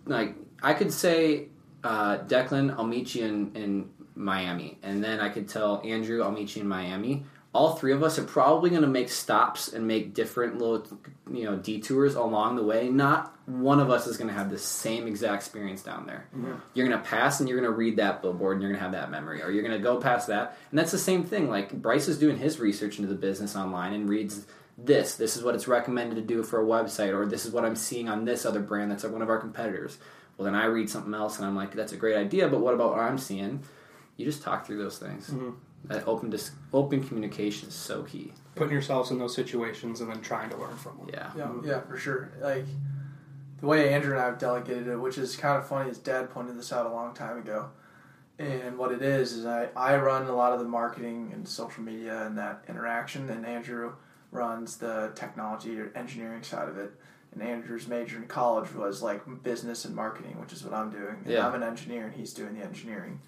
Like 0.04 0.34
I 0.62 0.74
could 0.74 0.92
say, 0.92 1.48
uh, 1.84 2.18
Declan, 2.18 2.72
I'll 2.76 2.86
meet 2.86 3.14
you 3.14 3.24
in, 3.24 3.54
in 3.54 3.90
Miami, 4.20 4.78
and 4.82 5.02
then 5.02 5.20
I 5.20 5.30
could 5.30 5.48
tell 5.48 5.80
Andrew, 5.84 6.22
I'll 6.22 6.30
meet 6.30 6.54
you 6.54 6.62
in 6.62 6.68
Miami. 6.68 7.24
All 7.52 7.74
three 7.74 7.92
of 7.92 8.02
us 8.04 8.16
are 8.18 8.24
probably 8.24 8.70
going 8.70 8.82
to 8.82 8.88
make 8.88 9.08
stops 9.08 9.72
and 9.72 9.88
make 9.88 10.14
different 10.14 10.58
little 10.58 10.86
you 11.32 11.44
know 11.44 11.56
detours 11.56 12.14
along 12.14 12.56
the 12.56 12.62
way. 12.62 12.88
Not 12.88 13.34
one 13.46 13.80
of 13.80 13.90
us 13.90 14.06
is 14.06 14.16
going 14.16 14.28
to 14.28 14.34
have 14.34 14.50
the 14.50 14.58
same 14.58 15.06
exact 15.08 15.42
experience 15.42 15.82
down 15.82 16.06
there. 16.06 16.26
Mm-hmm. 16.36 16.52
you're 16.74 16.86
going 16.86 17.00
to 17.00 17.04
pass 17.04 17.40
and 17.40 17.48
you're 17.48 17.58
going 17.58 17.70
to 17.70 17.76
read 17.76 17.96
that 17.96 18.22
billboard 18.22 18.56
and 18.56 18.62
you're 18.62 18.70
going 18.70 18.78
to 18.78 18.84
have 18.84 18.92
that 18.92 19.10
memory. 19.10 19.42
Or 19.42 19.50
you're 19.50 19.64
going 19.64 19.76
to 19.76 19.82
go 19.82 19.96
past 19.96 20.28
that. 20.28 20.56
And 20.70 20.78
that's 20.78 20.92
the 20.92 20.98
same 20.98 21.24
thing. 21.24 21.48
Like 21.48 21.72
bryce 21.72 22.06
is 22.06 22.18
doing 22.18 22.38
his 22.38 22.60
research 22.60 22.98
into 22.98 23.08
the 23.08 23.18
business 23.18 23.56
online 23.56 23.94
and 23.94 24.08
reads 24.08 24.46
this. 24.78 25.16
This 25.16 25.36
is 25.36 25.42
what 25.42 25.54
it's 25.54 25.66
recommended 25.66 26.14
to 26.16 26.22
do 26.22 26.42
for 26.42 26.60
a 26.60 26.64
website. 26.64 27.12
Or 27.12 27.26
this 27.26 27.46
is 27.46 27.52
what 27.52 27.64
i'm 27.64 27.76
seeing 27.76 28.08
on 28.08 28.24
this 28.24 28.46
other 28.46 28.60
brand 28.60 28.90
that's 28.90 29.04
one 29.04 29.22
of 29.22 29.30
our 29.30 29.38
competitors. 29.38 29.98
Well 30.36 30.44
then 30.44 30.54
i 30.54 30.66
read 30.66 30.88
something 30.88 31.14
else 31.14 31.38
and 31.38 31.46
i'm 31.46 31.56
like 31.56 31.74
that's 31.74 31.92
a 31.92 31.96
great 31.96 32.16
idea 32.16 32.48
but 32.48 32.60
what 32.60 32.74
about 32.74 32.90
what 32.90 33.00
i'm 33.00 33.18
seeing 33.18 33.62
you 34.20 34.26
just 34.26 34.42
talk 34.42 34.66
through 34.66 34.78
those 34.78 34.98
things 34.98 35.30
mm-hmm. 35.30 35.50
That 35.84 36.06
open 36.06 36.30
dis- 36.30 36.50
open 36.72 37.02
communication 37.02 37.68
is 37.68 37.74
so 37.74 38.02
key. 38.02 38.32
Putting 38.54 38.72
yourselves 38.72 39.10
in 39.10 39.18
those 39.18 39.34
situations 39.34 40.00
and 40.00 40.10
then 40.10 40.20
trying 40.20 40.50
to 40.50 40.56
learn 40.56 40.76
from 40.76 40.98
them. 40.98 41.10
Yeah, 41.12 41.30
yeah, 41.36 41.52
yeah, 41.64 41.80
for 41.80 41.96
sure. 41.96 42.32
Like 42.40 42.66
the 43.60 43.66
way 43.66 43.92
Andrew 43.92 44.12
and 44.12 44.20
I 44.20 44.26
have 44.26 44.38
delegated 44.38 44.88
it, 44.88 44.96
which 44.96 45.16
is 45.16 45.36
kind 45.36 45.56
of 45.56 45.66
funny. 45.66 45.88
His 45.88 45.98
dad 45.98 46.30
pointed 46.30 46.58
this 46.58 46.72
out 46.72 46.86
a 46.86 46.90
long 46.90 47.14
time 47.14 47.38
ago. 47.38 47.70
And 48.38 48.78
what 48.78 48.92
it 48.92 49.02
is 49.02 49.32
is 49.32 49.46
I, 49.46 49.68
I 49.76 49.96
run 49.96 50.26
a 50.26 50.34
lot 50.34 50.52
of 50.52 50.60
the 50.60 50.64
marketing 50.64 51.30
and 51.32 51.46
social 51.46 51.82
media 51.82 52.26
and 52.26 52.36
that 52.38 52.64
interaction, 52.68 53.28
and 53.30 53.44
Andrew 53.44 53.94
runs 54.30 54.76
the 54.76 55.12
technology 55.14 55.78
or 55.78 55.92
engineering 55.94 56.42
side 56.42 56.68
of 56.68 56.78
it. 56.78 56.92
And 57.32 57.42
Andrew's 57.42 57.86
major 57.86 58.16
in 58.16 58.26
college 58.26 58.72
was 58.74 59.02
like 59.02 59.22
business 59.42 59.84
and 59.84 59.94
marketing, 59.94 60.40
which 60.40 60.52
is 60.52 60.64
what 60.64 60.74
I'm 60.74 60.90
doing. 60.90 61.16
And 61.24 61.32
yeah. 61.32 61.46
I'm 61.46 61.54
an 61.54 61.62
engineer, 61.62 62.06
and 62.06 62.14
he's 62.14 62.34
doing 62.34 62.54
the 62.54 62.64
engineering 62.64 63.12
and 63.12 63.20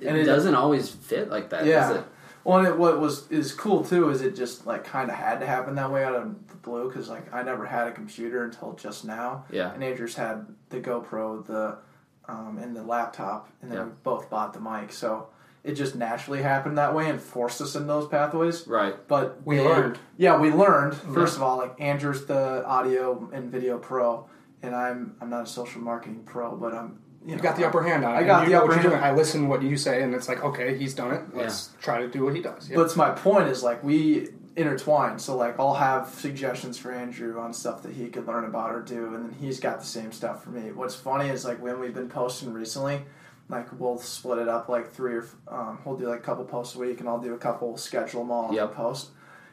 it, 0.00 0.14
it 0.16 0.24
doesn't 0.24 0.54
always 0.54 0.88
fit 0.88 1.28
like 1.30 1.50
that. 1.50 1.64
Yeah. 1.66 2.02
Well, 2.44 2.64
it, 2.64 2.78
what 2.78 2.98
was 3.00 3.30
is 3.30 3.52
cool 3.52 3.84
too 3.84 4.08
is 4.10 4.22
it 4.22 4.34
just 4.34 4.66
like 4.66 4.84
kind 4.84 5.10
of 5.10 5.16
had 5.16 5.40
to 5.40 5.46
happen 5.46 5.74
that 5.74 5.90
way 5.92 6.04
out 6.04 6.14
of 6.14 6.48
the 6.48 6.54
blue 6.56 6.88
because 6.88 7.08
like 7.08 7.32
I 7.34 7.42
never 7.42 7.66
had 7.66 7.88
a 7.88 7.92
computer 7.92 8.44
until 8.44 8.72
just 8.72 9.04
now. 9.04 9.44
Yeah. 9.50 9.72
And 9.72 9.82
Andrew's 9.84 10.14
had 10.14 10.46
the 10.70 10.80
GoPro, 10.80 11.44
the 11.46 11.78
um, 12.26 12.58
and 12.58 12.74
the 12.76 12.82
laptop, 12.82 13.48
and 13.62 13.70
then 13.70 13.78
Yeah. 13.78 13.84
we 13.84 13.90
both 14.02 14.30
bought 14.30 14.52
the 14.54 14.60
mic. 14.60 14.92
So 14.92 15.28
it 15.64 15.72
just 15.72 15.94
naturally 15.96 16.40
happened 16.42 16.78
that 16.78 16.94
way 16.94 17.10
and 17.10 17.20
forced 17.20 17.60
us 17.60 17.74
in 17.74 17.86
those 17.86 18.06
pathways. 18.06 18.66
Right. 18.66 18.94
But 19.08 19.40
We 19.44 19.56
they- 19.56 19.64
learned. 19.64 19.98
Yeah, 20.16 20.38
we 20.38 20.50
learned. 20.50 20.94
First 20.94 21.36
of 21.36 21.42
all, 21.42 21.58
like 21.58 21.74
Andrew's 21.80 22.24
the 22.26 22.64
audio 22.64 23.28
and 23.32 23.50
video 23.50 23.76
pro, 23.78 24.26
and 24.62 24.74
I'm 24.74 25.16
I'm 25.20 25.28
not 25.28 25.42
a 25.42 25.46
social 25.46 25.80
marketing 25.82 26.22
pro, 26.24 26.56
but 26.56 26.72
I'm 26.74 26.98
you, 27.28 27.32
You 27.32 27.36
know, 27.36 27.42
got 27.42 27.56
the 27.56 27.66
upper 27.66 27.82
hand 27.82 28.04
on 28.04 28.14
it. 28.14 28.18
I 28.18 28.22
got 28.24 28.44
and 28.44 28.52
the 28.52 28.56
what 28.56 28.64
upper 28.64 28.72
you're 28.74 28.80
hand. 28.82 28.92
doing. 28.92 29.04
I 29.04 29.12
listen 29.12 29.42
to 29.42 29.48
what 29.48 29.62
you 29.62 29.76
say, 29.76 30.02
and 30.02 30.14
it's 30.14 30.28
like, 30.28 30.42
okay, 30.42 30.76
he's 30.78 30.94
done 30.94 31.12
it. 31.12 31.22
Let's 31.34 31.70
try 31.80 32.00
to 32.00 32.08
do 32.08 32.24
what 32.24 32.34
he 32.34 32.40
does. 32.42 32.68
Yeah. 32.68 32.76
But 32.76 32.96
my 32.96 33.10
point 33.10 33.48
is 33.48 33.62
like 33.62 33.84
we 33.84 34.28
intertwine. 34.56 35.18
So 35.18 35.36
like 35.36 35.58
I'll 35.60 35.74
have 35.74 36.08
suggestions 36.08 36.78
for 36.78 36.90
Andrew 36.92 37.38
on 37.38 37.52
stuff 37.52 37.82
that 37.84 37.92
he 37.92 38.08
could 38.08 38.26
learn 38.26 38.44
about 38.44 38.70
or 38.74 38.80
do, 38.82 39.06
and 39.06 39.14
then 39.14 39.36
he's 39.40 39.60
got 39.60 39.78
the 39.80 39.86
same 39.86 40.10
stuff 40.12 40.42
for 40.42 40.50
me. 40.50 40.72
What's 40.72 40.94
funny 40.94 41.28
is 41.28 41.44
like 41.44 41.60
when 41.62 41.78
we've 41.78 41.94
been 41.94 42.08
posting 42.08 42.52
recently, 42.52 43.02
like 43.48 43.66
we'll 43.78 43.98
split 43.98 44.38
it 44.38 44.48
up 44.48 44.68
like 44.68 44.90
three 44.90 45.14
or 45.14 45.26
um, 45.48 45.78
we'll 45.84 45.96
do 45.96 46.08
like 46.08 46.20
a 46.20 46.22
couple 46.22 46.44
posts 46.44 46.74
a 46.76 46.78
week, 46.78 47.00
and 47.00 47.08
I'll 47.08 47.20
do 47.20 47.34
a 47.34 47.38
couple 47.38 47.76
schedule 47.76 48.20
them 48.22 48.30
all 48.30 48.48
in 48.48 48.54
Yep. 48.54 48.74
post. 48.74 49.08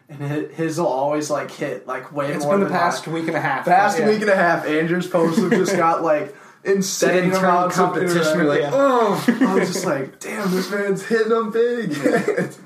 And 0.07 0.21
hi- 0.21 0.45
his 0.53 0.77
will 0.79 0.87
always 0.87 1.29
like 1.31 1.49
hit 1.51 1.87
like 1.87 2.11
way 2.13 2.31
it's 2.31 2.43
more. 2.45 2.53
It's 2.53 2.59
been 2.59 2.59
the 2.61 2.65
than 2.67 2.73
past 2.73 3.05
mine. 3.07 3.15
week 3.15 3.27
and 3.27 3.35
a 3.37 3.41
half. 3.41 3.65
past 3.65 3.99
Yeah. 3.99 4.07
week 4.07 4.21
and 4.21 4.29
a 4.29 4.35
half. 4.35 4.65
Andrew's 4.65 5.07
posts 5.07 5.41
have 5.41 5.51
just 5.51 5.75
got 5.85 6.03
like 6.03 6.35
That 6.65 6.75
insane 6.75 7.23
internal 7.25 7.49
amounts 7.49 7.77
of 7.77 7.85
competition, 7.93 8.37
we're 8.37 8.43
like, 8.45 8.59
interaction. 8.59 9.37
oh, 9.43 9.47
I 9.49 9.55
was 9.55 9.73
just 9.73 9.85
like, 9.93 10.19
damn, 10.19 10.51
this 10.51 10.71
man's 10.71 11.03
hitting 11.05 11.29
them 11.29 11.51
big. 11.51 11.89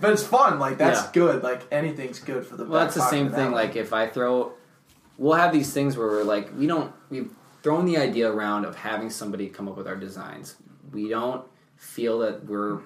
but 0.02 0.12
it's 0.14 0.24
fun. 0.24 0.58
Like 0.60 0.78
that's 0.78 1.02
Yeah. 1.04 1.12
good. 1.14 1.44
Like 1.44 1.64
anything's 1.72 2.20
good 2.20 2.46
for 2.46 2.56
the. 2.56 2.66
Well, 2.66 2.82
that's 2.82 2.96
the 2.96 3.10
same 3.10 3.30
thing. 3.32 3.52
now. 3.52 3.56
Like 3.56 3.76
if 3.76 3.92
I 3.94 4.08
throw, 4.08 4.54
we'll 5.18 5.34
have 5.38 5.52
these 5.52 5.72
things 5.74 5.98
where 5.98 6.08
we're 6.08 6.24
like, 6.24 6.50
we 6.58 6.66
don't, 6.68 6.94
we've 7.10 7.30
thrown 7.62 7.86
the 7.86 7.98
idea 7.98 8.32
around 8.32 8.66
of 8.66 8.76
having 8.78 9.10
somebody 9.10 9.48
come 9.50 9.68
up 9.68 9.76
with 9.76 9.88
our 9.88 9.96
designs. 9.98 10.56
We 10.94 11.10
don't 11.10 11.46
feel 11.76 12.20
that 12.20 12.46
we're 12.46 12.80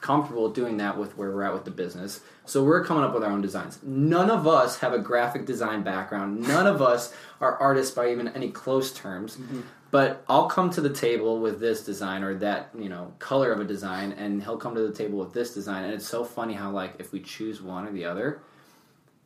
comfortable 0.00 0.48
doing 0.50 0.78
that 0.78 0.98
with 0.98 1.16
where 1.16 1.30
we're 1.30 1.42
at 1.44 1.52
with 1.54 1.64
the 1.64 1.70
business. 1.70 2.20
So 2.44 2.64
we're 2.64 2.84
coming 2.84 3.04
up 3.04 3.14
with 3.14 3.22
our 3.22 3.30
own 3.30 3.40
designs. 3.40 3.78
None 3.84 4.30
of 4.30 4.46
us 4.48 4.78
have 4.80 4.92
a 4.92 4.98
graphic 4.98 5.46
design 5.46 5.82
background. 5.82 6.40
None 6.40 6.66
of 6.66 6.82
us 6.82 7.14
are 7.40 7.56
artists 7.58 7.94
by 7.94 8.10
even 8.10 8.28
any 8.28 8.50
close 8.50 8.92
terms. 8.92 9.36
Mm-hmm. 9.36 9.60
But 9.92 10.24
I'll 10.26 10.48
come 10.48 10.70
to 10.70 10.80
the 10.80 10.88
table 10.88 11.38
with 11.38 11.60
this 11.60 11.84
design 11.84 12.24
or 12.24 12.34
that, 12.38 12.70
you 12.76 12.88
know, 12.88 13.12
color 13.18 13.52
of 13.52 13.60
a 13.60 13.64
design 13.64 14.12
and 14.12 14.42
he'll 14.42 14.56
come 14.56 14.74
to 14.74 14.80
the 14.80 14.92
table 14.92 15.18
with 15.18 15.34
this 15.34 15.52
design 15.52 15.84
and 15.84 15.92
it's 15.92 16.08
so 16.08 16.24
funny 16.24 16.54
how 16.54 16.70
like 16.70 16.94
if 16.98 17.12
we 17.12 17.20
choose 17.20 17.60
one 17.60 17.86
or 17.86 17.92
the 17.92 18.06
other, 18.06 18.40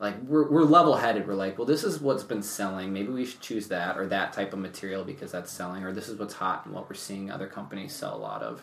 like 0.00 0.20
we're, 0.22 0.50
we're 0.50 0.64
level 0.64 0.96
headed. 0.96 1.26
We're 1.26 1.34
like, 1.34 1.56
well, 1.56 1.68
this 1.68 1.84
is 1.84 2.00
what's 2.00 2.24
been 2.24 2.42
selling. 2.42 2.92
Maybe 2.92 3.12
we 3.12 3.24
should 3.24 3.40
choose 3.40 3.68
that 3.68 3.96
or 3.96 4.08
that 4.08 4.32
type 4.32 4.52
of 4.52 4.58
material 4.58 5.04
because 5.04 5.32
that's 5.32 5.52
selling, 5.52 5.84
or 5.84 5.92
this 5.92 6.08
is 6.08 6.18
what's 6.18 6.34
hot 6.34 6.66
and 6.66 6.74
what 6.74 6.88
we're 6.88 6.96
seeing 6.96 7.30
other 7.30 7.46
companies 7.46 7.94
sell 7.94 8.16
a 8.16 8.18
lot 8.18 8.42
of. 8.42 8.60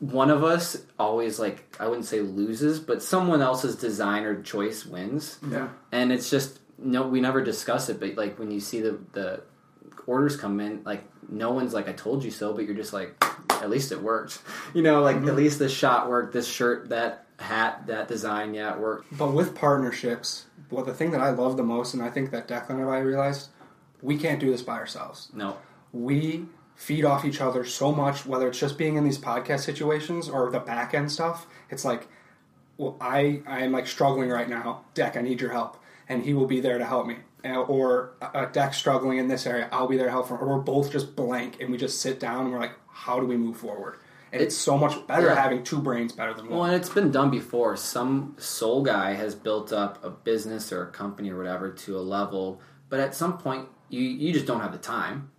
One 0.00 0.30
of 0.30 0.42
us 0.42 0.78
always 0.98 1.38
like 1.38 1.76
I 1.78 1.86
wouldn't 1.86 2.06
say 2.06 2.20
loses, 2.20 2.80
but 2.80 3.02
someone 3.02 3.42
else's 3.42 3.76
design 3.76 4.24
or 4.24 4.42
choice 4.42 4.84
wins, 4.84 5.38
yeah. 5.48 5.68
and 5.92 6.10
it's 6.12 6.28
just 6.28 6.58
no. 6.78 7.06
We 7.06 7.20
never 7.20 7.44
discuss 7.44 7.88
it, 7.88 8.00
but 8.00 8.16
like 8.16 8.36
when 8.40 8.50
you 8.50 8.58
see 8.58 8.80
the 8.80 8.98
the 9.12 9.42
orders 10.06 10.36
come 10.36 10.60
in, 10.60 10.82
like 10.84 11.04
no 11.28 11.52
one's 11.52 11.74
like 11.74 11.88
I 11.88 11.92
told 11.92 12.24
you 12.24 12.30
so, 12.30 12.52
but 12.52 12.64
you're 12.64 12.74
just 12.74 12.92
like 12.92 13.22
at 13.50 13.70
least 13.70 13.92
it 13.92 14.02
worked, 14.02 14.40
you 14.74 14.82
know, 14.82 15.02
like 15.02 15.16
at 15.16 15.22
mm-hmm. 15.22 15.36
least 15.36 15.58
this 15.58 15.72
shot 15.72 16.08
worked, 16.08 16.32
this 16.32 16.46
shirt, 16.46 16.88
that 16.88 17.26
hat, 17.38 17.86
that 17.86 18.08
design, 18.08 18.54
yeah, 18.54 18.74
it 18.74 18.80
worked. 18.80 19.16
But 19.16 19.32
with 19.32 19.54
partnerships, 19.54 20.46
well, 20.70 20.84
the 20.84 20.94
thing 20.94 21.10
that 21.10 21.20
I 21.20 21.30
love 21.30 21.56
the 21.56 21.62
most, 21.62 21.94
and 21.94 22.02
I 22.02 22.10
think 22.10 22.30
that 22.30 22.48
Declan 22.48 22.80
and 22.80 22.90
I 22.90 22.98
realized, 22.98 23.50
we 24.00 24.16
can't 24.16 24.40
do 24.40 24.50
this 24.50 24.62
by 24.62 24.74
ourselves. 24.74 25.28
No, 25.34 25.56
We 25.92 26.46
feed 26.74 27.04
off 27.04 27.24
each 27.24 27.40
other 27.40 27.64
so 27.64 27.92
much, 27.92 28.26
whether 28.26 28.48
it's 28.48 28.58
just 28.58 28.78
being 28.78 28.96
in 28.96 29.04
these 29.04 29.18
podcast 29.18 29.60
situations 29.60 30.28
or 30.28 30.50
the 30.50 30.58
back 30.58 30.94
end 30.94 31.12
stuff. 31.12 31.46
It's 31.70 31.84
like, 31.84 32.08
well, 32.76 32.96
I 33.00 33.42
I 33.46 33.60
am 33.60 33.72
like 33.72 33.86
struggling 33.86 34.30
right 34.30 34.48
now. 34.48 34.84
Deck, 34.94 35.16
I 35.16 35.20
need 35.20 35.40
your 35.40 35.52
help, 35.52 35.81
and 36.08 36.22
he 36.24 36.34
will 36.34 36.46
be 36.46 36.60
there 36.60 36.78
to 36.78 36.84
help 36.84 37.06
me. 37.06 37.16
Uh, 37.44 37.60
Or 37.62 38.12
uh, 38.22 38.46
Deck 38.46 38.72
struggling 38.74 39.18
in 39.18 39.28
this 39.28 39.46
area, 39.46 39.68
I'll 39.72 39.88
be 39.88 39.96
there 39.96 40.06
to 40.06 40.12
help 40.12 40.28
him. 40.28 40.38
Or 40.38 40.46
we're 40.56 40.62
both 40.62 40.92
just 40.92 41.16
blank, 41.16 41.60
and 41.60 41.70
we 41.70 41.76
just 41.78 42.00
sit 42.00 42.20
down 42.20 42.44
and 42.44 42.52
we're 42.52 42.60
like, 42.60 42.74
how 42.88 43.18
do 43.18 43.26
we 43.26 43.36
move 43.36 43.56
forward? 43.56 43.98
And 44.32 44.40
it's 44.40 44.56
so 44.56 44.78
much 44.78 45.06
better 45.06 45.26
Yeah. 45.26 45.34
having 45.34 45.62
two 45.62 45.78
brains 45.78 46.12
better 46.12 46.32
than 46.32 46.48
one. 46.48 46.58
Well, 46.58 46.64
and 46.66 46.74
it's 46.74 46.88
been 46.88 47.10
done 47.10 47.30
before. 47.30 47.76
Some 47.76 48.34
soul 48.38 48.82
guy 48.82 49.12
has 49.14 49.34
built 49.34 49.72
up 49.72 50.02
a 50.04 50.08
business 50.10 50.72
or 50.72 50.84
a 50.84 50.90
company 50.90 51.30
or 51.30 51.36
whatever 51.36 51.70
to 51.70 51.98
a 51.98 52.00
level, 52.00 52.60
but 52.88 52.98
at 53.00 53.14
some 53.14 53.36
point 53.36 53.68
you 53.90 54.00
you 54.00 54.32
just 54.32 54.46
don't 54.46 54.60
have 54.60 54.72
the 54.72 54.78
time. 54.78 55.30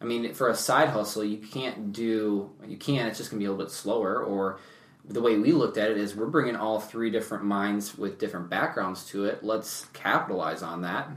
I 0.00 0.04
mean, 0.04 0.34
for 0.34 0.48
a 0.48 0.56
side 0.56 0.88
hustle, 0.88 1.22
you 1.22 1.36
can't 1.36 1.92
do 1.92 2.50
you 2.66 2.76
can. 2.76 3.06
It's 3.06 3.18
just 3.18 3.30
gonna 3.30 3.38
be 3.38 3.44
a 3.44 3.50
little 3.52 3.64
bit 3.64 3.72
slower. 3.72 4.20
Or 4.24 4.58
the 5.04 5.20
way 5.20 5.36
we 5.36 5.52
looked 5.52 5.76
at 5.76 5.90
it 5.90 5.98
is 5.98 6.14
we're 6.14 6.26
bringing 6.26 6.56
all 6.56 6.78
three 6.80 7.10
different 7.10 7.44
minds 7.44 7.98
with 7.98 8.18
different 8.18 8.48
backgrounds 8.48 9.04
to 9.06 9.24
it. 9.24 9.42
Let's 9.42 9.86
capitalize 9.92 10.62
on 10.62 10.82
that. 10.82 11.08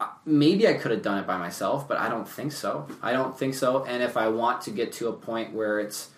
Uh, 0.00 0.08
Maybe 0.24 0.68
I 0.68 0.74
could 0.74 0.90
have 0.90 1.02
done 1.02 1.18
it 1.18 1.26
by 1.26 1.38
myself, 1.38 1.88
but 1.88 1.96
I 1.96 2.08
don't 2.08 2.28
think 2.28 2.52
so. 2.52 2.86
I 3.02 3.12
don't 3.12 3.36
think 3.38 3.54
so. 3.54 3.84
And 3.84 4.02
if 4.02 4.16
I 4.16 4.28
want 4.28 4.60
to 4.62 4.70
get 4.70 4.92
to 4.94 5.08
a 5.08 5.12
point 5.12 5.52
where 5.54 5.80
it's 5.80 6.10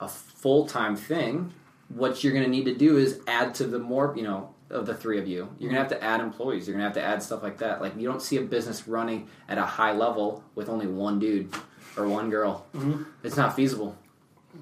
a 0.00 0.08
full 0.08 0.66
time 0.66 0.96
thing, 0.96 1.52
what 1.88 2.22
you're 2.22 2.32
going 2.32 2.44
to 2.44 2.50
need 2.50 2.64
to 2.66 2.74
do 2.74 2.96
is 2.98 3.20
add 3.26 3.54
to 3.56 3.66
the 3.66 3.78
more, 3.78 4.12
you 4.16 4.22
know, 4.22 4.50
of 4.70 4.86
the 4.86 4.94
three 4.94 5.18
of 5.18 5.26
you. 5.28 5.48
You're 5.58 5.70
going 5.70 5.82
to 5.82 5.88
have 5.88 6.00
to 6.00 6.04
add 6.04 6.20
employees. 6.20 6.66
You're 6.66 6.76
going 6.76 6.90
to 6.90 7.00
have 7.00 7.06
to 7.06 7.14
add 7.14 7.22
stuff 7.22 7.42
like 7.42 7.58
that. 7.58 7.80
Like, 7.80 7.96
you 7.96 8.08
don't 8.08 8.22
see 8.22 8.36
a 8.36 8.40
business 8.40 8.88
running 8.88 9.28
at 9.48 9.58
a 9.58 9.64
high 9.64 9.92
level 9.92 10.42
with 10.54 10.68
only 10.68 10.86
one 10.86 11.18
dude 11.18 11.52
or 11.96 12.08
one 12.08 12.30
girl. 12.30 12.66
It's 13.22 13.36
not 13.36 13.54
feasible. 13.54 13.96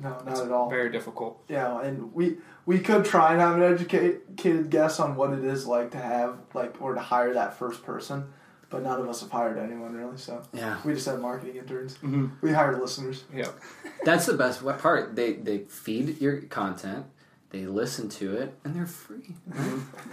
No, 0.00 0.11
not 0.24 0.40
at 0.40 0.50
all. 0.50 0.70
Very 0.70 0.90
difficult. 0.90 1.42
Yeah, 1.48 1.81
and 1.81 2.12
we 2.14 2.37
we 2.66 2.78
could 2.78 3.05
try 3.05 3.33
and 3.33 3.40
have 3.40 3.57
an 3.57 3.62
educated 3.62 4.70
guess 4.70 5.00
on 5.00 5.16
what 5.16 5.33
it 5.33 5.44
is 5.44 5.66
like 5.66 5.90
to 5.92 5.98
have 5.98 6.38
like 6.55 6.81
or 6.81 6.94
to 6.94 7.00
hire 7.00 7.35
that 7.35 7.59
first 7.59 7.83
person, 7.83 8.33
but 8.70 8.83
none 8.83 9.00
of 9.00 9.09
us 9.09 9.20
have 9.20 9.31
hired 9.31 9.59
anyone 9.59 9.94
really. 9.94 10.16
So 10.16 10.42
Yeah. 10.52 10.78
we 10.85 10.94
just 10.94 11.07
have 11.07 11.20
marketing 11.20 11.57
interns. 11.57 11.94
Mm-hmm. 11.96 12.28
We 12.40 12.52
hired 12.52 12.81
listeners. 12.81 13.24
Yeah. 13.35 13.48
That's 14.05 14.26
the 14.26 14.35
best 14.35 14.64
part. 14.78 15.14
They, 15.16 15.35
they 15.35 15.59
feed 15.59 16.20
your 16.20 16.40
content, 16.42 17.07
they 17.50 17.66
listen 17.66 18.09
to 18.11 18.37
it, 18.37 18.55
and 18.64 18.74
they're 18.74 18.87
free. 18.87 19.35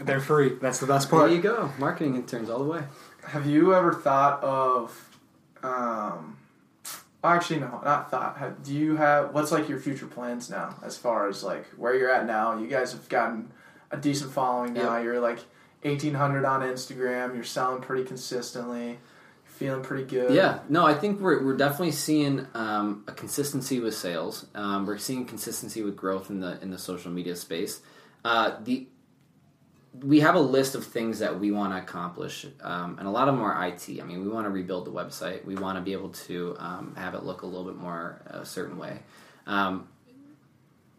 They're 0.02 0.20
free. 0.20 0.56
That's 0.62 0.80
the 0.80 0.88
best 0.88 1.10
part. 1.10 1.30
There 1.32 1.42
part. 1.42 1.60
you 1.62 1.70
go. 1.70 1.72
Marketing 1.80 2.16
interns 2.16 2.50
all 2.50 2.60
the 2.60 2.70
way. 2.70 2.84
Have 3.28 3.46
you 3.46 3.74
ever 3.76 3.94
thought 3.94 4.44
of? 4.44 5.06
Um, 5.64 6.38
actually, 7.24 7.60
no, 7.60 7.82
not 7.84 8.10
thought. 8.10 8.38
Have, 8.38 8.64
do 8.64 8.74
you 8.74 8.96
have 8.96 9.34
what's 9.34 9.52
like 9.52 9.68
your 9.68 9.80
future 9.80 10.08
plans 10.08 10.50
now 10.50 10.76
as 10.84 10.98
far 10.98 11.28
as 11.28 11.44
like 11.44 11.66
where 11.78 11.96
you're 11.96 12.12
at 12.12 12.26
now? 12.26 12.58
You 12.58 12.68
guys 12.68 12.94
have 12.94 13.08
gotten 13.10 13.52
a 13.92 13.98
decent 13.98 14.32
following 14.32 14.74
now. 14.74 14.96
Yep. 14.96 15.04
You're 15.04 15.20
like 15.20 15.40
eighteen 15.84 16.14
hundred 16.14 16.46
on 16.46 16.62
Instagram. 16.62 17.36
You're 17.36 17.44
selling 17.44 17.82
pretty 17.82 18.04
consistently. 18.04 19.00
Feeling 19.44 19.84
pretty 19.84 20.06
good. 20.06 20.34
Yeah, 20.34 20.60
no, 20.70 20.86
I 20.86 20.94
think 20.94 21.20
we're, 21.20 21.44
we're 21.44 21.58
definitely 21.58 21.92
seeing 21.92 22.48
um, 22.54 23.04
a 23.08 23.12
consistency 23.12 23.82
with 23.82 23.94
sales. 23.94 24.46
Um, 24.56 24.86
we're 24.86 24.98
seeing 24.98 25.26
consistency 25.26 25.84
with 25.84 25.98
growth 25.98 26.30
in 26.30 26.40
the 26.40 26.58
in 26.62 26.72
the 26.72 26.78
social 26.78 27.12
media 27.12 27.36
space. 27.36 27.82
Uh, 28.24 28.54
the 28.64 28.88
we 29.94 30.20
have 30.20 30.36
a 30.36 30.40
list 30.40 30.76
of 30.76 30.86
things 30.86 31.20
that 31.20 31.40
we 31.40 31.52
want 31.52 31.74
to 31.74 31.78
accomplish, 31.78 32.46
um, 32.62 32.98
and 33.00 33.08
a 33.08 33.12
lot 33.12 33.28
of 33.28 33.36
them 33.36 33.44
are 33.44 33.68
IT. 33.68 34.00
I 34.00 34.04
mean, 34.04 34.22
we 34.22 34.30
want 34.30 34.46
to 34.46 34.50
rebuild 34.50 34.86
the 34.86 34.92
website. 34.92 35.44
We 35.46 35.56
want 35.56 35.78
to 35.78 35.82
be 35.82 35.94
able 35.94 36.10
to 36.10 36.56
um, 36.60 36.96
have 36.96 37.16
it 37.16 37.24
look 37.24 37.42
a 37.42 37.46
little 37.46 37.66
bit 37.66 37.76
more 37.76 38.22
a 38.28 38.46
certain 38.46 38.78
way. 38.78 39.00
Um, 39.48 39.88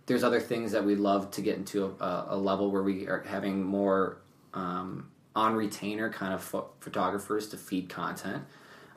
there's 0.06 0.24
other 0.24 0.40
things 0.40 0.72
that 0.72 0.84
we'd 0.84 0.98
love 0.98 1.30
to 1.32 1.40
get 1.40 1.56
into 1.56 1.84
a, 2.00 2.26
a 2.30 2.36
level 2.36 2.70
where 2.70 2.82
we 2.82 3.06
are 3.06 3.22
having 3.22 3.62
more 3.62 4.18
um, 4.54 5.08
on 5.36 5.54
retainer 5.54 6.10
kind 6.10 6.34
of 6.34 6.42
pho- 6.42 6.70
photographers 6.80 7.48
to 7.50 7.56
feed 7.56 7.88
content. 7.88 8.42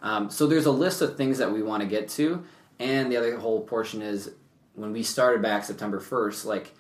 Um, 0.02 0.32
so 0.32 0.48
there's 0.48 0.66
a 0.66 0.72
list 0.72 1.02
of 1.04 1.16
things 1.16 1.38
that 1.38 1.52
we 1.52 1.62
want 1.62 1.82
to 1.82 1.88
get 1.88 2.10
to, 2.10 2.44
and 2.80 3.12
the 3.12 3.18
other 3.18 3.38
whole 3.38 3.62
portion 3.62 4.02
is 4.02 4.32
when 4.74 4.92
we 4.92 5.04
started 5.04 5.42
back 5.42 5.64
September 5.64 6.00
1st, 6.00 6.46
like 6.46 6.74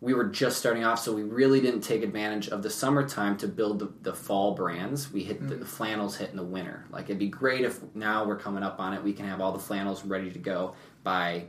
we 0.00 0.14
were 0.14 0.24
just 0.24 0.58
starting 0.58 0.84
off, 0.84 1.00
so 1.00 1.12
we 1.12 1.24
really 1.24 1.60
didn't 1.60 1.80
take 1.80 2.02
advantage 2.02 2.48
of 2.48 2.62
the 2.62 2.70
summertime 2.70 3.36
to 3.38 3.48
build 3.48 3.80
the, 3.80 3.92
the 4.02 4.14
fall 4.14 4.54
brands. 4.54 5.12
We 5.12 5.24
hit 5.24 5.46
the, 5.48 5.56
mm. 5.56 5.60
the 5.60 5.66
flannels 5.66 6.16
hit 6.16 6.30
in 6.30 6.36
the 6.36 6.44
winter. 6.44 6.84
Like 6.90 7.06
it'd 7.06 7.18
be 7.18 7.28
great 7.28 7.64
if 7.64 7.80
now 7.94 8.24
we're 8.24 8.38
coming 8.38 8.62
up 8.62 8.78
on 8.78 8.94
it, 8.94 9.02
we 9.02 9.12
can 9.12 9.26
have 9.26 9.40
all 9.40 9.52
the 9.52 9.58
flannels 9.58 10.04
ready 10.04 10.30
to 10.30 10.38
go 10.38 10.74
by 11.02 11.46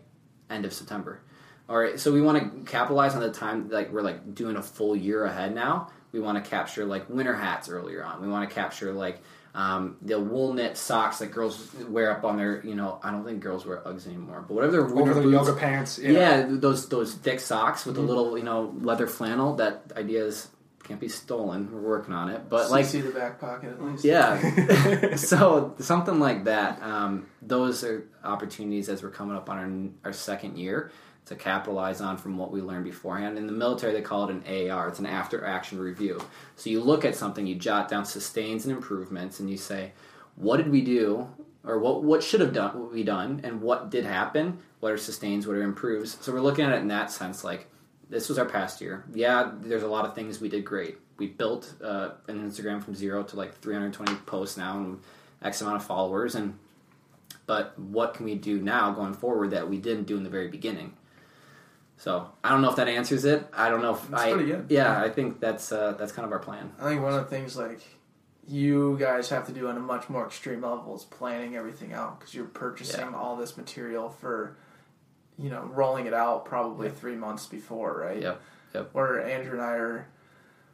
end 0.50 0.66
of 0.66 0.74
September. 0.74 1.22
All 1.68 1.78
right, 1.78 2.00
so 2.00 2.12
we 2.12 2.22
want 2.22 2.66
to 2.66 2.72
capitalize 2.72 3.14
on 3.14 3.22
the 3.22 3.32
time 3.32 3.70
like 3.70 3.92
we're 3.92 4.02
like 4.02 4.34
doing 4.34 4.56
a 4.56 4.64
full 4.64 4.96
year 4.96 5.26
ahead 5.26 5.54
now. 5.54 5.92
We 6.12 6.20
want 6.20 6.44
to 6.44 6.50
capture 6.50 6.86
like 6.86 7.08
winter 7.08 7.36
hats 7.36 7.70
earlier 7.70 8.04
on. 8.04 8.20
We 8.20 8.28
want 8.28 8.50
to 8.50 8.54
capture 8.54 8.92
like 8.92 9.22
um, 9.56 9.98
the 10.02 10.20
wool 10.20 10.54
knit 10.54 10.78
socks 10.78 11.20
that 11.20 11.32
girls 11.32 11.74
wear 11.88 12.12
up 12.12 12.24
on 12.24 12.38
their, 12.38 12.66
you 12.66 12.76
know, 12.76 13.00
I 13.04 13.12
don't 13.12 13.26
think 13.26 13.42
girls 13.42 13.66
wear 13.66 13.82
Uggs 13.86 14.08
anymore, 14.08 14.46
but 14.48 14.54
whatever 14.54 14.72
their 14.72 14.86
winter 14.86 15.12
Over 15.12 15.14
the 15.16 15.22
boots, 15.22 15.48
yoga 15.48 15.60
pants. 15.60 16.00
Yeah. 16.00 16.12
yeah. 16.12 16.46
those 16.50 16.88
those 16.90 17.14
thick 17.14 17.40
socks 17.40 17.86
with 17.86 17.96
mm-hmm. 17.96 18.06
a 18.06 18.08
little, 18.08 18.38
you 18.38 18.44
know, 18.44 18.74
leather 18.82 19.08
flannel. 19.08 19.56
That 19.56 19.92
idea 19.96 20.26
is 20.26 20.50
can't 20.84 21.00
be 21.00 21.08
stolen. 21.08 21.72
We're 21.72 21.82
working 21.82 22.14
on 22.14 22.30
it, 22.30 22.50
but 22.50 22.70
like 22.70 22.86
see 22.86 23.02
the 23.02 23.12
back 23.12 23.40
pocket 23.40 23.72
at 23.72 23.84
least. 23.84 24.04
Yeah, 24.04 25.16
so 25.16 25.76
something 25.80 26.20
like 26.20 26.46
that. 26.46 26.82
Um, 26.82 27.28
those 27.42 27.84
are 27.84 28.08
opportunities 28.24 28.90
as 28.90 29.02
we're 29.02 29.12
coming 29.12 29.36
up 29.36 29.50
on 29.50 29.94
our, 30.04 30.10
our 30.10 30.14
second 30.14 30.58
year 30.58 30.92
to 31.30 31.36
capitalize 31.36 32.02
on 32.02 32.18
from 32.18 32.38
what 32.38 32.52
we 32.52 32.60
learned 32.60 32.84
beforehand. 32.84 33.38
In 33.38 33.46
the 33.46 33.54
military, 33.54 33.94
they 33.94 34.02
call 34.02 34.28
it 34.28 34.34
an 34.34 34.72
AR. 34.72 34.88
It's 34.88 34.98
an 34.98 35.06
after 35.06 35.46
action 35.46 35.78
review. 35.78 36.20
So 36.56 36.72
you 36.72 36.82
look 36.82 37.06
at 37.06 37.16
something, 37.16 37.46
you 37.46 37.54
jot 37.54 37.88
down 37.88 38.04
sustains 38.04 38.66
and 38.66 38.76
improvements, 38.76 39.40
and 39.40 39.48
you 39.48 39.56
say, 39.56 39.92
what 40.36 40.58
did 40.58 40.72
we 40.72 40.82
do, 40.82 41.28
or 41.64 41.78
what 41.78 42.04
what 42.04 42.24
should 42.24 42.42
have 42.42 42.52
done 42.52 42.80
what 42.80 42.92
we 42.92 43.04
done, 43.04 43.42
and 43.44 43.62
what 43.62 43.92
did 43.92 44.06
happen? 44.06 44.58
What 44.80 44.92
are 44.92 44.98
sustains? 44.98 45.46
What 45.46 45.56
are 45.56 45.62
improves? 45.62 46.18
So 46.20 46.34
we're 46.34 46.42
looking 46.42 46.66
at 46.66 46.74
it 46.74 46.82
in 46.82 46.88
that 46.88 47.12
sense, 47.12 47.44
like 47.44 47.68
this 48.10 48.28
was 48.28 48.40
our 48.40 48.46
past 48.46 48.82
year. 48.82 49.06
Yeah, 49.14 49.52
there's 49.62 49.84
a 49.84 49.88
lot 49.88 50.06
of 50.06 50.16
things 50.16 50.42
we 50.42 50.50
did 50.50 50.66
great. 50.66 50.98
We 51.18 51.28
built 51.28 51.76
uh, 51.84 52.12
an 52.28 52.40
Instagram 52.50 52.84
from 52.84 52.96
zero 52.96 53.22
to 53.22 53.36
like 53.36 53.56
320 53.60 54.16
posts 54.26 54.58
now 54.58 54.78
and 54.78 55.00
X 55.44 55.62
amount 55.62 55.76
of 55.76 55.86
followers, 55.86 56.34
and 56.34 56.58
but 57.46 57.78
what 57.78 58.16
can 58.16 58.26
we 58.26 58.34
do 58.34 58.60
now 58.60 58.90
going 58.92 59.14
forward 59.14 59.52
that 59.52 59.70
we 59.70 59.78
didn't 59.78 60.06
do 60.06 60.18
in 60.18 60.24
the 60.24 60.30
very 60.30 60.48
beginning? 60.48 60.94
So 62.00 62.32
I 62.46 62.50
don't 62.50 62.62
know 62.62 62.70
if 62.70 62.78
that 62.78 62.88
answers 62.88 63.26
it. 63.26 63.46
I 63.54 63.70
don't 63.70 63.82
know 63.82 63.94
if 63.94 64.08
that's 64.08 64.24
I. 64.24 64.32
Pretty 64.32 64.50
good. 64.50 64.68
Yeah, 64.70 65.02
I 65.02 65.10
think 65.10 65.42
that's 65.42 65.72
uh, 65.72 65.92
that's 66.00 66.14
kind 66.14 66.26
of 66.26 66.32
our 66.32 66.40
plan. 66.40 66.72
I 66.80 66.86
think 66.88 67.04
one 67.04 67.14
of 67.14 67.20
the 67.20 67.30
things 67.30 67.58
like 67.58 67.82
you 68.48 68.98
guys 68.98 69.30
have 69.30 69.46
to 69.48 69.52
do 69.52 69.68
on 69.68 69.76
a 69.76 69.82
much 69.82 70.10
more 70.10 70.26
extreme 70.26 70.62
level 70.62 70.96
is 70.96 71.04
planning 71.04 71.58
everything 71.58 71.92
out 71.92 72.20
because 72.20 72.34
you're 72.34 72.46
purchasing 72.46 73.12
yeah. 73.12 73.18
all 73.18 73.36
this 73.36 73.58
material 73.58 74.10
for, 74.10 74.56
you 75.38 75.50
know, 75.50 75.70
rolling 75.74 76.06
it 76.06 76.14
out 76.14 76.46
probably 76.46 76.88
yep. 76.88 76.98
three 76.98 77.16
months 77.16 77.46
before, 77.46 78.00
right? 78.00 78.22
Yep. 78.22 78.42
Yep. 78.74 78.90
Where 78.94 79.24
Andrew 79.28 79.54
and 79.54 79.62
I 79.62 79.74
are, 79.74 80.08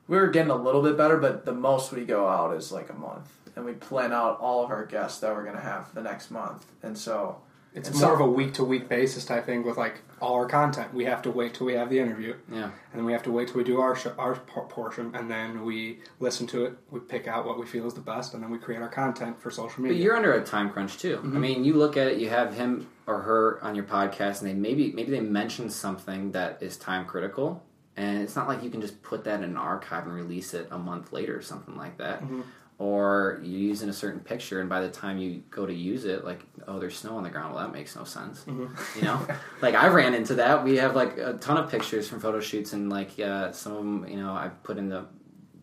we're 0.07 0.29
getting 0.29 0.51
a 0.51 0.55
little 0.55 0.83
bit 0.83 0.95
better, 0.95 1.17
but 1.17 1.43
the 1.43 1.53
most 1.53 1.91
we 1.91 2.05
go 2.05 2.27
out 2.27 2.55
is 2.55 2.71
like 2.71 2.91
a 2.91 2.93
month, 2.93 3.31
and 3.55 3.65
we 3.65 3.73
plan 3.73 4.13
out 4.13 4.39
all 4.39 4.63
of 4.63 4.69
our 4.69 4.85
guests 4.85 5.19
that 5.21 5.33
we're 5.33 5.43
gonna 5.43 5.59
have 5.59 5.91
the 5.95 6.03
next 6.03 6.29
month, 6.29 6.65
and 6.83 6.95
so 6.95 7.41
it's 7.75 7.91
more 7.91 7.99
so, 7.99 8.13
of 8.13 8.21
a 8.21 8.27
week 8.27 8.53
to 8.53 8.63
week 8.63 8.87
basis 8.87 9.25
type 9.25 9.45
thing 9.45 9.63
with 9.63 9.77
like 9.77 9.99
all 10.21 10.35
our 10.35 10.47
content. 10.47 10.93
We 10.93 11.03
have 11.05 11.21
to 11.23 11.31
wait 11.31 11.53
till 11.53 11.67
we 11.67 11.73
have 11.73 11.89
the 11.89 11.99
interview. 11.99 12.35
Yeah. 12.49 12.63
And 12.63 12.73
then 12.93 13.03
we 13.03 13.11
have 13.11 13.23
to 13.23 13.31
wait 13.31 13.49
till 13.49 13.57
we 13.57 13.65
do 13.65 13.81
our 13.81 13.95
sh- 13.95 14.07
our 14.17 14.35
portion, 14.35 15.13
and 15.13 15.29
then 15.29 15.65
we 15.65 15.99
listen 16.19 16.47
to 16.47 16.65
it. 16.65 16.77
We 16.89 17.01
pick 17.01 17.27
out 17.27 17.45
what 17.45 17.59
we 17.59 17.65
feel 17.65 17.85
is 17.85 17.93
the 17.93 17.99
best, 17.99 18.33
and 18.33 18.41
then 18.41 18.49
we 18.49 18.57
create 18.57 18.81
our 18.81 18.87
content 18.87 19.41
for 19.41 19.51
social 19.51 19.83
media. 19.83 19.97
But 19.97 20.03
you're 20.03 20.15
under 20.15 20.33
a 20.33 20.43
time 20.43 20.69
crunch 20.69 20.97
too. 20.97 21.17
Mm-hmm. 21.17 21.35
I 21.35 21.39
mean, 21.39 21.65
you 21.65 21.73
look 21.73 21.97
at 21.97 22.07
it. 22.07 22.17
You 22.17 22.29
have 22.29 22.55
him 22.55 22.87
or 23.07 23.21
her 23.21 23.61
on 23.61 23.75
your 23.75 23.85
podcast, 23.85 24.41
and 24.41 24.49
they 24.49 24.53
maybe 24.53 24.93
maybe 24.93 25.11
they 25.11 25.19
mention 25.19 25.69
something 25.69 26.31
that 26.31 26.63
is 26.63 26.77
time 26.77 27.05
critical, 27.05 27.61
and 27.97 28.21
it's 28.21 28.37
not 28.37 28.47
like 28.47 28.63
you 28.63 28.69
can 28.69 28.79
just 28.79 29.03
put 29.03 29.25
that 29.25 29.39
in 29.39 29.49
an 29.49 29.57
archive 29.57 30.05
and 30.05 30.15
release 30.15 30.53
it 30.53 30.69
a 30.71 30.77
month 30.77 31.11
later 31.11 31.37
or 31.37 31.41
something 31.41 31.75
like 31.75 31.97
that. 31.97 32.21
Mm-hmm 32.21 32.41
or 32.77 33.39
you're 33.41 33.59
using 33.59 33.87
a 33.87 33.93
certain 33.93 34.19
picture 34.19 34.59
and 34.59 34.67
by 34.67 34.81
the 34.81 34.89
time 34.89 35.17
you 35.17 35.41
go 35.49 35.65
to 35.65 35.73
use 35.73 36.03
it 36.03 36.25
like 36.25 36.41
oh 36.67 36.77
there's 36.77 36.97
snow 36.97 37.15
on 37.15 37.23
the 37.23 37.29
ground. 37.29 37.53
Well 37.53 37.63
that 37.63 37.73
makes 37.73 37.95
no 37.95 38.03
sense. 38.03 38.43
Mm-hmm. 38.43 38.99
you 38.99 39.05
know? 39.05 39.25
Like 39.61 39.75
i 39.75 39.87
ran 39.87 40.13
into 40.13 40.35
that. 40.35 40.63
We 40.63 40.77
have 40.77 40.95
like 40.95 41.17
a 41.17 41.33
ton 41.33 41.57
of 41.57 41.71
pictures 41.71 42.07
from 42.07 42.19
photo 42.19 42.39
shoots 42.39 42.73
and 42.73 42.89
like 42.89 43.19
uh, 43.19 43.51
some 43.51 43.71
of 43.71 43.77
them 43.77 44.07
you 44.09 44.17
know 44.17 44.31
i 44.31 44.49
put 44.63 44.77
in 44.77 44.89
the 44.89 45.05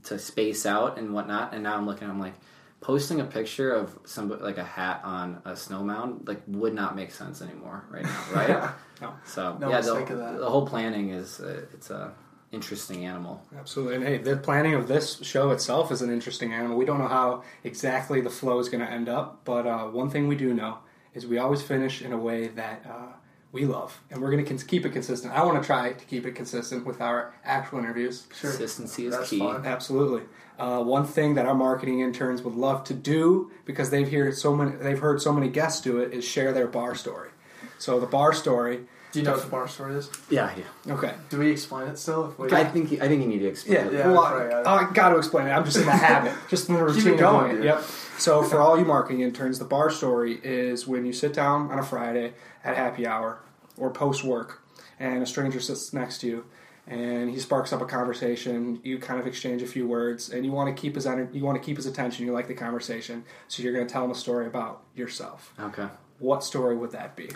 to 0.04 0.18
space 0.18 0.66
out 0.66 0.98
and 0.98 1.12
whatnot 1.12 1.54
and 1.54 1.62
now 1.62 1.76
i'm 1.76 1.86
looking 1.86 2.08
i'm 2.08 2.18
like 2.18 2.34
posting 2.80 3.20
a 3.20 3.24
picture 3.24 3.72
of 3.72 3.96
some 4.04 4.28
like 4.40 4.58
a 4.58 4.64
hat 4.64 5.00
on 5.04 5.40
a 5.44 5.56
snow 5.56 5.84
mound 5.84 6.26
like 6.26 6.42
would 6.48 6.74
not 6.74 6.96
make 6.96 7.12
sense 7.12 7.40
anymore 7.40 7.84
right 7.90 8.02
now 8.04 8.24
right? 8.34 8.70
No. 9.00 9.14
so 9.24 9.56
no 9.58 9.68
yeah 9.68 9.80
the, 9.80 10.04
the, 10.38 10.48
whole 10.48 10.64
planning 10.64 11.10
is 11.10 11.40
uh, 11.40 11.66
it's 11.72 11.90
a 11.90 12.12
interesting 12.52 13.04
animal. 13.06 13.42
Absolutely. 13.58 13.96
And 13.96 14.04
hey, 14.04 14.18
the 14.18 14.36
planning 14.36 14.74
of 14.74 14.86
this 14.86 15.18
show 15.22 15.50
itself 15.50 15.90
is 15.90 16.02
an 16.02 16.10
interesting 16.12 16.52
animal. 16.52 16.76
We 16.76 16.84
don't 16.84 16.98
know 16.98 17.08
how 17.08 17.42
exactly 17.64 18.20
the 18.20 18.30
flow 18.30 18.58
is 18.58 18.68
going 18.68 18.84
to 18.84 18.90
end 18.90 19.08
up, 19.08 19.40
but 19.44 19.66
uh, 19.66 19.86
one 19.86 20.10
thing 20.10 20.28
we 20.28 20.36
do 20.36 20.54
know 20.54 20.78
is 21.14 21.26
we 21.26 21.38
always 21.38 21.62
finish 21.62 22.02
in 22.02 22.12
a 22.12 22.18
way 22.18 22.48
that 22.48 22.84
uh, 22.88 23.12
we 23.52 23.64
love, 23.66 24.00
and 24.10 24.20
we're 24.20 24.30
going 24.30 24.42
to 24.42 24.48
cons- 24.48 24.64
keep 24.64 24.86
it 24.86 24.90
consistent. 24.90 25.32
I 25.34 25.44
want 25.44 25.60
to 25.62 25.66
try 25.66 25.92
to 25.92 26.04
keep 26.04 26.26
it 26.26 26.32
consistent 26.32 26.86
with 26.86 27.00
our 27.00 27.34
actual 27.44 27.78
interviews. 27.80 28.26
Sure. 28.38 28.50
Consistency 28.50 29.06
is 29.06 29.16
That's 29.16 29.30
key. 29.30 29.38
Fun. 29.38 29.66
Absolutely. 29.66 30.22
Uh, 30.58 30.82
one 30.82 31.04
thing 31.04 31.34
that 31.34 31.46
our 31.46 31.54
marketing 31.54 32.00
interns 32.00 32.42
would 32.42 32.54
love 32.54 32.84
to 32.84 32.94
do 32.94 33.50
because 33.64 33.90
they've 33.90 34.10
heard 34.10 34.36
so 34.36 34.54
many, 34.54 34.76
they've 34.76 34.98
heard 34.98 35.20
so 35.20 35.32
many 35.32 35.48
guests 35.48 35.80
do 35.80 35.98
it, 35.98 36.12
is 36.12 36.24
share 36.24 36.52
their 36.52 36.66
bar 36.66 36.94
story. 36.94 37.30
So 37.78 37.98
the 37.98 38.06
bar 38.06 38.32
story 38.32 38.84
do 39.12 39.18
you 39.18 39.26
know 39.26 39.32
what 39.32 39.42
the 39.42 39.50
bar 39.50 39.68
story 39.68 39.94
is? 39.94 40.10
Yeah, 40.30 40.46
I 40.46 40.54
do. 40.54 40.92
Okay. 40.92 41.14
Do 41.28 41.38
we 41.38 41.50
explain 41.50 41.86
it 41.88 41.98
still? 41.98 42.34
We... 42.38 42.50
I 42.50 42.64
think 42.64 42.92
I 43.00 43.08
think 43.08 43.22
you 43.22 43.28
need 43.28 43.40
to 43.40 43.46
explain 43.46 43.76
yeah, 43.76 43.86
it. 43.86 43.92
Yeah, 43.92 44.06
well, 44.10 44.24
I, 44.24 44.88
I 44.88 44.92
got 44.92 45.10
to 45.10 45.18
explain 45.18 45.46
it. 45.46 45.50
I'm 45.50 45.64
just 45.66 45.76
in 45.76 45.84
the 45.84 45.92
habit, 45.92 46.34
just 46.48 46.70
in 46.70 46.76
the 46.76 46.82
routine 46.82 47.18
going. 47.18 47.58
It. 47.58 47.64
Yep. 47.64 47.82
So 48.16 48.42
for 48.42 48.60
all 48.60 48.78
you 48.78 48.86
marketing 48.86 49.20
interns, 49.20 49.58
the 49.58 49.66
bar 49.66 49.90
story 49.90 50.40
is 50.42 50.86
when 50.86 51.04
you 51.04 51.12
sit 51.12 51.34
down 51.34 51.70
on 51.70 51.78
a 51.78 51.82
Friday 51.82 52.32
at 52.64 52.76
happy 52.76 53.06
hour 53.06 53.40
or 53.76 53.90
post 53.90 54.24
work, 54.24 54.62
and 54.98 55.22
a 55.22 55.26
stranger 55.26 55.60
sits 55.60 55.92
next 55.92 56.22
to 56.22 56.26
you, 56.26 56.46
and 56.86 57.28
he 57.28 57.38
sparks 57.38 57.70
up 57.70 57.82
a 57.82 57.86
conversation. 57.86 58.80
You 58.82 58.98
kind 58.98 59.20
of 59.20 59.26
exchange 59.26 59.60
a 59.60 59.66
few 59.66 59.86
words, 59.86 60.30
and 60.30 60.46
you 60.46 60.52
want 60.52 60.74
to 60.74 60.80
keep 60.80 60.94
his 60.94 61.04
you 61.04 61.44
want 61.44 61.60
to 61.60 61.64
keep 61.64 61.76
his 61.76 61.84
attention. 61.84 62.24
You 62.24 62.32
like 62.32 62.48
the 62.48 62.54
conversation, 62.54 63.24
so 63.48 63.62
you're 63.62 63.74
going 63.74 63.86
to 63.86 63.92
tell 63.92 64.06
him 64.06 64.10
a 64.10 64.14
story 64.14 64.46
about 64.46 64.84
yourself. 64.96 65.52
Okay. 65.60 65.88
What 66.18 66.42
story 66.42 66.76
would 66.76 66.92
that 66.92 67.14
be? 67.14 67.28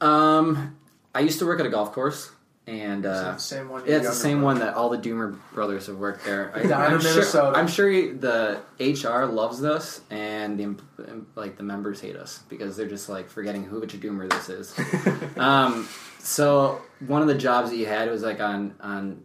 Um, 0.00 0.76
I 1.16 1.20
used 1.20 1.38
to 1.38 1.46
work 1.46 1.60
at 1.60 1.66
a 1.66 1.70
golf 1.70 1.92
course, 1.92 2.30
and 2.66 3.06
uh, 3.06 3.32
the 3.32 3.38
same 3.38 3.70
one. 3.70 3.86
Yeah, 3.86 3.96
it's 3.96 4.08
the 4.08 4.14
same 4.14 4.42
one 4.42 4.58
that 4.58 4.74
all 4.74 4.90
the 4.90 4.98
Dummer 4.98 5.38
brothers 5.54 5.86
have 5.86 5.96
worked 5.96 6.26
there. 6.26 6.52
I, 6.54 6.60
am 6.60 7.00
sure, 7.00 7.56
I'm 7.56 7.68
sure 7.68 8.12
the 8.12 8.60
HR 8.78 9.24
loves 9.24 9.58
this, 9.58 10.02
and 10.10 10.58
the 10.58 11.24
like 11.34 11.56
the 11.56 11.62
members 11.62 12.02
hate 12.02 12.16
us 12.16 12.42
because 12.50 12.76
they're 12.76 12.86
just 12.86 13.08
like 13.08 13.30
forgetting 13.30 13.64
who 13.64 13.80
which 13.80 13.98
Dummer 13.98 14.28
this 14.28 14.50
is. 14.50 14.78
um, 15.38 15.88
so 16.18 16.82
one 17.06 17.22
of 17.22 17.28
the 17.28 17.34
jobs 17.34 17.70
that 17.70 17.76
you 17.76 17.86
had 17.86 18.10
was 18.10 18.22
like 18.22 18.40
on 18.40 18.74
on 18.80 19.24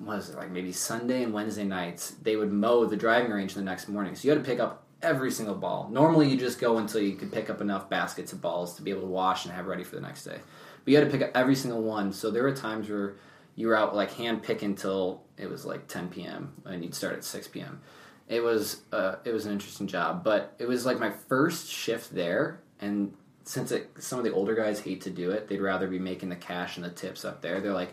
was 0.00 0.30
it 0.30 0.36
like 0.36 0.50
maybe 0.50 0.72
Sunday 0.72 1.22
and 1.22 1.32
Wednesday 1.32 1.64
nights 1.64 2.16
they 2.22 2.34
would 2.34 2.52
mow 2.52 2.84
the 2.84 2.96
driving 2.96 3.30
range 3.30 3.54
the 3.54 3.62
next 3.62 3.86
morning. 3.86 4.16
So 4.16 4.26
you 4.26 4.34
had 4.34 4.42
to 4.42 4.50
pick 4.50 4.58
up 4.58 4.82
every 5.02 5.30
single 5.30 5.54
ball. 5.54 5.88
Normally 5.92 6.28
you 6.28 6.36
just 6.36 6.60
go 6.60 6.78
until 6.78 7.00
you 7.00 7.14
could 7.14 7.30
pick 7.30 7.50
up 7.50 7.60
enough 7.60 7.88
baskets 7.88 8.32
of 8.32 8.40
balls 8.40 8.74
to 8.76 8.82
be 8.82 8.90
able 8.90 9.02
to 9.02 9.08
wash 9.08 9.44
and 9.44 9.54
have 9.54 9.66
ready 9.66 9.84
for 9.84 9.94
the 9.94 10.02
next 10.02 10.24
day. 10.24 10.38
But 10.84 10.90
you 10.90 10.96
had 10.98 11.04
to 11.04 11.10
pick 11.10 11.22
up 11.22 11.30
every 11.34 11.54
single 11.54 11.82
one. 11.82 12.12
So 12.12 12.30
there 12.30 12.42
were 12.42 12.54
times 12.54 12.88
where 12.88 13.14
you 13.54 13.68
were 13.68 13.76
out 13.76 13.94
like 13.94 14.12
hand 14.14 14.42
picking 14.42 14.70
until 14.70 15.22
it 15.36 15.48
was 15.48 15.64
like 15.64 15.88
10 15.88 16.08
p.m. 16.08 16.52
and 16.64 16.82
you'd 16.82 16.94
start 16.94 17.14
at 17.14 17.24
6 17.24 17.48
p.m. 17.48 17.80
It 18.28 18.42
was 18.42 18.82
uh, 18.92 19.16
it 19.24 19.32
was 19.32 19.46
an 19.46 19.52
interesting 19.52 19.86
job, 19.86 20.24
but 20.24 20.54
it 20.58 20.66
was 20.66 20.86
like 20.86 20.98
my 20.98 21.10
first 21.10 21.68
shift 21.68 22.14
there, 22.14 22.60
and 22.80 23.12
since 23.44 23.72
it, 23.72 23.90
some 23.98 24.18
of 24.18 24.24
the 24.24 24.32
older 24.32 24.54
guys 24.54 24.80
hate 24.80 25.02
to 25.02 25.10
do 25.10 25.32
it, 25.32 25.48
they'd 25.48 25.60
rather 25.60 25.88
be 25.88 25.98
making 25.98 26.28
the 26.28 26.36
cash 26.36 26.76
and 26.76 26.84
the 26.84 26.90
tips 26.90 27.24
up 27.24 27.42
there. 27.42 27.60
They're 27.60 27.74
like, 27.74 27.92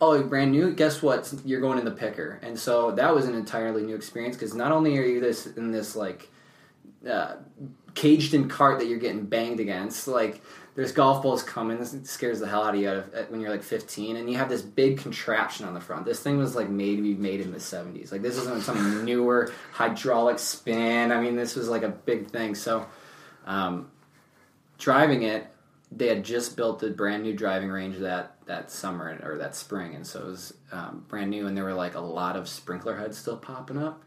"Oh, 0.00 0.22
brand 0.24 0.52
new. 0.52 0.74
Guess 0.74 1.00
what? 1.00 1.32
You're 1.44 1.60
going 1.60 1.78
in 1.78 1.84
the 1.84 1.92
picker." 1.92 2.38
And 2.42 2.58
so 2.58 2.90
that 2.92 3.14
was 3.14 3.26
an 3.26 3.34
entirely 3.34 3.82
new 3.82 3.94
experience 3.94 4.36
because 4.36 4.54
not 4.54 4.72
only 4.72 4.98
are 4.98 5.04
you 5.04 5.20
this 5.20 5.46
in 5.46 5.70
this 5.70 5.96
like 5.96 6.28
uh, 7.08 7.36
caged 7.94 8.34
in 8.34 8.48
cart 8.48 8.80
that 8.80 8.88
you're 8.88 8.98
getting 8.98 9.24
banged 9.24 9.60
against, 9.60 10.08
like 10.08 10.42
there's 10.78 10.92
golf 10.92 11.24
balls 11.24 11.42
coming. 11.42 11.76
This 11.76 11.96
scares 12.04 12.38
the 12.38 12.46
hell 12.46 12.62
out 12.62 12.76
of 12.76 12.80
you 12.80 12.88
when 13.30 13.40
you're 13.40 13.50
like 13.50 13.64
15, 13.64 14.14
and 14.14 14.30
you 14.30 14.38
have 14.38 14.48
this 14.48 14.62
big 14.62 14.98
contraption 14.98 15.66
on 15.66 15.74
the 15.74 15.80
front. 15.80 16.04
This 16.04 16.20
thing 16.20 16.38
was 16.38 16.54
like 16.54 16.68
made 16.68 16.94
to 16.94 17.02
be 17.02 17.14
made 17.14 17.40
in 17.40 17.50
the 17.50 17.58
70s. 17.58 18.12
Like 18.12 18.22
this 18.22 18.36
isn't 18.36 18.62
some 18.62 19.04
newer 19.04 19.52
hydraulic 19.72 20.38
spin. 20.38 21.10
I 21.10 21.20
mean, 21.20 21.34
this 21.34 21.56
was 21.56 21.68
like 21.68 21.82
a 21.82 21.88
big 21.88 22.30
thing. 22.30 22.54
So, 22.54 22.86
um, 23.44 23.90
driving 24.78 25.24
it, 25.24 25.48
they 25.90 26.06
had 26.06 26.22
just 26.22 26.56
built 26.56 26.80
a 26.84 26.90
brand 26.90 27.24
new 27.24 27.34
driving 27.34 27.70
range 27.70 27.98
that 27.98 28.36
that 28.46 28.70
summer 28.70 29.18
or 29.24 29.36
that 29.38 29.56
spring, 29.56 29.96
and 29.96 30.06
so 30.06 30.20
it 30.20 30.26
was 30.26 30.54
um, 30.70 31.04
brand 31.08 31.30
new. 31.30 31.48
And 31.48 31.56
there 31.56 31.64
were 31.64 31.74
like 31.74 31.96
a 31.96 32.00
lot 32.00 32.36
of 32.36 32.48
sprinkler 32.48 32.96
heads 32.96 33.18
still 33.18 33.36
popping 33.36 33.78
up 33.78 34.04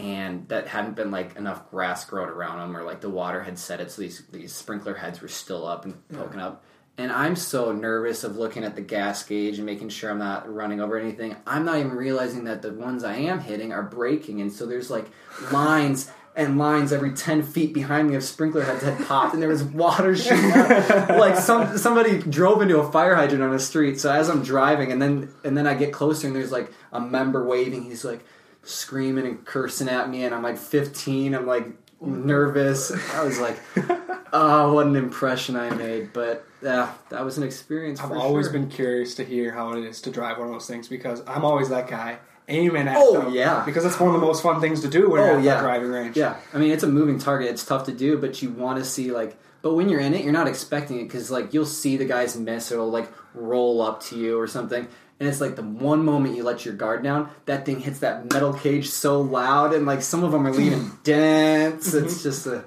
and 0.00 0.48
that 0.48 0.66
hadn't 0.66 0.96
been 0.96 1.10
like 1.10 1.36
enough 1.36 1.70
grass 1.70 2.04
growing 2.06 2.30
around 2.30 2.58
them 2.58 2.74
or 2.76 2.82
like 2.82 3.02
the 3.02 3.10
water 3.10 3.42
had 3.42 3.58
set 3.58 3.80
it 3.80 3.90
so 3.90 4.00
these 4.00 4.22
these 4.32 4.52
sprinkler 4.52 4.94
heads 4.94 5.20
were 5.20 5.28
still 5.28 5.66
up 5.66 5.84
and 5.84 6.08
poking 6.08 6.38
yeah. 6.38 6.46
up 6.46 6.64
and 6.96 7.12
i'm 7.12 7.36
so 7.36 7.70
nervous 7.70 8.24
of 8.24 8.36
looking 8.36 8.64
at 8.64 8.74
the 8.74 8.80
gas 8.80 9.22
gauge 9.22 9.58
and 9.58 9.66
making 9.66 9.90
sure 9.90 10.10
i'm 10.10 10.18
not 10.18 10.52
running 10.52 10.80
over 10.80 10.98
anything 10.98 11.36
i'm 11.46 11.66
not 11.66 11.76
even 11.78 11.90
realizing 11.90 12.44
that 12.44 12.62
the 12.62 12.72
ones 12.72 13.04
i 13.04 13.14
am 13.14 13.40
hitting 13.40 13.72
are 13.72 13.82
breaking 13.82 14.40
and 14.40 14.50
so 14.50 14.64
there's 14.64 14.90
like 14.90 15.06
lines 15.52 16.10
and 16.34 16.56
lines 16.56 16.92
every 16.92 17.12
10 17.12 17.42
feet 17.42 17.74
behind 17.74 18.08
me 18.08 18.14
of 18.14 18.24
sprinkler 18.24 18.64
heads 18.64 18.82
had 18.82 19.06
popped 19.06 19.34
and 19.34 19.42
there 19.42 19.50
was 19.50 19.64
water 19.64 20.16
shooting 20.16 20.50
out. 20.52 21.18
like 21.18 21.36
some 21.36 21.76
somebody 21.76 22.18
drove 22.22 22.62
into 22.62 22.78
a 22.78 22.90
fire 22.90 23.16
hydrant 23.16 23.42
on 23.42 23.50
the 23.50 23.58
street 23.58 24.00
so 24.00 24.10
as 24.10 24.30
i'm 24.30 24.42
driving 24.42 24.92
and 24.92 25.02
then 25.02 25.30
and 25.44 25.58
then 25.58 25.66
i 25.66 25.74
get 25.74 25.92
closer 25.92 26.26
and 26.26 26.34
there's 26.34 26.52
like 26.52 26.72
a 26.92 27.00
member 27.00 27.44
waving 27.44 27.82
he's 27.82 28.02
like 28.02 28.24
screaming 28.62 29.26
and 29.26 29.44
cursing 29.44 29.88
at 29.88 30.08
me 30.10 30.24
and 30.24 30.34
i'm 30.34 30.42
like 30.42 30.58
15 30.58 31.34
i'm 31.34 31.46
like 31.46 31.66
nervous 32.00 32.92
i 33.14 33.22
was 33.24 33.38
like 33.38 33.58
oh 34.32 34.72
what 34.74 34.86
an 34.86 34.96
impression 34.96 35.56
i 35.56 35.70
made 35.70 36.12
but 36.12 36.44
yeah 36.62 36.92
that 37.08 37.24
was 37.24 37.36
an 37.38 37.42
experience 37.44 38.00
i've 38.00 38.12
always 38.12 38.46
sure. 38.46 38.52
been 38.52 38.68
curious 38.68 39.14
to 39.14 39.24
hear 39.24 39.52
how 39.52 39.72
it 39.72 39.84
is 39.84 40.00
to 40.02 40.10
drive 40.10 40.38
one 40.38 40.46
of 40.48 40.52
those 40.52 40.66
things 40.66 40.88
because 40.88 41.22
i'm 41.26 41.44
always 41.44 41.68
that 41.68 41.88
guy 41.88 42.18
aiming 42.48 42.88
at 42.88 42.96
Oh, 42.98 43.22
them. 43.22 43.32
yeah. 43.32 43.62
because 43.64 43.84
it's 43.84 44.00
one 44.00 44.12
of 44.12 44.20
the 44.20 44.26
most 44.26 44.42
fun 44.42 44.60
things 44.60 44.80
to 44.80 44.88
do 44.88 45.08
when 45.10 45.20
oh, 45.20 45.24
you're 45.24 45.34
Oh, 45.34 45.38
at 45.38 45.44
yeah. 45.44 45.54
that 45.54 45.60
driving 45.62 45.88
range. 45.90 46.16
Yeah, 46.16 46.36
I 46.52 46.58
mean 46.58 46.72
it's 46.72 46.82
a 46.82 46.88
moving 46.88 47.16
target. 47.20 47.48
It's 47.48 47.64
tough 47.64 47.84
to 47.86 47.92
do, 47.92 48.18
but 48.18 48.42
you 48.42 48.50
want 48.50 48.80
to 48.80 48.84
see 48.84 49.12
like. 49.12 49.36
But 49.62 49.74
when 49.74 49.88
you're 49.88 50.00
in 50.00 50.14
it, 50.14 50.24
you're 50.24 50.32
not 50.32 50.48
expecting 50.48 50.98
it 50.98 51.04
because 51.04 51.30
like 51.30 51.54
you'll 51.54 51.64
see 51.64 51.96
the 51.96 52.06
guys 52.06 52.36
miss, 52.36 52.72
or 52.72 52.74
it'll 52.76 52.90
like 52.90 53.08
roll 53.34 53.80
up 53.80 54.02
to 54.06 54.16
you 54.18 54.36
or 54.36 54.48
something, 54.48 54.88
and 55.20 55.28
it's 55.28 55.40
like 55.40 55.54
the 55.54 55.62
one 55.62 56.02
moment 56.02 56.34
you 56.34 56.42
let 56.42 56.64
your 56.64 56.74
guard 56.74 57.04
down, 57.04 57.28
that 57.44 57.66
thing 57.66 57.78
hits 57.78 57.98
that 57.98 58.32
metal 58.32 58.54
cage 58.54 58.88
so 58.88 59.20
loud, 59.20 59.74
and 59.74 59.84
like 59.84 60.00
some 60.00 60.24
of 60.24 60.32
them 60.32 60.46
are 60.46 60.52
leaving 60.52 60.90
dents. 61.04 61.94
It's 62.00 62.22
just 62.22 62.46
a, 62.46 62.64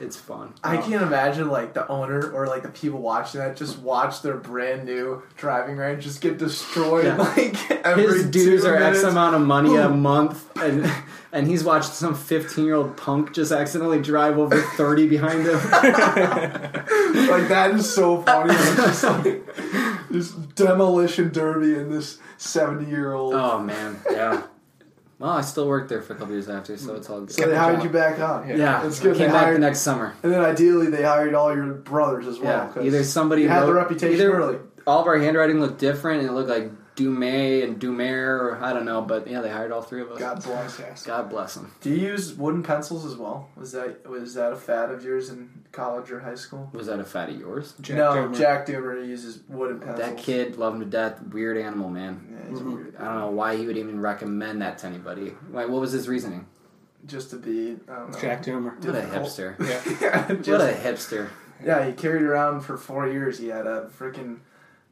it's 0.00 0.16
fun. 0.16 0.54
I 0.62 0.76
oh. 0.76 0.82
can't 0.82 1.02
imagine 1.02 1.48
like 1.48 1.74
the 1.74 1.88
owner 1.88 2.30
or 2.30 2.46
like 2.46 2.62
the 2.62 2.68
people 2.68 3.00
watching 3.00 3.40
that 3.40 3.56
just 3.56 3.78
watch 3.80 4.22
their 4.22 4.36
brand 4.36 4.84
new 4.84 5.22
driving 5.36 5.78
range 5.78 6.04
just 6.04 6.20
get 6.20 6.38
destroyed 6.38 7.06
Yeah. 7.06 7.16
like 7.36 7.70
every 7.84 8.04
His 8.04 8.26
dues 8.26 8.64
are 8.64 8.76
X 8.76 9.02
amount 9.02 9.34
of 9.34 9.40
money 9.40 9.74
a 9.74 9.88
month, 9.88 10.48
and 10.58 10.88
and 11.32 11.48
he's 11.48 11.64
watched 11.64 11.92
some 11.92 12.14
15 12.14 12.64
year 12.64 12.76
old 12.76 12.96
punk 12.96 13.34
just 13.34 13.50
accidentally 13.50 14.00
drive 14.00 14.38
over 14.38 14.60
30 14.60 15.08
behind 15.08 15.44
him. 15.44 15.54
like 15.54 17.48
that 17.48 17.72
is 17.74 17.92
so 17.92 18.22
funny. 18.22 18.54
It's 20.16 20.28
just 20.28 20.38
like 20.38 20.48
this 20.54 20.66
demolition 20.66 21.30
derby 21.32 21.74
and 21.78 21.92
this 21.92 22.18
seventy 22.38 22.90
year 22.90 23.12
old. 23.14 23.34
Oh 23.34 23.58
man, 23.60 23.96
yeah. 24.10 24.42
Well, 25.18 25.30
I 25.30 25.40
still 25.40 25.66
worked 25.66 25.88
there 25.88 26.02
for 26.02 26.12
a 26.12 26.16
couple 26.16 26.34
years 26.34 26.48
after, 26.50 26.76
so 26.76 26.94
it's 26.94 27.08
all 27.08 27.20
good. 27.20 27.32
So 27.32 27.46
they 27.48 27.56
hired 27.56 27.82
you 27.82 27.88
back 27.88 28.20
on. 28.20 28.46
yeah, 28.48 28.86
it's 28.86 29.00
good. 29.00 29.16
Came 29.16 29.28
They 29.28 29.32
back 29.32 29.44
hired, 29.44 29.56
the 29.56 29.60
next 29.60 29.80
summer. 29.80 30.12
and 30.22 30.30
then 30.30 30.42
ideally 30.42 30.88
they 30.90 31.02
hired 31.04 31.32
all 31.34 31.54
your 31.54 31.72
brothers 31.72 32.26
as 32.26 32.38
well. 32.38 32.66
Yeah, 32.66 32.72
'cause 32.72 32.84
either 32.84 33.02
somebody 33.02 33.42
you 33.42 33.48
had 33.48 33.64
the 33.66 33.72
reputation 33.72 34.14
either 34.14 34.32
early. 34.34 34.58
All 34.86 35.00
of 35.00 35.06
our 35.06 35.16
handwriting 35.16 35.58
looked 35.58 35.78
different, 35.78 36.20
and 36.20 36.28
it 36.28 36.32
looked 36.32 36.50
like 36.50 36.70
Dumay 36.96 37.62
and 37.62 37.78
Dumer, 37.78 38.40
or 38.40 38.58
I 38.64 38.72
don't 38.72 38.86
know, 38.86 39.02
but 39.02 39.26
yeah, 39.28 39.40
they 39.42 39.50
hired 39.50 39.70
all 39.70 39.82
three 39.82 40.00
of 40.00 40.10
us. 40.10 40.18
God 40.18 40.42
bless. 40.42 40.78
Yes. 40.78 41.04
God 41.04 41.28
bless 41.28 41.54
them. 41.54 41.70
Do 41.82 41.90
you 41.90 41.96
use 42.08 42.32
wooden 42.34 42.62
pencils 42.62 43.04
as 43.04 43.16
well? 43.16 43.50
Was 43.54 43.72
that 43.72 44.08
was 44.08 44.34
that 44.34 44.52
a 44.52 44.56
fad 44.56 44.90
of 44.90 45.04
yours 45.04 45.28
in 45.28 45.50
college 45.72 46.10
or 46.10 46.20
high 46.20 46.34
school? 46.34 46.70
Was 46.72 46.86
that 46.86 46.98
a 46.98 47.04
fad 47.04 47.28
of 47.28 47.38
yours? 47.38 47.74
Jack 47.82 47.96
no, 47.98 48.14
Dummer. 48.14 48.34
Jack 48.34 48.66
Dummer 48.66 48.98
uses 49.02 49.40
wooden 49.48 49.78
pencils. 49.78 49.98
That 50.08 50.16
kid 50.16 50.56
loved 50.56 50.76
him 50.76 50.80
to 50.80 50.86
death. 50.86 51.20
Weird 51.30 51.58
animal, 51.58 51.90
man. 51.90 52.26
Yeah, 52.30 52.50
he's 52.50 52.60
Mhm. 52.60 52.74
weird. 52.74 52.96
I 52.96 53.04
don't 53.04 53.18
know 53.20 53.30
why 53.30 53.56
he 53.56 53.66
would 53.66 53.76
even 53.76 54.00
recommend 54.00 54.62
that 54.62 54.78
to 54.78 54.86
anybody. 54.86 55.34
Like, 55.52 55.68
what 55.68 55.80
was 55.82 55.92
his 55.92 56.08
reasoning? 56.08 56.46
Just 57.04 57.30
to 57.30 57.36
be, 57.36 57.76
I 57.88 57.94
don't 57.94 58.10
know. 58.12 58.18
Jack 58.18 58.42
Dummer. 58.44 58.70
What 58.70 58.88
a 58.88 58.92
Difficult. 58.92 59.22
hipster. 59.26 59.54
Yeah. 59.60 59.96
yeah, 60.00 60.52
What 60.58 60.60
a 60.70 60.72
hipster. 60.72 61.28
yeah, 61.62 61.84
he 61.84 61.92
carried 61.92 62.22
around 62.22 62.62
for 62.62 62.76
four 62.78 63.06
years. 63.06 63.38
He 63.38 63.48
had 63.48 63.66
a 63.66 63.90
freaking 63.96 64.38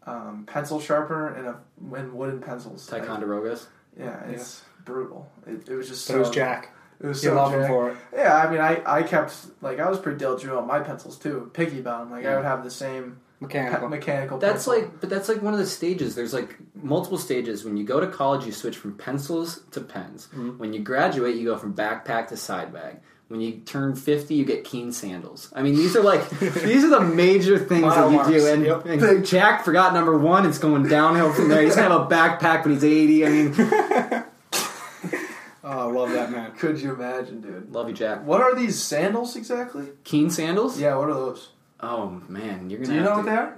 um, 0.07 0.45
pencil 0.47 0.81
sharpener 0.81 1.29
and 1.35 1.47
a 1.49 1.57
and 1.97 2.13
wooden 2.15 2.41
pencils. 2.41 2.91
Like, 2.91 3.05
Ticonderogas. 3.05 3.67
yeah, 3.99 4.25
it's 4.27 4.63
brutal. 4.85 5.31
It, 5.47 5.69
it 5.69 5.75
was 5.75 5.89
just 5.89 6.07
But 6.07 6.13
so. 6.13 6.17
it 6.17 6.21
was 6.21 6.31
Jack. 6.31 6.71
It 7.01 7.07
was 7.07 7.23
You 7.25 7.31
so 7.31 7.37
love 7.37 7.53
him 7.53 7.61
Jack. 7.61 7.69
for 7.71 7.91
it. 7.91 7.97
Yeah, 8.15 8.37
I 8.37 8.51
mean, 8.51 8.61
I, 8.61 8.81
I 8.87 9.03
kept 9.03 9.35
like 9.61 9.81
I 9.81 9.89
was 9.89 9.99
pretty 9.99 10.19
diligent 10.19 10.53
on 10.53 10.67
my 10.67 10.81
pencils 10.81 11.19
too, 11.19 11.51
picky 11.55 11.81
bound. 11.81 12.11
Like 12.11 12.25
I 12.25 12.37
would 12.37 12.45
have 12.45 12.63
the 12.65 12.71
same 12.71 13.19
pe- 13.41 13.47
Mechanical. 13.47 13.89
mechanical. 13.89 14.39
That's 14.39 14.65
pencil. 14.67 14.75
like, 14.83 15.01
but 15.01 15.11
that's 15.11 15.29
like 15.29 15.43
one 15.43 15.53
of 15.53 15.59
the 15.59 15.67
stages. 15.67 16.15
There's 16.15 16.33
like 16.33 16.57
multiple 16.75 17.19
stages. 17.19 17.65
When 17.65 17.77
you 17.77 17.85
go 17.85 17.99
to 18.01 18.07
college, 18.07 18.47
you 18.47 18.53
switch 18.53 18.77
from 18.77 18.97
pencils 18.97 19.63
to 19.73 19.81
pens. 19.81 20.29
Mhm. 20.35 20.59
When 20.59 20.73
you 20.73 20.81
graduate, 20.81 21.37
you 21.37 21.45
go 21.47 21.57
from 21.57 21.75
backpack 21.75 22.29
to 22.29 22.37
side 22.37 22.73
bag. 22.73 23.01
When 23.29 23.41
you 23.41 23.53
turn 23.61 23.95
50, 23.97 24.35
you 24.35 24.45
get 24.45 24.65
keen 24.65 24.93
sandals. 24.93 25.51
I 25.57 25.63
mean, 25.63 25.75
these 25.77 25.97
are 25.97 26.03
like, 26.03 26.29
these 26.41 26.85
are 26.85 26.91
the 26.91 27.01
major 27.01 27.59
things 27.59 27.81
Mile 27.83 27.95
that 27.95 28.11
you 28.11 28.17
marks. 28.17 28.31
do. 28.31 28.47
And, 28.47 28.65
Yep. 28.65 28.87
and 28.87 29.27
Jack 29.27 29.65
forgot 29.65 29.95
number 29.95 30.17
one. 30.19 30.45
It's 30.47 30.59
going 30.59 30.87
downhill 30.89 31.33
from 31.33 31.49
there. 31.49 31.63
He's 31.63 31.75
going 31.75 31.89
to 31.89 31.95
have 31.99 32.03
a 32.03 32.07
backpack 32.15 32.65
when 32.65 32.75
he's 32.75 32.85
80. 32.85 33.27
I 33.27 33.29
mean, 33.31 33.55
Oh, 35.67 35.89
I 35.89 35.91
love 35.93 36.11
that 36.11 36.31
man. 36.31 36.53
Could 36.53 36.79
you 36.79 36.93
imagine, 36.93 37.41
dude? 37.41 37.73
love 37.73 37.89
you, 37.89 37.95
Jack. 37.95 38.23
What 38.27 38.43
are 38.43 38.55
these 38.55 38.79
sandals 38.81 39.35
exactly? 39.35 39.87
Keen 40.05 40.29
sandals? 40.29 40.79
Yeah, 40.79 40.95
what 40.97 41.09
are 41.09 41.15
those? 41.15 41.49
Oh, 41.81 42.21
man. 42.29 42.69
You're 42.69 42.81
gonna 42.81 42.93
Do 42.93 42.99
you 42.99 43.01
know 43.03 43.17
what 43.17 43.25
they 43.25 43.31
are? 43.33 43.57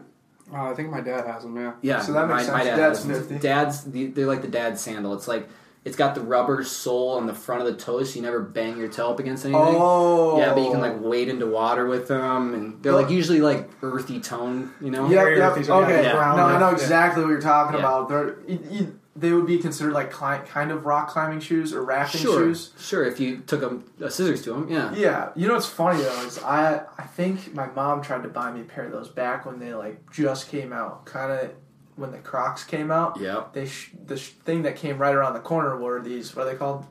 Oh, 0.53 0.71
I 0.71 0.75
think 0.75 0.91
my 0.91 1.01
dad 1.01 1.27
has 1.27 1.43
them. 1.43 1.57
Yeah. 1.57 1.73
Yeah, 1.83 2.01
So 2.03 2.13
that 2.13 2.29
makes 2.29 2.47
sense. 2.47 2.63
dad 2.65 2.77
Dad's 2.77 3.05
has 3.05 3.19
50. 3.27 3.39
Dad's 3.41 3.85
they're 4.15 4.27
like 4.27 4.43
the 4.43 4.49
dad 4.49 4.79
sandal. 4.79 5.15
It's 5.15 5.27
like 5.27 5.49
it's 5.87 5.95
got 5.97 6.17
the 6.17 6.21
rubber 6.21 6.65
sole 6.65 7.11
on 7.17 7.27
the 7.27 7.33
front 7.33 7.63
of 7.63 7.67
the 7.69 7.75
toe, 7.81 8.03
so 8.03 8.17
you 8.17 8.23
never 8.23 8.41
bang 8.41 8.77
your 8.77 8.89
toe 8.89 9.11
up 9.13 9.21
against 9.21 9.45
anything. 9.45 9.63
Oh, 9.65 10.37
Yeah, 10.39 10.53
but 10.53 10.63
you 10.65 10.71
can 10.73 10.81
like 10.81 11.01
wade 11.01 11.29
into 11.29 11.47
water 11.47 11.87
with 11.87 12.09
them, 12.09 12.55
and 12.55 12.83
they're 12.83 12.93
like 12.93 13.09
usually 13.09 13.41
like 13.41 13.71
earthy 13.83 14.19
tone, 14.21 14.73
you 14.81 14.91
know. 14.91 15.05
Yeah, 15.09 15.23
Very 15.23 15.39
yeah. 15.39 15.51
earthy, 15.51 15.63
so 15.63 15.83
Okay, 15.85 16.03
yeah, 16.03 16.13
brown, 16.13 16.37
no, 16.37 16.45
I 16.45 16.59
know 16.59 16.69
yeah. 16.71 16.75
exactly 16.75 17.23
what 17.23 17.31
you're 17.31 17.41
talking 17.41 17.75
Yeah. 17.75 17.81
about. 17.87 18.09
They're 18.09 18.37
you, 18.49 18.59
you, 18.71 19.01
they 19.15 19.33
would 19.33 19.47
be 19.47 19.59
considered 19.59 19.93
like 19.95 20.11
cli- 20.11 20.45
kind 20.47 20.71
of 20.73 20.85
rock 20.85 21.09
climbing 21.09 21.41
shoes 21.41 21.73
or 21.73 21.83
rafting 21.85 22.21
sure, 22.21 22.41
shoes. 22.49 22.73
sure. 22.79 23.05
If 23.05 23.19
you 23.21 23.39
took 23.47 23.63
a, 23.63 23.81
a 24.05 24.11
scissors 24.11 24.43
to 24.43 24.53
them, 24.55 24.69
yeah. 24.69 24.93
Yeah, 24.95 25.31
you 25.37 25.47
know 25.47 25.55
what's 25.55 25.67
funny 25.67 26.03
though 26.03 26.23
is 26.27 26.39
I 26.43 26.83
I 26.99 27.05
think 27.05 27.55
my 27.55 27.69
mom 27.69 28.03
tried 28.03 28.25
to 28.25 28.29
buy 28.29 28.51
me 28.53 28.61
a 28.63 28.65
pair 28.65 28.85
of 28.87 28.93
those 28.93 29.09
back 29.09 29.47
when 29.47 29.59
they 29.61 29.73
like 29.73 30.11
just 30.11 30.51
came 30.51 30.73
out, 30.73 31.07
kind 31.07 31.31
of 31.33 31.53
when 31.97 32.13
the 32.13 32.19
Crocs 32.19 32.63
came 32.65 32.91
out. 32.91 33.19
Yeah. 33.19 33.45
They 33.53 33.67
sh- 33.67 33.93
the 34.07 34.17
sh- 34.17 34.31
thing 34.45 34.63
that 34.63 34.77
came 34.77 34.99
right 34.99 35.15
around 35.15 35.35
the 35.35 35.41
corner 35.41 35.77
were 35.79 36.01
these 36.01 36.37
what 36.37 36.47
are 36.47 36.51
they 36.51 36.57
called? 36.57 36.87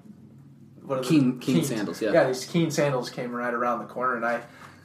What 0.84 1.00
are 1.00 1.04
Keen 1.04 1.40
keen 1.40 1.64
sandals, 1.64 2.02
yeah. 2.02 2.12
Yeah, 2.12 2.28
these 2.28 2.46
Keen 2.46 2.70
sandals 2.70 3.10
came 3.10 3.34
right 3.34 3.54
around 3.54 3.80
the 3.80 3.86
corner, 3.86 4.16
and 4.16 4.26
I 4.26 4.42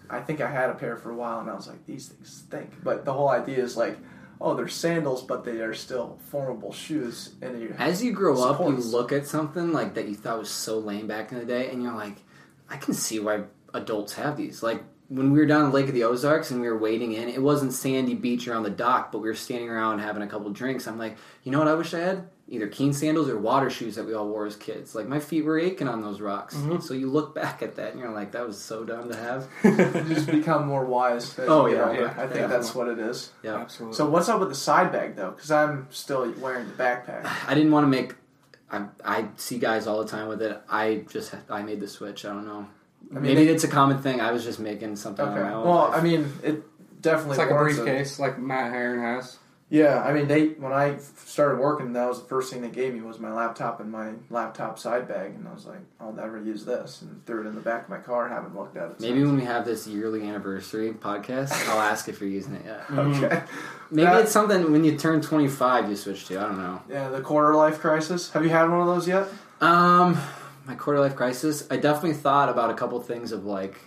I 0.09 0.21
think 0.21 0.41
I 0.41 0.51
had 0.51 0.71
a 0.71 0.75
pair 0.75 0.97
for 0.97 1.11
a 1.11 1.14
while, 1.14 1.41
and 1.41 1.51
I 1.51 1.55
was 1.55 1.68
like, 1.68 1.85
these 1.87 2.09
things 2.09 2.45
stink. 2.45 2.83
But 2.83 3.05
the 3.05 3.12
whole 3.12 3.29
idea 3.29 3.62
is 3.62 3.77
like, 3.77 3.97
oh, 4.41 4.55
they're 4.55 4.66
sandals, 4.68 5.23
but 5.23 5.45
they 5.45 5.61
are 5.61 5.75
still 5.75 6.18
formable 6.31 6.73
shoes, 6.73 7.35
and 7.43 7.61
you 7.61 7.75
As 7.79 8.03
you 8.03 8.12
grow 8.12 8.43
up, 8.43 8.61
you 8.61 8.77
look 8.77 9.12
at 9.12 9.27
something 9.27 9.73
like 9.73 9.95
that 9.95 10.09
you 10.09 10.14
thought 10.14 10.39
was 10.39 10.51
so 10.51 10.79
lame 10.79 11.07
back 11.07 11.33
in 11.33 11.39
the 11.39 11.45
day, 11.45 11.71
and 11.71 11.83
you're 11.83 11.95
like, 11.95 12.16
I 12.68 12.77
can 12.77 12.95
see 12.95 13.21
why 13.21 13.45
adults 13.75 14.14
have 14.14 14.37
these. 14.37 14.62
Like 14.62 14.83
when 15.11 15.33
we 15.33 15.41
were 15.41 15.47
down 15.47 15.65
the 15.71 15.75
Lake 15.77 15.89
of 15.89 15.95
the 15.95 16.05
Ozarks 16.05 16.51
and 16.53 16.61
we 16.61 16.69
were 16.69 16.79
wading 16.79 17.13
in, 17.15 17.29
it 17.29 17.43
wasn't 17.43 17.73
sandy 17.73 18.15
beach 18.15 18.47
or 18.47 18.55
on 18.55 18.63
the 18.63 18.71
dock, 18.71 19.11
but 19.11 19.19
we 19.19 19.29
were 19.29 19.35
standing 19.35 19.69
around 19.69 19.99
having 19.99 20.23
a 20.23 20.27
couple 20.29 20.49
drinks. 20.51 20.87
I'm 20.87 20.99
like, 20.99 21.17
you 21.43 21.51
know 21.51 21.59
what 21.59 21.67
I 21.67 21.75
wish 21.75 21.93
I 21.93 21.99
had? 21.99 22.29
Either 22.49 22.69
keen 22.69 22.93
sandals 22.93 23.29
or 23.29 23.37
water 23.39 23.69
shoes 23.71 23.97
that 23.97 24.07
we 24.07 24.15
all 24.15 24.29
wore 24.29 24.47
as 24.47 24.55
kids. 24.57 24.95
Like 24.95 25.09
my 25.09 25.19
feet 25.19 25.45
were 25.45 25.59
aching 25.59 25.89
on 25.89 26.01
those 26.01 26.21
rocks. 26.21 26.55
Mhm. 26.57 26.81
So 26.83 26.95
you 26.95 27.11
look 27.11 27.35
back 27.35 27.61
at 27.61 27.75
that 27.77 27.91
and 27.93 28.01
you're 28.01 28.11
like, 28.13 28.33
that 28.33 28.47
was 28.47 28.61
so 28.61 28.85
dumb 28.85 29.09
to 29.11 29.17
have. 29.17 29.49
you 30.09 30.15
just 30.15 30.27
become 30.31 30.67
more 30.67 30.85
wise. 30.85 31.37
As 31.39 31.49
Oh, 31.49 31.67
yeah, 31.67 31.93
yeah, 31.93 32.15
I 32.17 32.27
think 32.29 32.41
yeah. 32.41 32.47
that's 32.47 32.73
what 32.75 32.87
it 32.89 32.99
is. 33.01 33.31
Yeah. 33.43 33.57
Absolutely. 33.57 33.97
So 33.97 34.09
what's 34.09 34.29
up 34.29 34.39
with 34.41 34.49
the 34.49 34.55
side 34.55 34.93
bag 34.93 35.17
though? 35.17 35.31
Because 35.33 35.51
I'm 35.51 35.89
still 35.91 36.33
wearing 36.39 36.67
the 36.69 36.73
backpack. 36.75 37.29
I 37.49 37.55
didn't 37.55 37.73
want 37.73 37.85
to 37.85 37.89
make. 37.89 38.15
I, 38.71 38.87
I 39.05 39.27
see 39.37 39.59
guys 39.59 39.89
all 39.89 39.99
the 40.03 40.09
time 40.09 40.29
with 40.29 40.41
it. 40.43 40.61
I 40.69 41.05
just 41.11 41.35
I 41.49 41.63
made 41.63 41.81
the 41.81 41.89
switch. 41.89 42.25
I 42.25 42.29
don't 42.29 42.47
know. 42.47 42.69
I 43.11 43.15
mean, 43.15 43.23
Maybe 43.23 43.47
they- 43.47 43.53
it's 43.53 43.65
a 43.65 43.69
common 43.69 43.99
thing. 43.99 44.21
I 44.21 44.33
was 44.33 44.45
just 44.45 44.61
making 44.61 44.97
something 44.97 45.25
Okay. 45.27 45.41
on 45.41 45.43
my 45.47 45.53
own. 45.55 45.67
Well, 45.67 45.91
I 45.93 46.01
mean, 46.01 46.33
it 46.43 46.63
definitely 47.03 47.33
it's 47.33 47.39
like 47.39 47.51
a 47.51 47.55
warrants 47.55 47.79
it. 47.79 47.83
briefcase, 47.85 48.19
like 48.21 48.39
Matt 48.39 48.73
Heron 48.73 49.01
has. 49.01 49.39
Yeah, 49.73 50.03
I 50.05 50.13
mean, 50.13 50.27
they 50.27 50.49
when 50.59 50.73
I 50.73 50.97
started 51.27 51.61
working, 51.61 51.93
that 51.93 52.09
was 52.09 52.21
the 52.21 52.29
first 52.29 52.53
thing 52.53 52.61
they 52.61 52.69
gave 52.71 52.93
me 52.93 53.03
was 53.03 53.21
my 53.21 53.33
laptop 53.33 53.79
and 53.79 53.91
my 53.93 54.11
laptop 54.29 54.81
side 54.81 55.07
bag, 55.07 55.33
and 55.37 55.47
I 55.47 55.53
was 55.55 55.65
like, 55.65 55.79
I'll 56.01 56.13
never 56.13 56.41
use 56.41 56.65
this, 56.65 57.03
and 57.03 57.25
threw 57.25 57.43
it 57.43 57.47
in 57.47 57.55
the 57.55 57.61
back 57.61 57.85
of 57.85 57.89
my 57.89 57.99
car. 57.99 58.29
Haven't 58.29 58.57
looked 58.57 58.77
at 58.77 58.91
it. 58.91 59.01
Maybe 59.01 59.19
since. 59.21 59.27
when 59.29 59.37
we 59.37 59.45
have 59.45 59.65
this 59.65 59.87
yearly 59.87 60.27
anniversary 60.29 60.93
podcast, 60.93 61.53
I'll 61.69 61.79
ask 61.93 62.09
if 62.09 62.21
you're 62.21 62.29
using 62.31 62.55
it 62.57 62.63
yet. 62.67 62.83
okay. 62.91 63.43
Maybe 63.93 64.07
That- 64.07 64.23
it's 64.23 64.33
something 64.33 64.73
when 64.73 64.83
you 64.83 64.97
turn 64.99 65.21
25 65.21 65.89
you 65.89 65.95
switch 65.95 66.27
to. 66.27 66.39
I 66.41 66.43
don't 66.43 66.59
know. 66.59 66.83
Yeah, 66.89 67.09
the 67.09 67.21
quarter 67.21 67.55
life 67.55 67.79
crisis. 67.79 68.31
Have 68.33 68.43
you 68.43 68.51
had 68.51 68.69
one 68.69 68.81
of 68.81 68.87
those 68.89 69.07
yet? 69.07 69.29
Um, 69.61 70.19
my 70.67 70.75
quarter 70.75 71.01
life 71.01 71.17
crisis. 71.17 71.67
I 71.71 71.77
definitely 71.77 72.15
thought 72.15 72.49
about 72.49 72.71
a 72.71 72.75
couple 72.75 73.01
things 73.01 73.33
of 73.33 73.45
like 73.45 73.81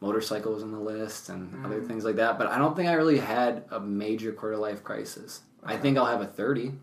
motorcycles 0.00 0.62
on 0.62 0.72
the 0.72 0.78
list 0.78 1.28
and 1.28 1.64
other 1.64 1.80
Mm. 1.80 1.86
things 1.88 2.04
like 2.04 2.16
that, 2.16 2.36
but 2.38 2.46
I 2.48 2.58
don't 2.58 2.76
think 2.76 2.88
I 2.88 2.92
really 2.94 3.18
had 3.18 3.64
a 3.70 3.80
major 3.80 4.32
quarter 4.32 4.56
life 4.56 4.84
crisis. 4.84 5.40
I 5.64 5.76
think 5.78 5.96
I'll 5.96 6.04
have 6.06 6.20
a 6.20 6.26
30. 6.26 6.74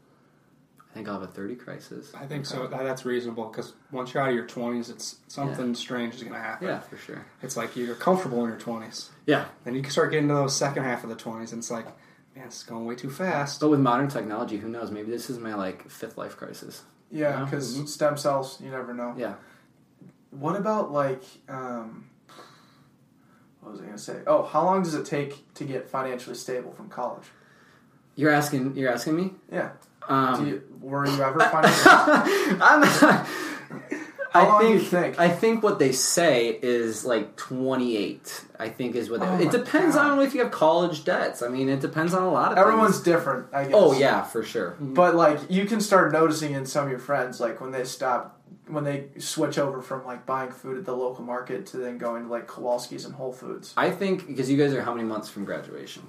I 0.90 0.94
think 0.94 1.08
I'll 1.08 1.20
have 1.22 1.30
a 1.30 1.32
30 1.32 1.56
crisis. 1.56 2.12
I 2.20 2.26
think 2.26 2.46
so. 2.46 2.68
That's 2.68 3.06
reasonable 3.06 3.46
because 3.46 3.74
once 3.92 4.14
you're 4.14 4.24
out 4.24 4.30
of 4.30 4.36
your 4.36 4.48
20s, 4.48 4.90
it's 4.90 5.18
something 5.28 5.74
strange 5.76 6.16
is 6.16 6.22
going 6.24 6.34
to 6.34 6.40
happen. 6.40 6.68
Yeah, 6.68 6.80
for 6.80 6.98
sure. 6.98 7.24
It's 7.42 7.56
like 7.56 7.76
you're 7.78 7.96
comfortable 7.96 8.44
in 8.44 8.50
your 8.50 8.60
20s. 8.60 9.10
Yeah, 9.26 9.46
Then 9.64 9.76
you 9.76 9.82
can 9.84 9.92
start 9.92 10.12
getting 10.12 10.28
to 10.30 10.34
those 10.34 10.56
second 10.56 10.84
half 10.84 11.04
of 11.04 11.10
the 11.10 11.16
20s, 11.16 11.52
and 11.54 11.60
it's 11.60 11.72
like, 11.72 11.86
man, 12.36 12.48
it's 12.48 12.64
going 12.64 12.86
way 12.86 12.96
too 12.96 13.10
fast. 13.12 13.62
but 13.62 13.70
with 13.70 13.80
modern 13.80 14.10
technology, 14.10 14.58
who 14.58 14.68
knows? 14.68 14.92
Maybe 14.92 15.12
this 15.12 15.30
is 15.30 15.38
my 15.38 15.54
like 15.54 15.90
fifth 15.90 16.18
life 16.18 16.36
crisis. 16.36 16.84
Yeah, 17.12 17.44
because 17.44 17.78
Mhm. 17.78 17.88
stem 17.88 18.18
cells, 18.18 18.60
you 18.62 18.72
never 18.72 18.94
know. 18.94 19.14
Yeah. 19.18 19.36
what 20.32 20.56
about 20.56 20.92
like 20.94 21.22
um, 21.50 22.06
what 23.60 23.74
was 23.74 23.82
I 23.82 23.86
gonna 23.86 23.98
say? 23.98 24.22
Oh, 24.26 24.44
how 24.44 24.64
long 24.64 24.82
does 24.84 24.96
it 24.96 25.06
take 25.06 25.54
to 25.56 25.66
get 25.66 25.90
financially 25.90 26.36
stable 26.36 26.72
from 26.72 26.88
college? 26.90 27.26
You're 28.16 28.32
asking. 28.32 28.76
You're 28.78 28.92
asking 28.92 29.16
me. 29.18 29.34
Yeah. 29.52 29.72
Um, 30.08 30.44
Do 30.44 30.50
you, 30.50 30.64
were 30.82 31.06
you 31.06 31.22
ever 31.22 31.40
financially? 31.52 32.58
I'm 32.62 32.82
How 34.32 34.40
I 34.40 34.48
long 34.48 34.62
do 34.62 34.68
think, 34.68 34.82
you 34.82 34.88
think? 34.88 35.20
I 35.20 35.28
think 35.30 35.62
what 35.62 35.78
they 35.78 35.92
say 35.92 36.58
is 36.62 37.04
like 37.04 37.36
28. 37.36 38.46
I 38.58 38.70
think 38.70 38.96
is 38.96 39.10
what 39.10 39.20
they, 39.20 39.28
Oh 39.28 39.40
it 39.42 39.52
depends 39.52 39.96
God. 39.96 40.12
on 40.12 40.22
if 40.26 40.34
you 40.34 40.42
have 40.42 40.52
college 40.52 41.04
debts. 41.04 41.42
I 41.42 41.50
mean, 41.50 41.68
it 41.68 41.82
depends 41.82 42.14
on 42.14 42.24
a 42.24 42.32
lot 42.32 42.54
of 42.54 42.58
Everyone's 42.58 42.94
things. 42.96 43.04
different, 43.04 43.48
I 43.54 43.64
guess. 43.66 43.74
Oh 43.76 43.92
yeah, 44.00 44.24
for 44.24 44.42
sure. 44.44 44.72
Mm-hmm. 44.72 44.94
But 44.94 45.16
like 45.16 45.40
you 45.50 45.66
can 45.66 45.82
start 45.82 46.14
noticing 46.14 46.54
in 46.54 46.66
some 46.66 46.86
of 46.86 46.90
your 46.90 47.00
friends, 47.00 47.42
like 47.42 47.60
when 47.60 47.72
they 47.72 47.84
stop, 47.84 48.42
when 48.68 48.86
they 48.86 49.10
switch 49.18 49.58
over 49.58 49.82
from 49.82 50.06
like 50.06 50.26
buying 50.26 50.52
food 50.52 50.78
at 50.78 50.86
the 50.86 50.96
local 50.96 51.26
market 51.26 51.66
to 51.68 51.78
then 51.78 51.98
going 51.98 52.24
to 52.24 52.30
like 52.30 52.48
Kowalski's 52.48 53.04
and 53.04 53.14
Whole 53.16 53.34
Foods. 53.34 53.74
I 53.76 53.90
think 53.92 54.28
because 54.28 54.50
you 54.50 54.58
guys 54.58 54.74
are 54.74 54.82
how 54.82 54.94
many 54.94 55.06
months 55.08 55.28
from 55.28 55.44
graduation? 55.44 56.04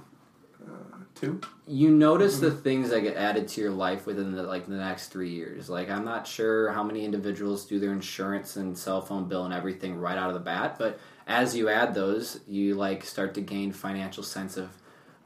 Two. 1.22 1.40
you 1.68 1.88
notice 1.90 2.36
Mm-hmm. 2.36 2.44
the 2.44 2.50
things 2.50 2.90
that 2.90 3.02
get 3.02 3.16
added 3.16 3.46
to 3.48 3.60
your 3.60 3.70
life 3.70 4.06
within 4.06 4.32
the 4.32 4.42
like 4.42 4.66
the 4.66 4.74
next 4.74 5.08
three 5.08 5.30
years. 5.30 5.70
Like 5.70 5.88
I'm 5.88 6.04
not 6.04 6.26
sure 6.26 6.72
how 6.72 6.82
many 6.82 7.04
individuals 7.04 7.64
do 7.64 7.78
their 7.78 7.92
insurance 7.92 8.56
and 8.56 8.76
cell 8.76 9.00
phone 9.00 9.28
bill 9.28 9.44
and 9.44 9.54
everything 9.54 9.96
right 9.96 10.18
out 10.18 10.28
of 10.28 10.34
the 10.34 10.40
bat, 10.40 10.76
but 10.78 10.98
as 11.28 11.54
you 11.54 11.68
add 11.68 11.94
those, 11.94 12.40
you 12.48 12.74
like 12.74 13.04
start 13.04 13.34
to 13.34 13.40
gain 13.40 13.70
financial 13.72 14.24
sense 14.24 14.56
of, 14.56 14.70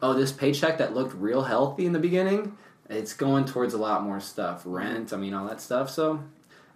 oh, 0.03 0.13
this 0.13 0.33
paycheck 0.33 0.77
that 0.77 0.95
looked 0.95 1.15
real 1.15 1.45
healthy 1.45 1.87
in 1.87 1.93
the 1.95 1.99
beginning, 1.99 2.59
it's 2.91 3.15
going 3.15 3.47
towards 3.47 3.73
a 3.73 3.79
lot 3.79 4.03
more 4.05 4.21
stuff, 4.21 4.63
rent, 4.67 5.15
I 5.15 5.17
mean 5.17 5.33
all 5.33 5.47
that 5.49 5.63
stuff. 5.63 5.89
So 5.89 6.23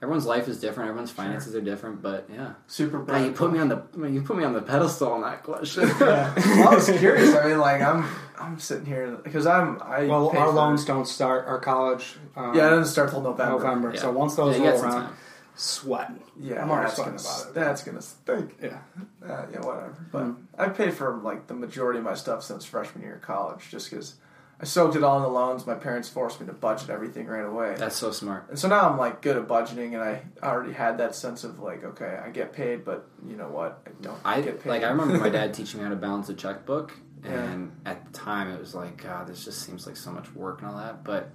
everyone's 0.02 0.26
life 0.26 0.48
is 0.48 0.58
different, 0.60 0.88
everyone's 0.88 1.10
finances 1.10 1.54
are 1.54 1.60
different, 1.60 2.02
but 2.02 2.26
yeah. 2.32 2.54
Super. 2.66 2.98
Wow, 3.00 3.04
bright. 3.04 3.26
you 3.26 3.32
put 3.32 3.52
me 3.52 3.58
on 3.58 3.68
the 3.68 3.82
you 4.08 4.22
put 4.22 4.36
me 4.36 4.44
on 4.44 4.52
the 4.52 4.62
pedestal 4.62 5.12
on 5.12 5.22
that 5.22 5.42
question. 5.42 5.88
Yeah. 6.00 6.32
Well, 6.36 6.68
I 6.68 6.74
was 6.74 6.90
curious. 6.90 7.34
I 7.34 7.48
mean, 7.48 7.58
like 7.58 7.80
I'm, 7.82 8.04
I'm 8.38 8.58
sitting 8.58 8.86
here 8.86 9.10
because 9.22 9.46
I'm. 9.46 9.80
I 9.82 10.04
Well, 10.06 10.28
our 10.30 10.46
for- 10.46 10.52
loans 10.52 10.84
don't 10.84 11.06
start 11.06 11.46
our 11.46 11.58
college. 11.58 12.16
Um, 12.36 12.54
Yeah, 12.54 12.68
it 12.68 12.70
doesn't 12.70 12.92
start 12.92 13.10
till 13.10 13.20
November. 13.22 13.58
November. 13.58 13.92
Yeah. 13.94 14.00
So 14.00 14.10
once 14.12 14.34
those 14.36 14.58
Yeah, 14.58 14.70
roll 14.70 14.78
some 14.78 14.90
around, 14.90 15.02
time. 15.06 15.12
sweating. 15.56 16.20
Yeah, 16.38 16.62
I'm 16.62 16.70
already 16.70 16.90
sweating 16.92 17.16
gonna, 17.16 17.28
about 17.28 17.46
it. 17.48 17.54
That's 17.54 17.82
gonna 17.84 18.02
stink. 18.02 18.56
Yeah. 18.62 18.78
Uh, 19.22 19.46
yeah, 19.52 19.60
whatever. 19.60 19.94
But 20.10 20.22
Mm-hmm. 20.24 20.60
I 20.60 20.68
paid 20.70 20.94
for 20.94 21.16
like 21.22 21.46
the 21.46 21.54
majority 21.54 21.98
of 21.98 22.04
my 22.04 22.14
stuff 22.14 22.42
since 22.42 22.64
freshman 22.64 23.02
year 23.04 23.16
of 23.16 23.22
college, 23.22 23.68
just 23.70 23.90
because 23.90 24.14
I 24.60 24.64
soaked 24.64 24.94
it 24.94 25.02
all 25.02 25.16
in 25.16 25.22
the 25.22 25.28
loans. 25.30 25.66
My 25.66 25.74
parents 25.74 26.08
forced 26.10 26.38
me 26.40 26.46
to 26.46 26.52
budget 26.52 26.90
everything 26.90 27.26
right 27.26 27.46
away. 27.46 27.74
That's 27.78 27.96
so 27.96 28.10
smart. 28.10 28.46
And 28.50 28.58
so 28.58 28.68
now 28.68 28.90
I'm 28.90 28.98
like 28.98 29.22
good 29.22 29.36
at 29.38 29.48
budgeting, 29.48 29.94
and 29.94 30.02
I 30.02 30.22
already 30.42 30.72
had 30.74 30.98
that 30.98 31.14
sense 31.14 31.44
of 31.44 31.60
like, 31.60 31.82
okay, 31.82 32.20
I 32.22 32.28
get 32.28 32.52
paid, 32.52 32.84
but 32.84 33.08
you 33.26 33.36
know 33.36 33.48
what? 33.48 33.82
I 33.86 33.90
don't 34.02 34.18
I 34.24 34.40
get 34.42 34.62
paid. 34.62 34.68
like. 34.68 34.82
I 34.84 34.88
remember 34.90 35.16
my 35.18 35.30
dad 35.30 35.54
teaching 35.54 35.78
me 35.80 35.84
how 35.84 35.90
to 35.90 35.96
balance 35.96 36.28
a 36.28 36.34
checkbook, 36.34 36.92
Yeah. 37.24 37.30
and 37.42 37.72
at 37.86 38.04
the 38.04 38.12
time 38.18 38.50
it 38.50 38.60
was 38.60 38.74
like, 38.74 39.02
God, 39.02 39.26
this 39.28 39.44
just 39.44 39.62
seems 39.62 39.86
like 39.86 39.96
so 39.96 40.10
much 40.10 40.30
work 40.34 40.60
and 40.60 40.70
all 40.70 40.76
that. 40.76 41.04
But 41.04 41.30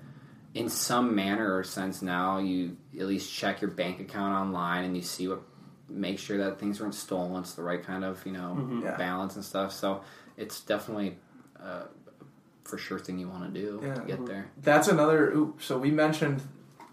in 0.53 0.69
some 0.69 1.15
manner 1.15 1.55
or 1.57 1.63
sense, 1.63 2.01
now 2.03 2.37
you 2.37 2.77
at 2.99 3.07
least 3.07 3.33
check 3.33 3.59
your 3.59 3.71
bank 3.71 3.99
account 3.99 4.33
online 4.35 4.85
and 4.85 4.95
you 4.95 5.01
see 5.01 5.27
what, 5.27 5.41
make 5.89 6.17
sure 6.19 6.37
that 6.37 6.59
things 6.59 6.79
weren't 6.79 6.95
stolen. 6.95 7.41
It's 7.41 7.53
the 7.55 7.61
right 7.63 7.83
kind 7.83 8.03
of 8.05 8.23
you 8.25 8.31
know 8.33 8.55
Mm-hmm. 8.57 8.83
Yeah. 8.83 8.97
balance 8.97 9.35
and 9.35 9.43
stuff. 9.43 9.71
So 9.71 10.01
it's 10.37 10.61
definitely 10.61 11.17
uh, 11.59 11.83
for 12.65 12.77
sure 12.77 12.99
thing 12.99 13.17
you 13.19 13.29
want 13.29 13.53
to 13.53 13.61
do 13.61 13.79
Yeah. 13.83 13.93
to 13.93 14.01
get 14.01 14.25
there. 14.25 14.47
That's 14.61 14.87
another. 14.87 15.31
Ooh, 15.31 15.55
so 15.59 15.77
we 15.77 15.91
mentioned 15.91 16.41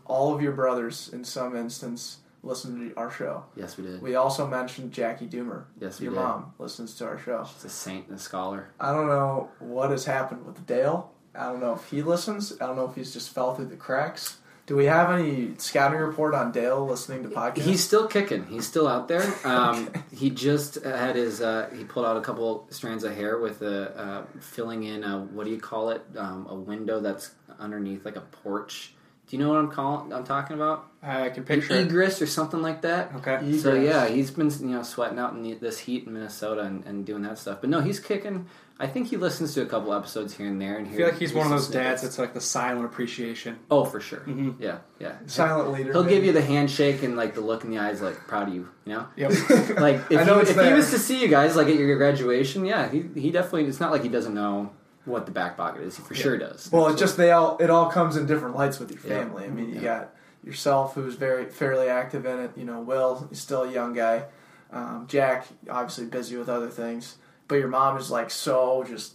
all 0.05 0.35
of 0.35 0.41
your 0.43 0.53
brothers 0.53 1.11
in 1.13 1.25
some 1.25 1.57
instance 1.57 2.19
listen 2.45 2.91
to 2.91 2.97
our 2.97 3.11
show. 3.11 3.45
Yes, 3.57 3.77
we 3.77 3.85
did. 3.85 4.03
We 4.03 4.15
also 4.17 4.47
mentioned 4.47 4.93
Jackie 4.93 5.27
Dummer. 5.27 5.67
Yes, 5.81 6.01
we 6.01 6.07
your 6.07 6.15
mom 6.15 6.53
listens 6.59 6.95
to 6.97 7.07
our 7.07 7.19
show. 7.19 7.47
She's 7.55 7.65
a 7.65 7.69
saint 7.71 8.09
and 8.09 8.17
a 8.17 8.21
scholar. 8.21 8.69
I 8.81 8.93
don't 8.93 9.07
know 9.07 9.51
what 9.61 9.91
has 9.91 10.05
happened 10.05 10.45
with 10.45 10.67
Dale. 10.67 11.11
I 11.35 11.45
don't 11.45 11.61
know 11.61 11.73
if 11.75 11.89
he 11.89 12.03
listens. 12.03 12.53
I 12.61 12.67
don't 12.67 12.77
know 12.77 12.87
if 12.89 12.95
he's 12.97 13.13
just 13.13 13.31
fell 13.33 13.55
through 13.55 13.67
the 13.67 13.77
cracks. 13.77 14.39
Do 14.67 14.77
we 14.77 14.85
have 14.85 15.11
any 15.11 15.55
scouting 15.59 15.99
report 15.99 16.35
on 16.35 16.53
Dale 16.53 16.87
listening 16.87 17.25
to 17.25 17.29
podcasts? 17.31 17.63
He's 17.63 17.83
still 17.83 18.07
kicking. 18.07 18.47
He's 18.47 18.67
still 18.67 18.87
out 18.87 19.09
there. 19.09 19.23
Um, 19.45 19.91
He 20.15 20.31
just 20.31 20.77
had 20.85 21.17
his. 21.17 21.41
Uh, 21.41 21.69
he 21.77 21.85
pulled 21.85 22.07
out 22.07 22.17
a 22.17 22.21
couple 22.21 22.67
strands 22.71 23.03
of 23.03 23.15
hair 23.15 23.39
with 23.39 23.61
a 23.63 23.91
uh, 23.99 24.23
filling 24.41 24.85
in 24.85 25.03
a 25.03 25.19
what 25.19 25.45
do 25.47 25.51
you 25.51 25.59
call 25.61 25.91
it? 25.91 26.03
Um, 26.17 26.47
a 26.49 26.55
window 26.55 27.01
that's 27.01 27.33
underneath 27.59 28.05
like 28.05 28.17
a 28.17 28.21
porch. 28.21 28.95
Do 29.27 29.37
you 29.37 29.43
know 29.43 29.49
what 29.49 29.59
I'm 29.59 29.71
calling? 29.71 30.13
I'm 30.13 30.25
talking 30.25 30.55
about 30.57 30.87
I 31.03 31.31
can 31.31 31.39
an 31.41 31.45
picture 31.45 31.75
it. 31.75 31.87
egress 31.87 32.21
or 32.23 32.27
something 32.27 32.61
like 32.61 32.83
that. 32.83 33.13
Okay. 33.17 33.57
So 33.59 33.75
yeah, 33.75 34.07
he's 34.09 34.31
been 34.31 34.51
you 34.61 34.77
know 34.77 34.83
sweating 34.83 35.19
out 35.19 35.33
in 35.33 35.43
the, 35.43 35.55
this 35.55 35.79
heat 35.81 36.07
in 36.07 36.13
Minnesota 36.13 36.63
and, 36.63 36.85
and 36.85 37.05
doing 37.07 37.23
that 37.23 37.39
stuff. 37.39 37.59
But 37.61 37.71
no, 37.71 37.81
he's 37.81 37.99
kicking. 37.99 38.47
I 38.83 38.89
think 38.89 39.07
he 39.09 39.17
listens 39.17 39.55
to 39.55 39.63
a 39.63 39.67
couple 39.67 39.95
episodes 39.95 40.35
here 40.37 40.49
and 40.49 40.61
there. 40.61 40.77
And 40.77 40.89
I 40.89 40.91
feel 40.91 41.07
like 41.07 41.19
he's 41.19 41.33
one 41.33 41.47
of 41.47 41.53
those 41.53 41.69
dads 41.69 42.03
that's 42.03 42.19
like 42.19 42.35
the 42.35 42.41
silent 42.41 42.85
appreciation. 42.85 43.61
Oh, 43.71 43.85
for 43.85 44.01
sure. 44.01 44.21
Mhm. 44.21 44.57
Yeah, 44.59 44.79
yeah. 44.99 45.15
silent 45.27 45.71
leader. 45.71 45.93
He'll 45.93 46.03
maybe. 46.03 46.17
give 46.17 46.25
you 46.25 46.33
the 46.33 46.43
handshake 46.43 47.05
and 47.05 47.17
like 47.17 47.35
the 47.35 47.41
look 47.43 47.63
in 47.63 47.71
the 47.71 47.79
eyes, 47.79 48.03
like 48.03 48.17
proud 48.27 48.49
of 48.49 48.55
you. 48.55 48.69
You 48.85 48.95
know. 48.95 49.07
Yep. 49.17 49.31
Like 49.79 49.97
if, 50.11 50.19
I 50.21 50.25
know 50.25 50.41
it's 50.41 50.51
if 50.51 50.61
he 50.61 50.73
was 50.73 50.91
to 50.91 50.99
see 50.99 51.23
you 51.23 51.29
guys 51.29 51.55
like 51.55 51.69
at 51.69 51.77
your 51.77 51.97
graduation, 51.97 52.65
yeah, 52.65 52.89
he 52.91 53.05
he 53.15 53.31
definitely. 53.31 53.67
It's 53.67 53.79
not 53.81 53.93
like 53.93 54.03
he 54.03 54.09
doesn't 54.09 54.35
know 54.35 54.73
what 55.05 55.27
the 55.27 55.33
back 55.33 55.57
pocket 55.57 55.83
is. 55.83 55.97
He 55.97 56.03
for 56.03 56.15
sure 56.17 56.37
does. 56.37 56.69
Well, 56.73 56.89
it's 56.89 56.99
just 56.99 57.17
they 57.17 57.31
all 57.31 57.57
it 57.59 57.71
all 57.71 57.89
comes 57.89 58.17
in 58.17 58.27
different 58.27 58.57
lights 58.57 58.81
with 58.81 58.91
your 58.91 59.01
Yeah. 59.07 59.21
family. 59.25 59.45
I 59.45 59.49
mean, 59.49 59.69
you 59.69 59.77
Yeah. 59.77 59.99
got 59.99 60.15
yourself 60.45 60.95
who's 60.95 61.15
very 61.15 61.45
fairly 61.45 61.87
active 61.89 62.27
in 62.27 62.41
it. 62.41 62.51
You 62.57 62.65
know, 62.65 62.81
Will 62.81 63.29
is 63.31 63.41
still 63.41 63.63
a 63.63 63.71
young 63.71 63.93
guy. 63.95 64.25
Um, 64.73 65.07
Jack 65.07 65.47
obviously 65.71 66.07
busy 66.07 66.37
with 66.37 66.49
other 66.49 66.69
things, 66.69 67.17
but 67.49 67.57
your 67.57 67.69
mom 67.69 67.97
is 67.97 68.11
like 68.11 68.31
so 68.31 68.85
just 68.89 69.15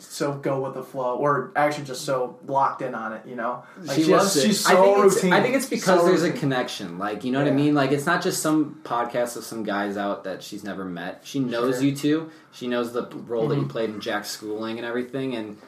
so 0.00 0.32
go 0.34 0.60
with 0.60 0.74
the 0.74 0.82
flow, 0.82 1.16
or 1.16 1.52
actually 1.56 1.84
just 1.84 2.04
so 2.04 2.38
locked 2.46 2.82
in 2.82 2.94
on 2.94 3.12
it. 3.12 3.26
You 3.26 3.34
know, 3.36 3.64
like 3.82 3.96
she 3.96 4.02
has- 4.02 4.10
loves 4.10 4.36
it. 4.36 4.46
She's 4.46 4.66
I 4.66 4.70
so 4.70 4.82
think 4.82 5.06
it's, 5.06 5.14
routine. 5.16 5.32
I 5.32 5.42
think 5.42 5.56
it's 5.56 5.66
because 5.66 6.00
So 6.00 6.06
there's 6.06 6.22
a 6.22 6.32
connection. 6.32 6.98
Like 6.98 7.24
you 7.24 7.32
know 7.32 7.40
what 7.40 7.48
I 7.48 7.52
mean. 7.54 7.74
Like 7.74 7.90
it's 7.90 8.06
not 8.06 8.22
just 8.22 8.42
some 8.42 8.80
podcast 8.84 9.36
of 9.36 9.44
some 9.44 9.64
guys 9.64 9.96
out 9.96 10.24
that 10.24 10.42
she's 10.42 10.64
never 10.64 10.84
met. 10.84 11.22
She 11.24 11.40
knows 11.40 11.76
Sure. 11.76 11.84
you 11.84 11.96
two. 11.96 12.30
She 12.52 12.68
knows 12.68 12.92
the 12.92 13.06
role 13.06 13.48
that 13.48 13.56
you 13.56 13.62
mm-hmm. 13.62 13.70
played 13.70 13.90
in 13.90 14.00
Jack's 14.00 14.30
schooling 14.30 14.78
and 14.78 14.86
everything, 14.86 15.34
and 15.34 15.58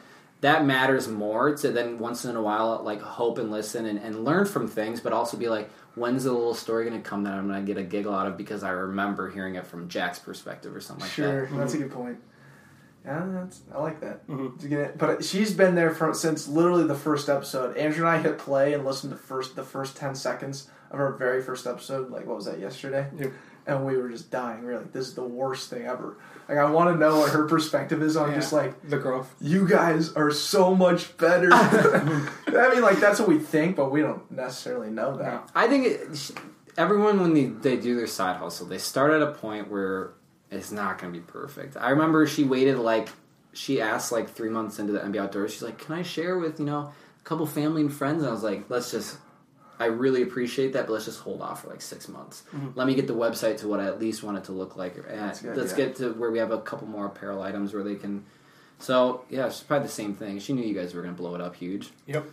that 0.41 0.65
matters 0.65 1.07
more 1.07 1.55
to 1.57 1.71
then 1.71 1.99
once 1.99 2.25
in 2.25 2.35
a 2.35 2.41
while 2.41 2.81
like 2.83 3.01
hope 3.01 3.37
and 3.37 3.51
listen 3.51 3.85
and, 3.85 3.99
and 3.99 4.23
learn 4.23 4.45
from 4.45 4.67
things, 4.67 4.99
but 5.01 5.13
also 5.13 5.37
be 5.37 5.49
like. 5.49 5.69
When's 5.95 6.23
the 6.23 6.31
little 6.31 6.53
story 6.53 6.87
going 6.89 7.01
to 7.01 7.07
come 7.07 7.23
that 7.23 7.33
I'm 7.33 7.47
going 7.47 7.65
to 7.65 7.73
get 7.73 7.79
a 7.79 7.83
giggle 7.83 8.13
out 8.13 8.27
of 8.27 8.37
because 8.37 8.63
I 8.63 8.69
remember 8.69 9.29
hearing 9.29 9.55
it 9.55 9.67
from 9.67 9.89
Jack's 9.89 10.19
perspective 10.19 10.73
or 10.75 10.79
something 10.79 11.01
like 11.01 11.15
that? 11.15 11.15
Sure, 11.15 11.45
that's 11.57 11.73
a 11.73 11.77
good 11.79 11.91
point. 11.91 12.17
Yeah, 13.05 13.25
that's, 13.33 13.61
I 13.73 13.79
like 13.81 13.99
that. 14.01 14.27
Mhm. 14.27 14.59
Get 14.69 14.79
it, 14.79 14.97
but 14.97 15.25
she's 15.25 15.53
been 15.53 15.73
there 15.75 15.89
for 15.89 16.13
since 16.13 16.47
literally 16.47 16.85
the 16.85 16.95
first 16.95 17.29
episode. 17.29 17.75
Andrew 17.75 18.05
and 18.07 18.15
I 18.15 18.21
hit 18.21 18.37
play 18.37 18.73
and 18.73 18.85
listened 18.85 19.11
to 19.11 19.17
first 19.17 19.55
the 19.55 19.63
first 19.63 19.97
ten 19.97 20.13
seconds 20.13 20.69
of 20.91 20.99
our 20.99 21.13
very 21.13 21.41
first 21.41 21.65
episode. 21.65 22.11
Like 22.11 22.27
what 22.27 22.35
was 22.35 22.45
that 22.45 22.59
yesterday? 22.59 23.07
Yep. 23.17 23.31
And 23.67 23.85
we 23.85 23.95
were 23.95 24.09
just 24.09 24.31
dying. 24.31 24.65
We 24.65 24.73
are 24.73 24.77
like, 24.79 24.91
this 24.91 25.07
is 25.07 25.13
the 25.13 25.23
worst 25.23 25.69
thing 25.69 25.85
ever. 25.85 26.17
Like 26.49 26.57
I 26.57 26.65
want 26.69 26.93
to 26.93 26.97
know 26.99 27.19
what 27.19 27.31
her 27.31 27.45
perspective 27.47 28.01
is 28.01 28.17
on 28.17 28.29
Yeah. 28.29 28.35
just 28.35 28.51
like 28.51 28.89
The 28.89 28.97
growth. 28.97 29.33
you 29.39 29.67
guys 29.67 30.11
are 30.13 30.31
so 30.31 30.73
much 30.75 31.15
better. 31.17 31.49
I 31.53 32.69
mean, 32.73 32.81
like 32.81 32.99
that's 32.99 33.19
what 33.19 33.27
we 33.29 33.37
think, 33.39 33.75
but 33.75 33.91
we 33.91 34.01
don't 34.01 34.29
necessarily 34.31 34.89
know 34.89 35.15
that. 35.17 35.25
No. 35.33 35.41
I 35.55 35.67
think 35.67 35.85
it, 35.87 36.31
everyone 36.77 37.21
when 37.21 37.33
they, 37.33 37.45
they 37.45 37.77
do 37.77 37.95
their 37.95 38.07
side 38.07 38.37
hustle, 38.37 38.65
they 38.67 38.79
start 38.79 39.11
at 39.11 39.21
a 39.21 39.31
point 39.31 39.69
where 39.69 40.11
it's 40.49 40.71
not 40.71 40.97
going 40.99 41.13
to 41.13 41.19
be 41.19 41.25
perfect. 41.25 41.77
I 41.77 41.91
remember 41.91 42.25
she 42.27 42.43
waited 42.43 42.77
like 42.77 43.09
she 43.53 43.79
asked 43.81 44.11
like 44.11 44.29
three 44.29 44.49
months 44.49 44.79
into 44.79 44.91
the 44.93 44.99
MB 44.99 45.17
Outdoors. 45.17 45.53
She's 45.53 45.61
like, 45.61 45.77
"Can 45.77 45.95
I 45.95 46.01
share 46.03 46.37
with 46.39 46.59
you 46.59 46.65
know 46.65 46.79
a 46.79 47.23
couple 47.23 47.45
family 47.45 47.81
and 47.81 47.93
friends?" 47.93 48.21
And 48.23 48.29
I 48.29 48.33
was 48.33 48.43
like, 48.43 48.65
"Let's 48.69 48.91
just." 48.91 49.17
I 49.81 49.85
really 49.85 50.21
appreciate 50.21 50.73
that, 50.73 50.85
but 50.85 50.93
let's 50.93 51.05
just 51.05 51.21
hold 51.21 51.41
off 51.41 51.63
for 51.63 51.69
like 51.69 51.81
six 51.81 52.07
months. 52.07 52.43
Let 52.75 52.85
me 52.85 52.93
get 52.93 53.07
the 53.07 53.15
website 53.15 53.57
to 53.61 53.67
what 53.67 53.79
I 53.79 53.85
at 53.87 53.99
least 53.99 54.21
want 54.21 54.37
it 54.37 54.43
to 54.43 54.51
look 54.51 54.75
like. 54.77 54.95
Let's 55.09 55.41
yeah. 55.43 55.75
get 55.75 55.95
to 55.95 56.13
where 56.13 56.29
we 56.29 56.37
have 56.37 56.51
a 56.51 56.61
couple 56.61 56.87
more 56.87 57.07
apparel 57.07 57.41
items 57.41 57.73
where 57.73 57.83
they 57.83 57.95
can. 57.95 58.23
So 58.77 59.25
yeah, 59.29 59.47
it's 59.47 59.61
probably 59.61 59.87
the 59.87 59.93
same 59.93 60.13
thing. 60.13 60.37
She 60.39 60.53
knew 60.53 60.63
you 60.63 60.75
guys 60.75 60.93
were 60.93 61.01
going 61.01 61.15
to 61.15 61.19
blow 61.19 61.33
it 61.33 61.41
up 61.41 61.55
huge 61.55 61.89
Yep. 62.05 62.25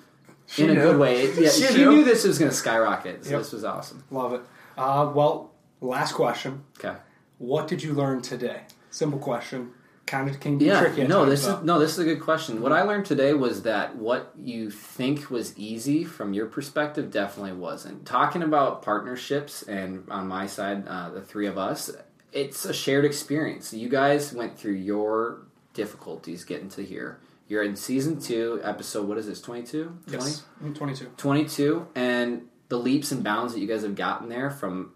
She 0.46 0.64
in 0.64 0.70
a 0.70 0.74
good 0.74 0.98
way. 0.98 1.32
Yeah, 1.40 1.48
She 1.48 1.62
she, 1.62 1.74
knew. 1.76 1.90
knew 1.90 2.04
this 2.04 2.24
was 2.24 2.38
going 2.38 2.50
to 2.50 2.56
skyrocket. 2.56 3.24
So 3.24 3.30
Yep. 3.30 3.40
this 3.40 3.52
was 3.52 3.64
awesome. 3.64 4.04
Love 4.10 4.34
it. 4.34 4.42
Uh, 4.76 5.10
well, 5.14 5.50
last 5.80 6.12
question. 6.12 6.64
Okay. 6.78 6.96
What 7.38 7.66
did 7.66 7.82
you 7.82 7.94
learn 7.94 8.20
today? 8.20 8.62
Simple 8.90 9.18
question. 9.18 9.72
Kind 10.08 10.30
of 10.30 10.40
can 10.40 10.56
be 10.56 10.64
Yeah, 10.64 10.80
tricky. 10.80 11.06
no, 11.06 11.26
this 11.26 11.44
though. 11.44 11.58
is 11.58 11.64
no, 11.64 11.78
this 11.78 11.92
is 11.92 11.98
a 11.98 12.04
good 12.04 12.20
question. 12.20 12.62
What 12.62 12.72
I 12.72 12.82
learned 12.82 13.04
today 13.04 13.34
was 13.34 13.62
that 13.62 13.96
what 13.96 14.32
you 14.36 14.70
think 14.70 15.30
was 15.30 15.56
easy 15.58 16.02
from 16.04 16.32
your 16.32 16.46
perspective 16.46 17.10
definitely 17.10 17.52
wasn't. 17.52 18.06
Talking 18.06 18.42
about 18.42 18.80
partnerships 18.82 19.62
and 19.62 20.04
on 20.10 20.26
my 20.26 20.46
side, 20.46 20.88
uh, 20.88 21.10
the 21.10 21.20
three 21.20 21.46
of 21.46 21.58
us, 21.58 21.90
it's 22.32 22.64
a 22.64 22.72
shared 22.72 23.04
experience. 23.04 23.74
You 23.74 23.90
guys 23.90 24.32
went 24.32 24.58
through 24.58 24.74
your 24.76 25.42
difficulties 25.74 26.44
getting 26.44 26.70
to 26.70 26.82
here. 26.84 27.20
You're 27.46 27.62
in 27.62 27.76
season 27.76 28.18
two, 28.20 28.60
episode. 28.64 29.06
What 29.08 29.18
is 29.18 29.26
this? 29.26 29.40
22? 29.42 29.98
Yes. 30.10 30.44
I'm 30.62 30.72
22. 30.74 31.06
22 31.18 31.86
and 31.94 32.48
the 32.68 32.78
leaps 32.78 33.12
and 33.12 33.22
bounds 33.22 33.52
that 33.54 33.60
you 33.60 33.66
guys 33.66 33.82
have 33.82 33.94
gotten 33.94 34.28
there 34.30 34.50
from 34.50 34.92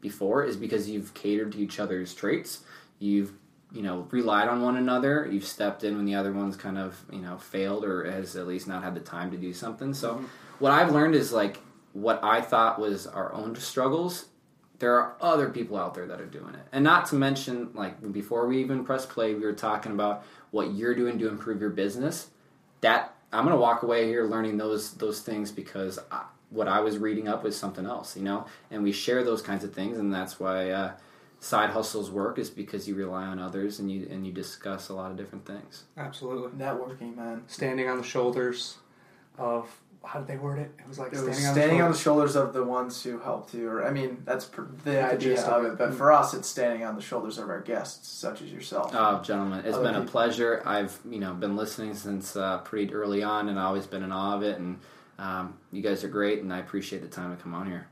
before 0.00 0.44
is 0.44 0.56
because 0.56 0.88
you've 0.90 1.14
catered 1.14 1.52
to 1.52 1.58
each 1.58 1.78
other's 1.80 2.14
traits. 2.14 2.60
You've 2.98 3.32
you 3.76 3.82
know 3.82 4.08
relied 4.10 4.48
on 4.48 4.62
one 4.62 4.76
another. 4.76 5.28
You've 5.30 5.44
stepped 5.44 5.84
in 5.84 5.96
when 5.96 6.06
the 6.06 6.14
other 6.14 6.32
one's 6.32 6.56
kind 6.56 6.78
of 6.78 7.04
you 7.12 7.20
know 7.20 7.36
failed 7.36 7.84
or 7.84 8.10
has 8.10 8.34
at 8.34 8.46
least 8.46 8.66
not 8.66 8.82
had 8.82 8.94
the 8.94 9.00
time 9.00 9.30
to 9.30 9.36
do 9.36 9.52
something. 9.52 9.92
So 9.92 10.14
mm-hmm. 10.14 10.24
what 10.58 10.72
I've 10.72 10.92
learned 10.92 11.14
is 11.14 11.32
like 11.32 11.58
what 11.92 12.22
I 12.24 12.40
thought 12.40 12.80
was 12.80 13.06
our 13.06 13.32
own 13.32 13.54
struggles. 13.56 14.26
There 14.78 14.98
are 14.98 15.16
other 15.20 15.48
people 15.48 15.78
out 15.78 15.94
there 15.94 16.06
that 16.06 16.20
are 16.20 16.26
doing 16.26 16.54
it, 16.54 16.66
and 16.72 16.82
not 16.82 17.06
to 17.06 17.14
mention 17.14 17.70
like 17.74 18.12
before 18.12 18.46
we 18.46 18.58
even 18.60 18.84
press 18.84 19.04
play, 19.04 19.34
we 19.34 19.40
were 19.40 19.52
talking 19.52 19.92
about 19.92 20.24
what 20.50 20.74
you're 20.74 20.94
doing 20.94 21.18
to 21.18 21.28
improve 21.28 21.60
your 21.60 21.70
business. 21.70 22.30
That 22.80 23.14
I'm 23.32 23.44
gonna 23.44 23.56
walk 23.56 23.82
away 23.82 24.06
here 24.06 24.24
learning 24.24 24.56
those 24.56 24.92
those 24.94 25.20
things 25.20 25.52
because 25.52 25.98
I, 26.10 26.24
what 26.50 26.68
I 26.68 26.80
was 26.80 26.98
reading 26.98 27.28
up 27.28 27.42
was 27.42 27.58
something 27.58 27.86
else, 27.86 28.16
you 28.16 28.22
know. 28.22 28.46
And 28.70 28.82
we 28.82 28.92
share 28.92 29.24
those 29.24 29.42
kinds 29.42 29.64
of 29.64 29.74
things, 29.74 29.98
and 29.98 30.12
that's 30.12 30.38
why 30.40 30.70
uh, 30.70 30.92
side 31.40 31.70
hustles 31.70 32.10
work 32.10 32.38
is 32.38 32.50
because 32.50 32.88
you 32.88 32.94
rely 32.94 33.24
on 33.24 33.38
others 33.38 33.78
and 33.78 33.90
you 33.90 34.06
and 34.10 34.26
you 34.26 34.32
discuss 34.32 34.88
a 34.88 34.94
lot 34.94 35.10
of 35.10 35.16
different 35.16 35.46
things. 35.46 35.84
Absolutely, 35.96 36.50
networking, 36.58 37.16
man. 37.16 37.42
Standing 37.46 37.88
on 37.88 37.98
the 37.98 38.04
shoulders 38.04 38.78
of 39.38 39.68
how 40.04 40.20
did 40.20 40.28
they 40.28 40.36
word 40.36 40.58
it? 40.58 40.70
It 40.78 40.88
was 40.88 40.98
like 40.98 41.12
it 41.12 41.16
standing, 41.16 41.34
was 41.34 41.44
on, 41.46 41.52
standing 41.54 41.78
the 41.78 41.84
on, 41.84 41.92
the 41.92 41.98
shoulders 41.98 42.36
of 42.36 42.52
the 42.52 42.62
ones 42.62 43.02
who 43.02 43.18
helped 43.18 43.52
you. 43.54 43.68
Or 43.68 43.84
I 43.84 43.90
mean, 43.90 44.22
that's 44.24 44.44
pr- 44.44 44.62
the 44.84 45.04
idea 45.04 45.42
of 45.42 45.64
it. 45.64 45.78
But 45.78 45.94
for 45.94 46.12
us, 46.12 46.32
it's 46.32 46.48
standing 46.48 46.84
on 46.84 46.94
the 46.94 47.02
shoulders 47.02 47.38
of 47.38 47.48
our 47.48 47.60
guests, 47.60 48.08
such 48.08 48.40
as 48.40 48.52
yourself. 48.52 48.92
Oh, 48.94 49.20
gentlemen, 49.22 49.64
it's 49.64 49.74
Other 49.74 49.84
been 49.84 49.94
people. 49.94 50.08
a 50.08 50.10
pleasure. 50.10 50.62
I've 50.64 50.98
you 51.08 51.18
know 51.18 51.34
been 51.34 51.56
listening 51.56 51.94
since 51.94 52.36
uh, 52.36 52.58
pretty 52.58 52.92
early 52.94 53.22
on, 53.22 53.48
and 53.48 53.58
always 53.58 53.86
been 53.86 54.02
in 54.02 54.12
awe 54.12 54.36
of 54.36 54.42
it. 54.42 54.58
And 54.58 54.78
um, 55.18 55.58
you 55.72 55.82
guys 55.82 56.04
are 56.04 56.08
great, 56.08 56.40
and 56.42 56.52
I 56.52 56.58
appreciate 56.58 57.02
the 57.02 57.08
time 57.08 57.36
to 57.36 57.42
come 57.42 57.54
on 57.54 57.66
here. 57.66 57.88